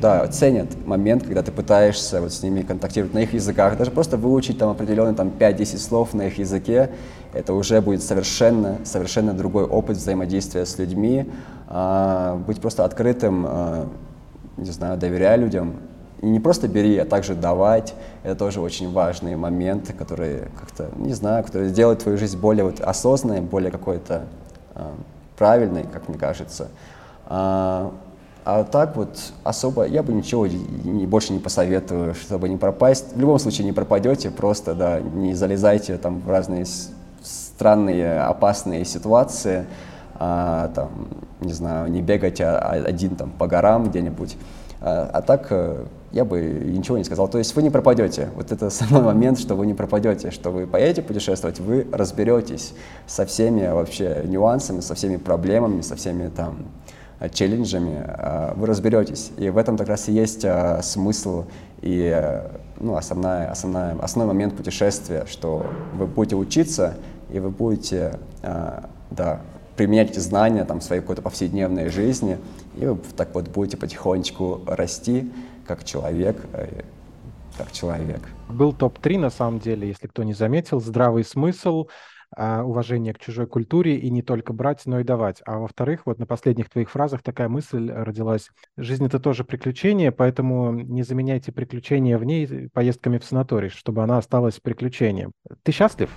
да, 0.00 0.28
ценят 0.28 0.68
момент, 0.86 1.24
когда 1.24 1.42
ты 1.42 1.50
пытаешься 1.50 2.20
вот 2.20 2.32
с 2.32 2.40
ними 2.40 2.62
контактировать 2.62 3.14
на 3.14 3.18
их 3.18 3.32
языках. 3.32 3.76
Даже 3.76 3.90
просто 3.90 4.16
выучить 4.16 4.58
там 4.58 4.70
определенные 4.70 5.16
там 5.16 5.32
5-10 5.36 5.78
слов 5.78 6.14
на 6.14 6.28
их 6.28 6.38
языке, 6.38 6.90
это 7.32 7.52
уже 7.52 7.80
будет 7.80 8.04
совершенно, 8.04 8.78
совершенно 8.84 9.32
другой 9.32 9.64
опыт 9.64 9.96
взаимодействия 9.96 10.64
с 10.64 10.78
людьми. 10.78 11.28
А, 11.66 12.36
быть 12.46 12.60
просто 12.60 12.84
открытым, 12.84 13.46
не 14.58 14.70
знаю, 14.70 14.98
доверяй 14.98 15.38
людям. 15.38 15.76
И 16.20 16.26
не 16.26 16.40
просто 16.40 16.66
бери, 16.66 16.98
а 16.98 17.04
также 17.04 17.34
давать. 17.34 17.94
Это 18.24 18.34
тоже 18.34 18.60
очень 18.60 18.92
важные 18.92 19.36
моменты, 19.36 19.92
которые 19.92 20.48
как-то, 20.58 20.90
не 20.96 21.14
знаю, 21.14 21.44
которые 21.44 21.70
сделают 21.70 22.00
твою 22.00 22.18
жизнь 22.18 22.38
более 22.38 22.64
вот 22.64 22.80
осознанной, 22.80 23.40
более 23.40 23.70
какой-то 23.70 24.24
э, 24.74 24.90
правильной, 25.36 25.84
как 25.84 26.08
мне 26.08 26.18
кажется. 26.18 26.68
А, 27.26 27.92
а 28.44 28.64
так 28.64 28.96
вот 28.96 29.16
особо 29.44 29.84
я 29.86 30.02
бы 30.02 30.12
ничего 30.12 30.46
не, 30.46 31.06
больше 31.06 31.32
не 31.32 31.38
посоветую, 31.38 32.14
чтобы 32.14 32.48
не 32.48 32.56
пропасть. 32.56 33.14
В 33.14 33.20
любом 33.20 33.38
случае 33.38 33.66
не 33.66 33.72
пропадете, 33.72 34.30
просто 34.30 34.74
да, 34.74 35.00
не 35.00 35.34
залезайте 35.34 35.98
там 35.98 36.20
в 36.20 36.28
разные 36.28 36.66
странные, 37.22 38.20
опасные 38.20 38.84
ситуации 38.84 39.66
а, 40.18 40.68
там, 40.74 41.08
не 41.40 41.52
знаю, 41.52 41.90
не 41.90 42.02
бегать 42.02 42.40
а, 42.40 42.58
а, 42.58 42.72
один 42.72 43.14
там 43.14 43.30
по 43.30 43.46
горам 43.46 43.88
где-нибудь. 43.88 44.36
А, 44.80 45.10
а 45.12 45.22
так 45.22 45.46
э, 45.50 45.84
я 46.10 46.24
бы 46.24 46.40
ничего 46.40 46.98
не 46.98 47.04
сказал. 47.04 47.28
То 47.28 47.38
есть 47.38 47.54
вы 47.54 47.62
не 47.62 47.70
пропадете. 47.70 48.30
Вот 48.34 48.50
это 48.50 48.68
самый 48.70 49.02
момент, 49.02 49.38
что 49.38 49.54
вы 49.54 49.66
не 49.66 49.74
пропадете, 49.74 50.30
что 50.32 50.50
вы 50.50 50.66
поедете 50.66 51.02
путешествовать, 51.02 51.60
вы 51.60 51.86
разберетесь 51.92 52.74
со 53.06 53.26
всеми 53.26 53.68
вообще 53.68 54.22
нюансами, 54.24 54.80
со 54.80 54.94
всеми 54.94 55.16
проблемами, 55.16 55.82
со 55.82 55.94
всеми 55.94 56.28
там 56.28 56.66
челленджами, 57.32 58.02
а, 58.04 58.54
вы 58.56 58.66
разберетесь. 58.66 59.30
И 59.36 59.50
в 59.50 59.56
этом 59.56 59.76
как 59.76 59.88
раз 59.88 60.08
и 60.08 60.12
есть 60.12 60.44
смысл 60.82 61.44
и 61.80 62.12
э, 62.12 62.48
ну, 62.80 62.96
основная, 62.96 63.50
основная, 63.52 63.96
основной 64.00 64.34
момент 64.34 64.56
путешествия, 64.56 65.26
что 65.28 65.64
вы 65.94 66.06
будете 66.06 66.34
учиться, 66.34 66.94
и 67.30 67.38
вы 67.38 67.50
будете 67.50 68.18
да, 69.10 69.40
применять 69.78 70.10
эти 70.10 70.18
знания 70.18 70.64
там, 70.64 70.80
в 70.80 70.82
своей 70.82 71.00
какой-то 71.00 71.22
повседневной 71.22 71.88
жизни, 71.88 72.36
и 72.76 72.84
вы 72.84 72.98
так 73.16 73.32
вот 73.34 73.48
будете 73.48 73.76
потихонечку 73.76 74.62
расти 74.66 75.32
как 75.66 75.84
человек, 75.84 76.36
э, 76.52 76.82
как 77.56 77.70
человек. 77.72 78.20
Был 78.48 78.72
топ-3, 78.72 79.18
на 79.18 79.30
самом 79.30 79.60
деле, 79.60 79.86
если 79.86 80.08
кто 80.08 80.24
не 80.24 80.34
заметил, 80.34 80.80
здравый 80.80 81.24
смысл, 81.24 81.86
а, 82.36 82.62
уважение 82.62 83.14
к 83.14 83.20
чужой 83.20 83.46
культуре 83.46 83.96
и 83.96 84.10
не 84.10 84.22
только 84.22 84.52
брать, 84.52 84.82
но 84.84 85.00
и 85.00 85.04
давать. 85.04 85.40
А 85.46 85.58
во-вторых, 85.58 86.02
вот 86.04 86.18
на 86.18 86.26
последних 86.26 86.68
твоих 86.68 86.90
фразах 86.90 87.22
такая 87.22 87.48
мысль 87.48 87.90
родилась. 87.90 88.50
Жизнь— 88.76 89.06
это 89.06 89.20
тоже 89.20 89.44
приключение, 89.44 90.10
поэтому 90.12 90.72
не 90.72 91.04
заменяйте 91.04 91.52
приключения 91.52 92.18
в 92.18 92.24
ней 92.24 92.68
поездками 92.70 93.18
в 93.18 93.24
санаторий, 93.24 93.70
чтобы 93.70 94.02
она 94.02 94.18
осталась 94.18 94.60
приключением. 94.60 95.32
Ты 95.62 95.72
счастлив? 95.72 96.10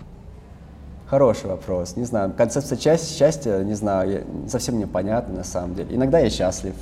Хороший 1.12 1.47
вопрос. 1.47 1.97
Не 1.97 2.05
знаю, 2.05 2.32
концепция 2.38 2.78
счастья, 2.78 3.57
не 3.66 3.74
знаю, 3.74 4.09
я, 4.09 4.49
совсем 4.49 4.80
непонятна 4.80 5.39
на 5.39 5.43
самом 5.43 5.76
деле. 5.76 5.93
Иногда 5.93 6.20
я 6.20 6.30
счастлив. 6.30 6.74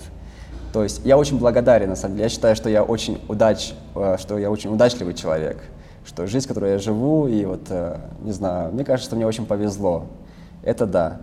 То 0.72 0.84
есть 0.84 1.02
я 1.04 1.18
очень 1.18 1.40
благодарен, 1.40 1.90
на 1.90 1.96
самом 1.96 2.14
деле. 2.14 2.26
Я 2.26 2.30
считаю, 2.30 2.56
что 2.56 2.70
я 2.70 2.84
очень 2.84 3.20
удач, 3.28 3.74
э, 3.96 4.18
что 4.20 4.38
я 4.38 4.52
очень 4.52 4.72
удачливый 4.72 5.16
человек. 5.16 5.58
Что 6.06 6.28
жизнь, 6.28 6.48
которую 6.48 6.74
я 6.74 6.78
живу, 6.78 7.28
и 7.28 7.44
вот, 7.44 7.62
э, 7.72 7.98
не 8.22 8.32
знаю, 8.32 8.72
мне 8.72 8.86
кажется, 8.86 9.10
что 9.10 9.16
мне 9.16 9.26
очень 9.26 9.48
повезло. 9.48 10.06
Это 10.62 10.86
да. 10.86 11.22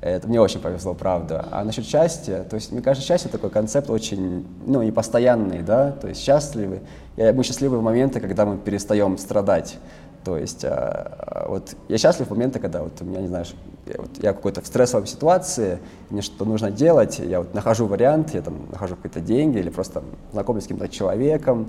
Это 0.00 0.28
мне 0.28 0.40
очень 0.40 0.60
повезло, 0.60 0.94
правда. 0.94 1.46
А 1.50 1.64
насчет 1.64 1.84
счастья, 1.84 2.44
то 2.48 2.54
есть, 2.54 2.70
мне 2.70 2.82
кажется, 2.82 3.04
счастье 3.04 3.28
такой 3.28 3.50
концепт 3.50 3.90
очень, 3.90 4.46
ну, 4.64 4.80
непостоянный, 4.80 5.62
да, 5.62 5.90
то 5.90 6.06
есть 6.06 6.20
счастливы. 6.20 6.82
Я, 7.16 7.32
мы 7.32 7.42
счастливы 7.42 7.78
в 7.78 7.82
моменты, 7.82 8.20
когда 8.20 8.46
мы 8.46 8.58
перестаем 8.58 9.18
страдать. 9.18 9.76
То 10.24 10.38
есть 10.38 10.64
а, 10.64 11.46
вот 11.48 11.76
я 11.88 11.98
счастлив 11.98 12.28
в 12.28 12.30
моменты, 12.30 12.58
когда 12.58 12.82
вот 12.82 12.92
у 13.00 13.04
меня, 13.04 13.20
не 13.20 13.28
знаешь, 13.28 13.54
я, 13.86 13.94
вот, 13.98 14.10
я 14.22 14.32
в 14.32 14.36
какой-то 14.36 14.64
стрессовой 14.64 15.06
ситуации, 15.06 15.78
мне 16.08 16.22
что-то 16.22 16.46
нужно 16.46 16.70
делать, 16.70 17.18
я 17.18 17.40
вот 17.40 17.52
нахожу 17.52 17.86
вариант, 17.86 18.32
я 18.34 18.40
там 18.40 18.54
нахожу 18.72 18.96
какие-то 18.96 19.20
деньги 19.20 19.58
или 19.58 19.68
просто 19.68 20.02
знакомлюсь 20.32 20.64
с 20.64 20.66
каким-то 20.66 20.88
человеком, 20.88 21.68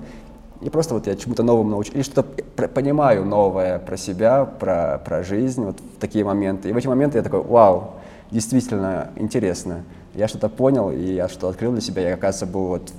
и 0.62 0.70
просто 0.70 0.94
вот 0.94 1.06
я 1.06 1.16
чему-то 1.16 1.42
новому 1.42 1.70
научу, 1.70 1.92
или 1.92 2.02
что-то 2.02 2.22
понимаю 2.68 3.26
новое 3.26 3.78
про 3.78 3.98
себя, 3.98 4.46
про, 4.46 5.02
про 5.04 5.22
жизнь, 5.22 5.62
вот 5.62 5.78
в 5.78 6.00
такие 6.00 6.24
моменты. 6.24 6.70
И 6.70 6.72
в 6.72 6.76
эти 6.78 6.86
моменты 6.86 7.18
я 7.18 7.22
такой, 7.22 7.42
вау, 7.42 7.92
действительно 8.30 9.10
интересно. 9.16 9.84
Я 10.14 10.28
что-то 10.28 10.48
понял, 10.48 10.90
и 10.90 11.12
я 11.12 11.28
что-то 11.28 11.50
открыл 11.50 11.72
для 11.72 11.82
себя. 11.82 12.08
Я, 12.08 12.14
оказывается, 12.14 12.46
был 12.46 12.68
вот 12.68 12.90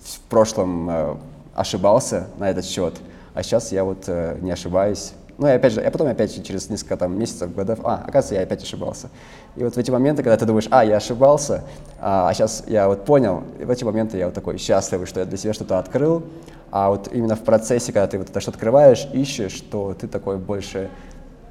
в 0.00 0.20
прошлом 0.28 0.90
э, 0.90 1.16
ошибался 1.54 2.26
на 2.38 2.50
этот 2.50 2.66
счет 2.66 2.94
а 3.36 3.42
сейчас 3.42 3.70
я 3.70 3.84
вот 3.84 4.04
э, 4.06 4.38
не 4.40 4.50
ошибаюсь. 4.50 5.12
Ну 5.36 5.46
и 5.46 5.50
опять 5.50 5.74
же, 5.74 5.82
я 5.82 5.90
потом 5.90 6.06
опять 6.06 6.42
через 6.42 6.70
несколько 6.70 6.96
там 6.96 7.18
месяцев, 7.18 7.54
годов, 7.54 7.80
а, 7.84 7.96
оказывается, 7.96 8.34
я 8.36 8.40
опять 8.40 8.62
ошибался. 8.62 9.10
И 9.56 9.62
вот 9.62 9.74
в 9.74 9.78
эти 9.78 9.90
моменты, 9.90 10.22
когда 10.22 10.38
ты 10.38 10.46
думаешь, 10.46 10.66
а, 10.70 10.82
я 10.82 10.96
ошибался, 10.96 11.64
а, 12.00 12.30
а 12.30 12.32
сейчас 12.32 12.64
я 12.66 12.88
вот 12.88 13.04
понял, 13.04 13.44
и 13.60 13.64
в 13.66 13.70
эти 13.70 13.84
моменты 13.84 14.16
я 14.16 14.24
вот 14.24 14.34
такой 14.34 14.56
счастливый, 14.56 15.06
что 15.06 15.20
я 15.20 15.26
для 15.26 15.36
себя 15.36 15.52
что-то 15.52 15.78
открыл, 15.78 16.22
а 16.70 16.88
вот 16.88 17.12
именно 17.12 17.36
в 17.36 17.42
процессе, 17.42 17.92
когда 17.92 18.06
ты 18.06 18.16
вот 18.16 18.30
это 18.30 18.40
что-то 18.40 18.56
открываешь, 18.56 19.06
ищешь, 19.12 19.52
что 19.52 19.92
ты 19.92 20.08
такой 20.08 20.38
больше, 20.38 20.88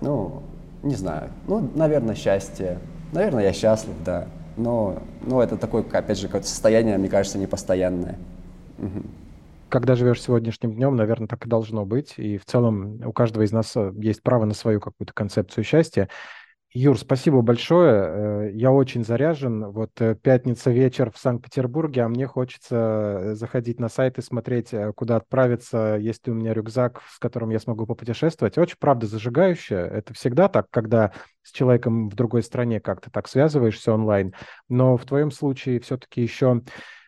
ну, 0.01 0.41
не 0.81 0.95
знаю, 0.95 1.29
ну, 1.47 1.69
наверное, 1.75 2.15
счастье. 2.15 2.79
Наверное, 3.11 3.43
я 3.43 3.53
счастлив, 3.53 3.93
да. 4.03 4.25
Но, 4.57 5.03
но 5.21 5.43
это 5.43 5.55
такое, 5.55 5.83
опять 5.83 6.17
же, 6.17 6.25
какое-то 6.25 6.47
состояние, 6.47 6.97
мне 6.97 7.09
кажется, 7.09 7.37
непостоянное. 7.37 8.17
Угу 8.79 9.03
когда 9.69 9.95
живешь 9.95 10.21
сегодняшним 10.21 10.73
днем, 10.73 10.95
наверное, 10.95 11.27
так 11.27 11.45
и 11.45 11.49
должно 11.49 11.85
быть. 11.85 12.13
И 12.17 12.37
в 12.37 12.45
целом 12.45 13.01
у 13.05 13.11
каждого 13.11 13.43
из 13.43 13.51
нас 13.51 13.75
э, 13.75 13.91
есть 13.97 14.21
право 14.23 14.45
на 14.45 14.53
свою 14.53 14.79
какую-то 14.79 15.13
концепцию 15.13 15.63
счастья. 15.63 16.09
Юр, 16.71 16.99
спасибо 16.99 17.41
большое. 17.41 17.93
Э, 17.93 18.51
я 18.53 18.71
очень 18.71 19.03
заряжен. 19.03 19.71
Вот 19.71 19.91
э, 19.99 20.15
пятница 20.15 20.71
вечер 20.71 21.11
в 21.11 21.17
Санкт-Петербурге, 21.17 22.03
а 22.03 22.09
мне 22.09 22.27
хочется 22.27 23.35
заходить 23.35 23.79
на 23.79 23.89
сайт 23.89 24.17
и 24.17 24.21
смотреть, 24.21 24.73
куда 24.95 25.17
отправиться, 25.17 25.97
есть 25.99 26.27
ли 26.27 26.33
у 26.33 26.35
меня 26.35 26.53
рюкзак, 26.53 27.01
с 27.09 27.17
которым 27.17 27.49
я 27.49 27.59
смогу 27.59 27.85
попутешествовать. 27.85 28.57
Очень, 28.57 28.77
правда, 28.79 29.07
зажигающе. 29.07 29.75
Это 29.75 30.13
всегда 30.13 30.47
так, 30.47 30.67
когда 30.69 31.11
с 31.41 31.51
человеком 31.51 32.09
в 32.09 32.15
другой 32.15 32.43
стране 32.43 32.79
как-то 32.79 33.09
так 33.09 33.27
связываешься 33.27 33.93
онлайн. 33.93 34.33
Но 34.67 34.97
в 34.97 35.05
твоем 35.05 35.31
случае 35.31 35.79
все-таки 35.79 36.21
еще 36.21 36.61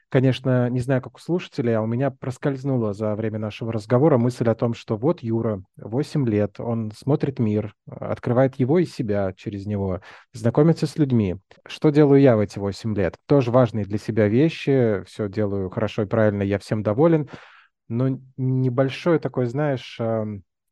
Конечно, 0.10 0.70
не 0.70 0.80
знаю, 0.80 1.01
как 1.01 1.18
у 1.18 1.20
слушателей, 1.20 1.76
а 1.76 1.82
у 1.82 1.86
меня 1.86 2.12
проскользнула 2.12 2.93
за 2.93 3.14
время 3.14 3.39
нашего 3.39 3.74
разговора 3.74 4.18
мысль 4.18 4.47
о 4.47 4.55
том, 4.55 4.74
что 4.74 4.95
вот 4.95 5.22
Юра, 5.22 5.62
8 5.76 6.26
лет, 6.26 6.62
он 6.62 6.93
смотрит 6.95 7.39
мир, 7.39 7.74
открывает 7.89 8.55
его 8.55 8.80
и 8.80 8.86
себя 8.86 9.34
через 9.36 9.66
него, 9.66 9.99
знакомится 10.32 10.88
с 10.88 10.95
людьми. 10.95 11.36
Что 11.66 11.89
делаю 11.89 12.22
я 12.22 12.38
в 12.38 12.39
эти 12.39 12.58
8 12.58 12.95
лет? 12.95 13.18
Тоже 13.26 13.51
важные 13.51 13.84
для 13.84 13.97
себя 13.97 14.30
вещи, 14.30 15.03
все 15.05 15.28
делаю 15.28 15.70
хорошо 15.70 16.03
и 16.03 16.05
правильно, 16.05 16.41
я 16.41 16.58
всем 16.58 16.84
доволен, 16.84 17.30
но 17.89 18.18
небольшое 18.38 19.20
такое, 19.20 19.47
знаешь, 19.47 19.99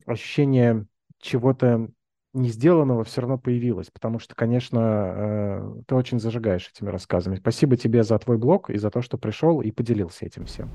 ощущение 0.06 0.86
чего-то 1.20 1.90
не 2.36 2.50
сделанного 2.50 3.04
все 3.04 3.22
равно 3.22 3.38
появилось, 3.38 3.90
потому 3.90 4.20
что, 4.20 4.36
конечно, 4.36 4.80
э, 5.16 5.74
ты 5.88 5.96
очень 5.96 6.20
зажигаешь 6.20 6.70
этими 6.74 6.90
рассказами. 6.90 7.38
Спасибо 7.38 7.78
тебе 7.78 8.04
за 8.04 8.20
твой 8.20 8.38
блог 8.38 8.70
и 8.70 8.78
за 8.78 8.92
то, 8.92 9.02
что 9.02 9.18
пришел 9.18 9.62
и 9.62 9.72
поделился 9.72 10.26
этим 10.26 10.46
всем. 10.46 10.70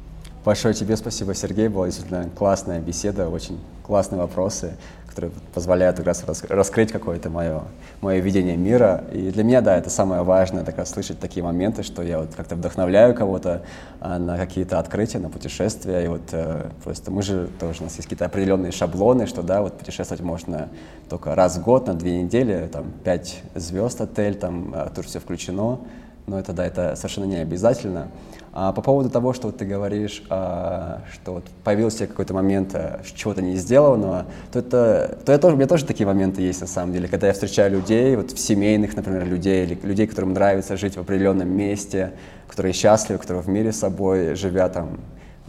Большое 0.44 0.74
тебе 0.74 0.96
спасибо, 0.96 1.34
Сергей. 1.34 1.68
Была 1.68 1.86
действительно 1.86 2.28
классная 2.30 2.80
беседа, 2.80 3.28
очень 3.28 3.58
классные 3.84 4.20
вопросы 4.20 4.76
которые 5.10 5.32
позволяют 5.52 5.96
как 5.96 6.06
раз 6.06 6.24
раскрыть 6.48 6.92
какое-то 6.92 7.28
мое, 7.28 7.62
мое 8.00 8.20
видение 8.20 8.56
мира. 8.56 9.04
И 9.12 9.30
для 9.30 9.42
меня, 9.44 9.60
да, 9.60 9.76
это 9.76 9.90
самое 9.90 10.22
важное, 10.22 10.64
так 10.64 10.78
раз 10.78 10.90
слышать 10.90 11.18
такие 11.18 11.42
моменты, 11.42 11.82
что 11.82 12.02
я 12.02 12.18
вот 12.18 12.34
как-то 12.34 12.54
вдохновляю 12.54 13.14
кого-то 13.14 13.62
а, 14.00 14.18
на 14.18 14.36
какие-то 14.38 14.78
открытия, 14.78 15.18
на 15.18 15.28
путешествия. 15.28 16.04
И 16.04 16.08
вот 16.08 16.22
э, 16.32 16.70
просто 16.84 17.10
мы 17.10 17.22
же 17.22 17.48
тоже, 17.58 17.80
у 17.80 17.84
нас 17.84 17.96
есть 17.96 18.04
какие-то 18.04 18.24
определенные 18.24 18.72
шаблоны, 18.72 19.26
что, 19.26 19.42
да, 19.42 19.62
вот 19.62 19.76
путешествовать 19.76 20.22
можно 20.22 20.68
только 21.08 21.34
раз 21.34 21.58
в 21.58 21.62
год, 21.62 21.88
на 21.88 21.94
две 21.94 22.22
недели, 22.22 22.68
там, 22.72 22.92
пять 23.04 23.42
звезд 23.54 24.00
отель, 24.00 24.36
там, 24.36 24.72
а, 24.74 24.90
тут 24.94 25.06
все 25.06 25.18
включено. 25.18 25.80
Но 26.26 26.38
это, 26.38 26.52
да, 26.52 26.64
это 26.64 26.94
совершенно 26.94 27.24
не 27.24 27.36
обязательно. 27.36 28.08
А 28.52 28.72
по 28.72 28.82
поводу 28.82 29.10
того, 29.10 29.32
что 29.32 29.46
вот 29.46 29.58
ты 29.58 29.64
говоришь, 29.64 30.24
а, 30.28 31.02
что 31.12 31.34
вот 31.34 31.44
появился 31.62 32.08
какой-то 32.08 32.34
момент 32.34 32.74
а, 32.74 33.00
чего-то 33.14 33.42
не 33.42 33.54
сделанного, 33.54 34.26
то 34.50 34.58
это, 34.58 35.18
то 35.24 35.30
я 35.30 35.38
тоже, 35.38 35.54
у 35.54 35.56
меня 35.56 35.68
тоже 35.68 35.84
такие 35.84 36.06
моменты 36.06 36.42
есть 36.42 36.60
на 36.60 36.66
самом 36.66 36.92
деле, 36.92 37.06
когда 37.06 37.28
я 37.28 37.32
встречаю 37.32 37.70
людей, 37.70 38.16
вот 38.16 38.36
семейных, 38.36 38.96
например, 38.96 39.24
людей, 39.24 39.64
или 39.64 39.78
людей, 39.82 40.08
которым 40.08 40.32
нравится 40.32 40.76
жить 40.76 40.96
в 40.96 41.00
определенном 41.00 41.48
месте, 41.48 42.12
которые 42.48 42.72
счастливы, 42.72 43.20
которые 43.20 43.42
в 43.44 43.48
мире 43.48 43.72
с 43.72 43.78
собой 43.78 44.34
живят 44.34 44.72
там 44.72 44.98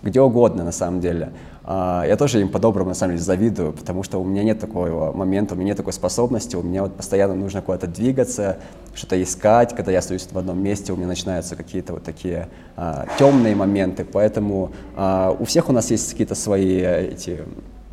где 0.03 0.21
угодно 0.21 0.63
на 0.63 0.71
самом 0.71 0.99
деле. 0.99 1.31
А, 1.63 2.03
я 2.07 2.17
тоже 2.17 2.41
им 2.41 2.49
по-доброму, 2.49 2.89
на 2.89 2.95
самом 2.95 3.13
деле, 3.13 3.23
завидую, 3.23 3.73
потому 3.73 4.03
что 4.03 4.19
у 4.19 4.23
меня 4.23 4.43
нет 4.43 4.59
такого 4.59 5.15
момента, 5.15 5.53
у 5.53 5.57
меня 5.57 5.69
нет 5.69 5.77
такой 5.77 5.93
способности, 5.93 6.55
у 6.55 6.63
меня 6.63 6.83
вот 6.83 6.95
постоянно 6.95 7.35
нужно 7.35 7.61
куда-то 7.61 7.87
двигаться, 7.87 8.57
что-то 8.95 9.21
искать, 9.21 9.75
когда 9.75 9.91
я 9.91 9.99
остаюсь 9.99 10.27
в 10.31 10.37
одном 10.37 10.61
месте, 10.61 10.91
у 10.91 10.95
меня 10.95 11.07
начинаются 11.07 11.55
какие-то 11.55 11.93
вот 11.93 12.03
такие 12.03 12.49
а, 12.75 13.05
темные 13.19 13.55
моменты, 13.55 14.05
поэтому 14.05 14.71
а, 14.95 15.35
у 15.37 15.45
всех 15.45 15.69
у 15.69 15.71
нас 15.71 15.91
есть 15.91 16.11
какие-то 16.11 16.35
свои 16.35 16.81
эти, 16.81 17.41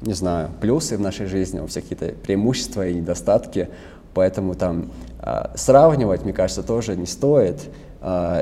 не 0.01 0.15
знаю, 0.15 0.51
плюсы 0.61 0.97
в 0.97 1.01
нашей 1.01 1.27
жизни, 1.27 1.61
у 1.61 1.67
всех 1.67 1.85
какие-то 1.85 2.15
преимущества 2.19 2.89
и 2.89 2.95
недостатки, 2.95 3.69
поэтому 4.15 4.55
там 4.55 4.91
а, 5.21 5.53
сравнивать, 5.57 6.23
мне 6.25 6.33
кажется, 6.33 6.63
тоже 6.63 6.97
не 6.97 7.07
стоит, 7.07 7.61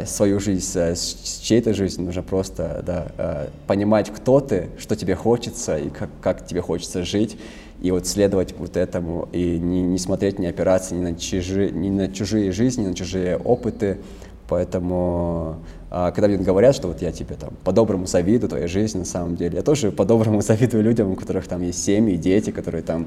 свою 0.04 0.38
жизнь 0.38 0.62
с, 0.62 0.76
с 0.76 1.38
чьей-то 1.40 1.72
жизнью, 1.72 2.06
нужно 2.06 2.22
просто 2.22 2.82
да, 2.84 3.06
а, 3.16 3.48
понимать, 3.66 4.10
кто 4.10 4.40
ты, 4.40 4.68
что 4.78 4.96
тебе 4.96 5.14
хочется 5.14 5.78
и 5.78 5.88
как, 5.88 6.10
как 6.20 6.46
тебе 6.46 6.60
хочется 6.60 7.04
жить, 7.04 7.38
и 7.80 7.90
вот 7.90 8.06
следовать 8.06 8.54
вот 8.58 8.76
этому, 8.76 9.28
и 9.32 9.58
не, 9.58 9.82
не 9.82 9.98
смотреть, 9.98 10.38
не 10.38 10.46
опираться 10.46 10.94
ни 10.94 11.00
на, 11.00 11.14
чужие, 11.14 11.70
ни 11.70 11.88
на 11.88 12.08
чужие 12.12 12.52
жизни, 12.52 12.82
ни 12.82 12.88
на 12.88 12.94
чужие 12.94 13.38
опыты, 13.38 13.98
поэтому 14.46 15.56
а, 15.90 16.10
когда 16.10 16.28
мне 16.28 16.36
говорят, 16.36 16.74
что 16.74 16.88
вот 16.88 17.00
я 17.00 17.10
тебе 17.10 17.36
там 17.36 17.54
по-доброму 17.64 18.06
завидую 18.06 18.50
твоей 18.50 18.66
жизни, 18.66 18.98
на 18.98 19.04
самом 19.06 19.36
деле, 19.36 19.56
я 19.56 19.62
тоже 19.62 19.90
по-доброму 19.90 20.40
завидую 20.42 20.82
людям, 20.82 21.10
у 21.12 21.16
которых 21.16 21.48
там 21.48 21.62
есть 21.62 21.82
семьи, 21.82 22.16
дети, 22.16 22.50
которые 22.50 22.82
там 22.82 23.06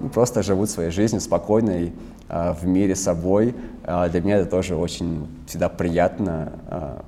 ну, 0.00 0.08
просто 0.08 0.42
живут 0.42 0.70
своей 0.70 0.90
жизнью 0.90 1.20
спокойной, 1.20 1.92
а, 2.28 2.54
в 2.54 2.66
мире 2.66 2.96
собой. 2.96 3.54
А, 3.84 4.08
для 4.08 4.20
меня 4.20 4.38
это 4.38 4.50
тоже 4.50 4.74
очень 4.74 5.28
всегда 5.46 5.68
приятно 5.68 6.52
а, 6.66 7.04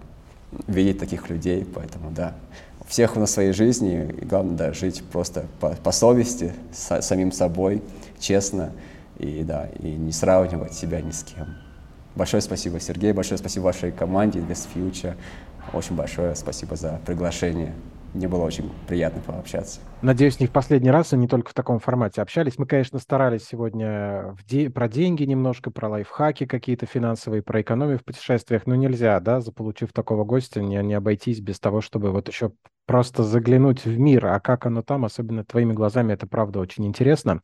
видеть 0.66 0.98
таких 0.98 1.30
людей, 1.30 1.66
поэтому 1.74 2.10
да, 2.10 2.34
у 2.80 2.84
всех 2.84 3.16
на 3.16 3.26
своей 3.26 3.52
жизни, 3.52 4.14
и 4.20 4.24
главное, 4.24 4.56
да, 4.56 4.72
жить 4.72 5.02
просто 5.10 5.46
по, 5.60 5.70
по 5.70 5.92
совести, 5.92 6.52
с 6.72 7.00
самим 7.02 7.32
собой, 7.32 7.82
честно, 8.18 8.72
и 9.18 9.42
да, 9.44 9.68
и 9.78 9.92
не 9.92 10.12
сравнивать 10.12 10.74
себя 10.74 11.00
ни 11.00 11.10
с 11.10 11.22
кем. 11.22 11.56
Большое 12.14 12.42
спасибо, 12.42 12.78
Сергей, 12.78 13.12
большое 13.12 13.38
спасибо 13.38 13.64
вашей 13.64 13.92
команде 13.92 14.40
Invest 14.40 14.68
Future. 14.74 15.14
Очень 15.72 15.96
большое 15.96 16.36
спасибо 16.36 16.76
за 16.76 17.00
приглашение. 17.06 17.72
Мне 18.14 18.28
было 18.28 18.44
очень 18.44 18.70
приятно 18.86 19.20
пообщаться. 19.20 19.80
Надеюсь, 20.00 20.38
не 20.38 20.46
в 20.46 20.52
последний 20.52 20.90
раз 20.90 21.12
и 21.12 21.16
не 21.16 21.26
только 21.26 21.50
в 21.50 21.54
таком 21.54 21.80
формате 21.80 22.22
общались. 22.22 22.58
Мы, 22.58 22.66
конечно, 22.66 23.00
старались 23.00 23.44
сегодня 23.44 24.34
в 24.38 24.44
де- 24.46 24.70
про 24.70 24.88
деньги 24.88 25.24
немножко, 25.24 25.72
про 25.72 25.88
лайфхаки 25.88 26.46
какие-то 26.46 26.86
финансовые, 26.86 27.42
про 27.42 27.60
экономию 27.60 27.98
в 27.98 28.04
путешествиях, 28.04 28.66
но 28.66 28.76
нельзя, 28.76 29.18
да, 29.18 29.40
заполучив 29.40 29.92
такого 29.92 30.24
гостя, 30.24 30.62
не, 30.62 30.80
не 30.82 30.94
обойтись 30.94 31.40
без 31.40 31.58
того, 31.58 31.80
чтобы 31.80 32.12
вот 32.12 32.28
еще 32.28 32.52
просто 32.86 33.24
заглянуть 33.24 33.84
в 33.84 33.98
мир, 33.98 34.26
а 34.26 34.38
как 34.40 34.66
оно 34.66 34.82
там, 34.82 35.04
особенно 35.04 35.44
твоими 35.44 35.72
глазами, 35.72 36.12
это 36.12 36.26
правда 36.28 36.60
очень 36.60 36.86
интересно. 36.86 37.40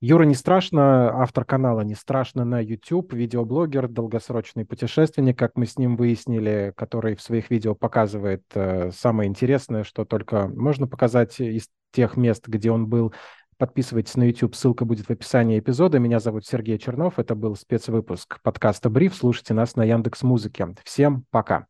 Юра 0.00 0.22
не 0.22 0.34
страшно, 0.34 1.10
автор 1.22 1.44
канала 1.44 1.80
не 1.80 1.96
страшно 1.96 2.44
на 2.44 2.60
YouTube, 2.60 3.12
видеоблогер, 3.12 3.88
долгосрочный 3.88 4.64
путешественник, 4.64 5.36
как 5.36 5.56
мы 5.56 5.66
с 5.66 5.76
ним 5.76 5.96
выяснили, 5.96 6.72
который 6.76 7.16
в 7.16 7.20
своих 7.20 7.50
видео 7.50 7.74
показывает 7.74 8.44
э, 8.54 8.92
самое 8.92 9.28
интересное, 9.28 9.82
что 9.82 10.04
только 10.04 10.46
можно 10.46 10.86
показать 10.86 11.40
из 11.40 11.68
тех 11.90 12.16
мест, 12.16 12.46
где 12.46 12.70
он 12.70 12.86
был. 12.86 13.12
Подписывайтесь 13.56 14.14
на 14.14 14.22
YouTube, 14.22 14.54
ссылка 14.54 14.84
будет 14.84 15.06
в 15.06 15.10
описании 15.10 15.58
эпизода. 15.58 15.98
Меня 15.98 16.20
зовут 16.20 16.46
Сергей 16.46 16.78
Чернов, 16.78 17.18
это 17.18 17.34
был 17.34 17.56
спецвыпуск 17.56 18.40
подкаста 18.42 18.90
«Бриф». 18.90 19.16
Слушайте 19.16 19.52
нас 19.52 19.74
на 19.74 19.82
Яндекс 19.82 20.22
Музыке. 20.22 20.76
Всем 20.84 21.24
пока! 21.32 21.66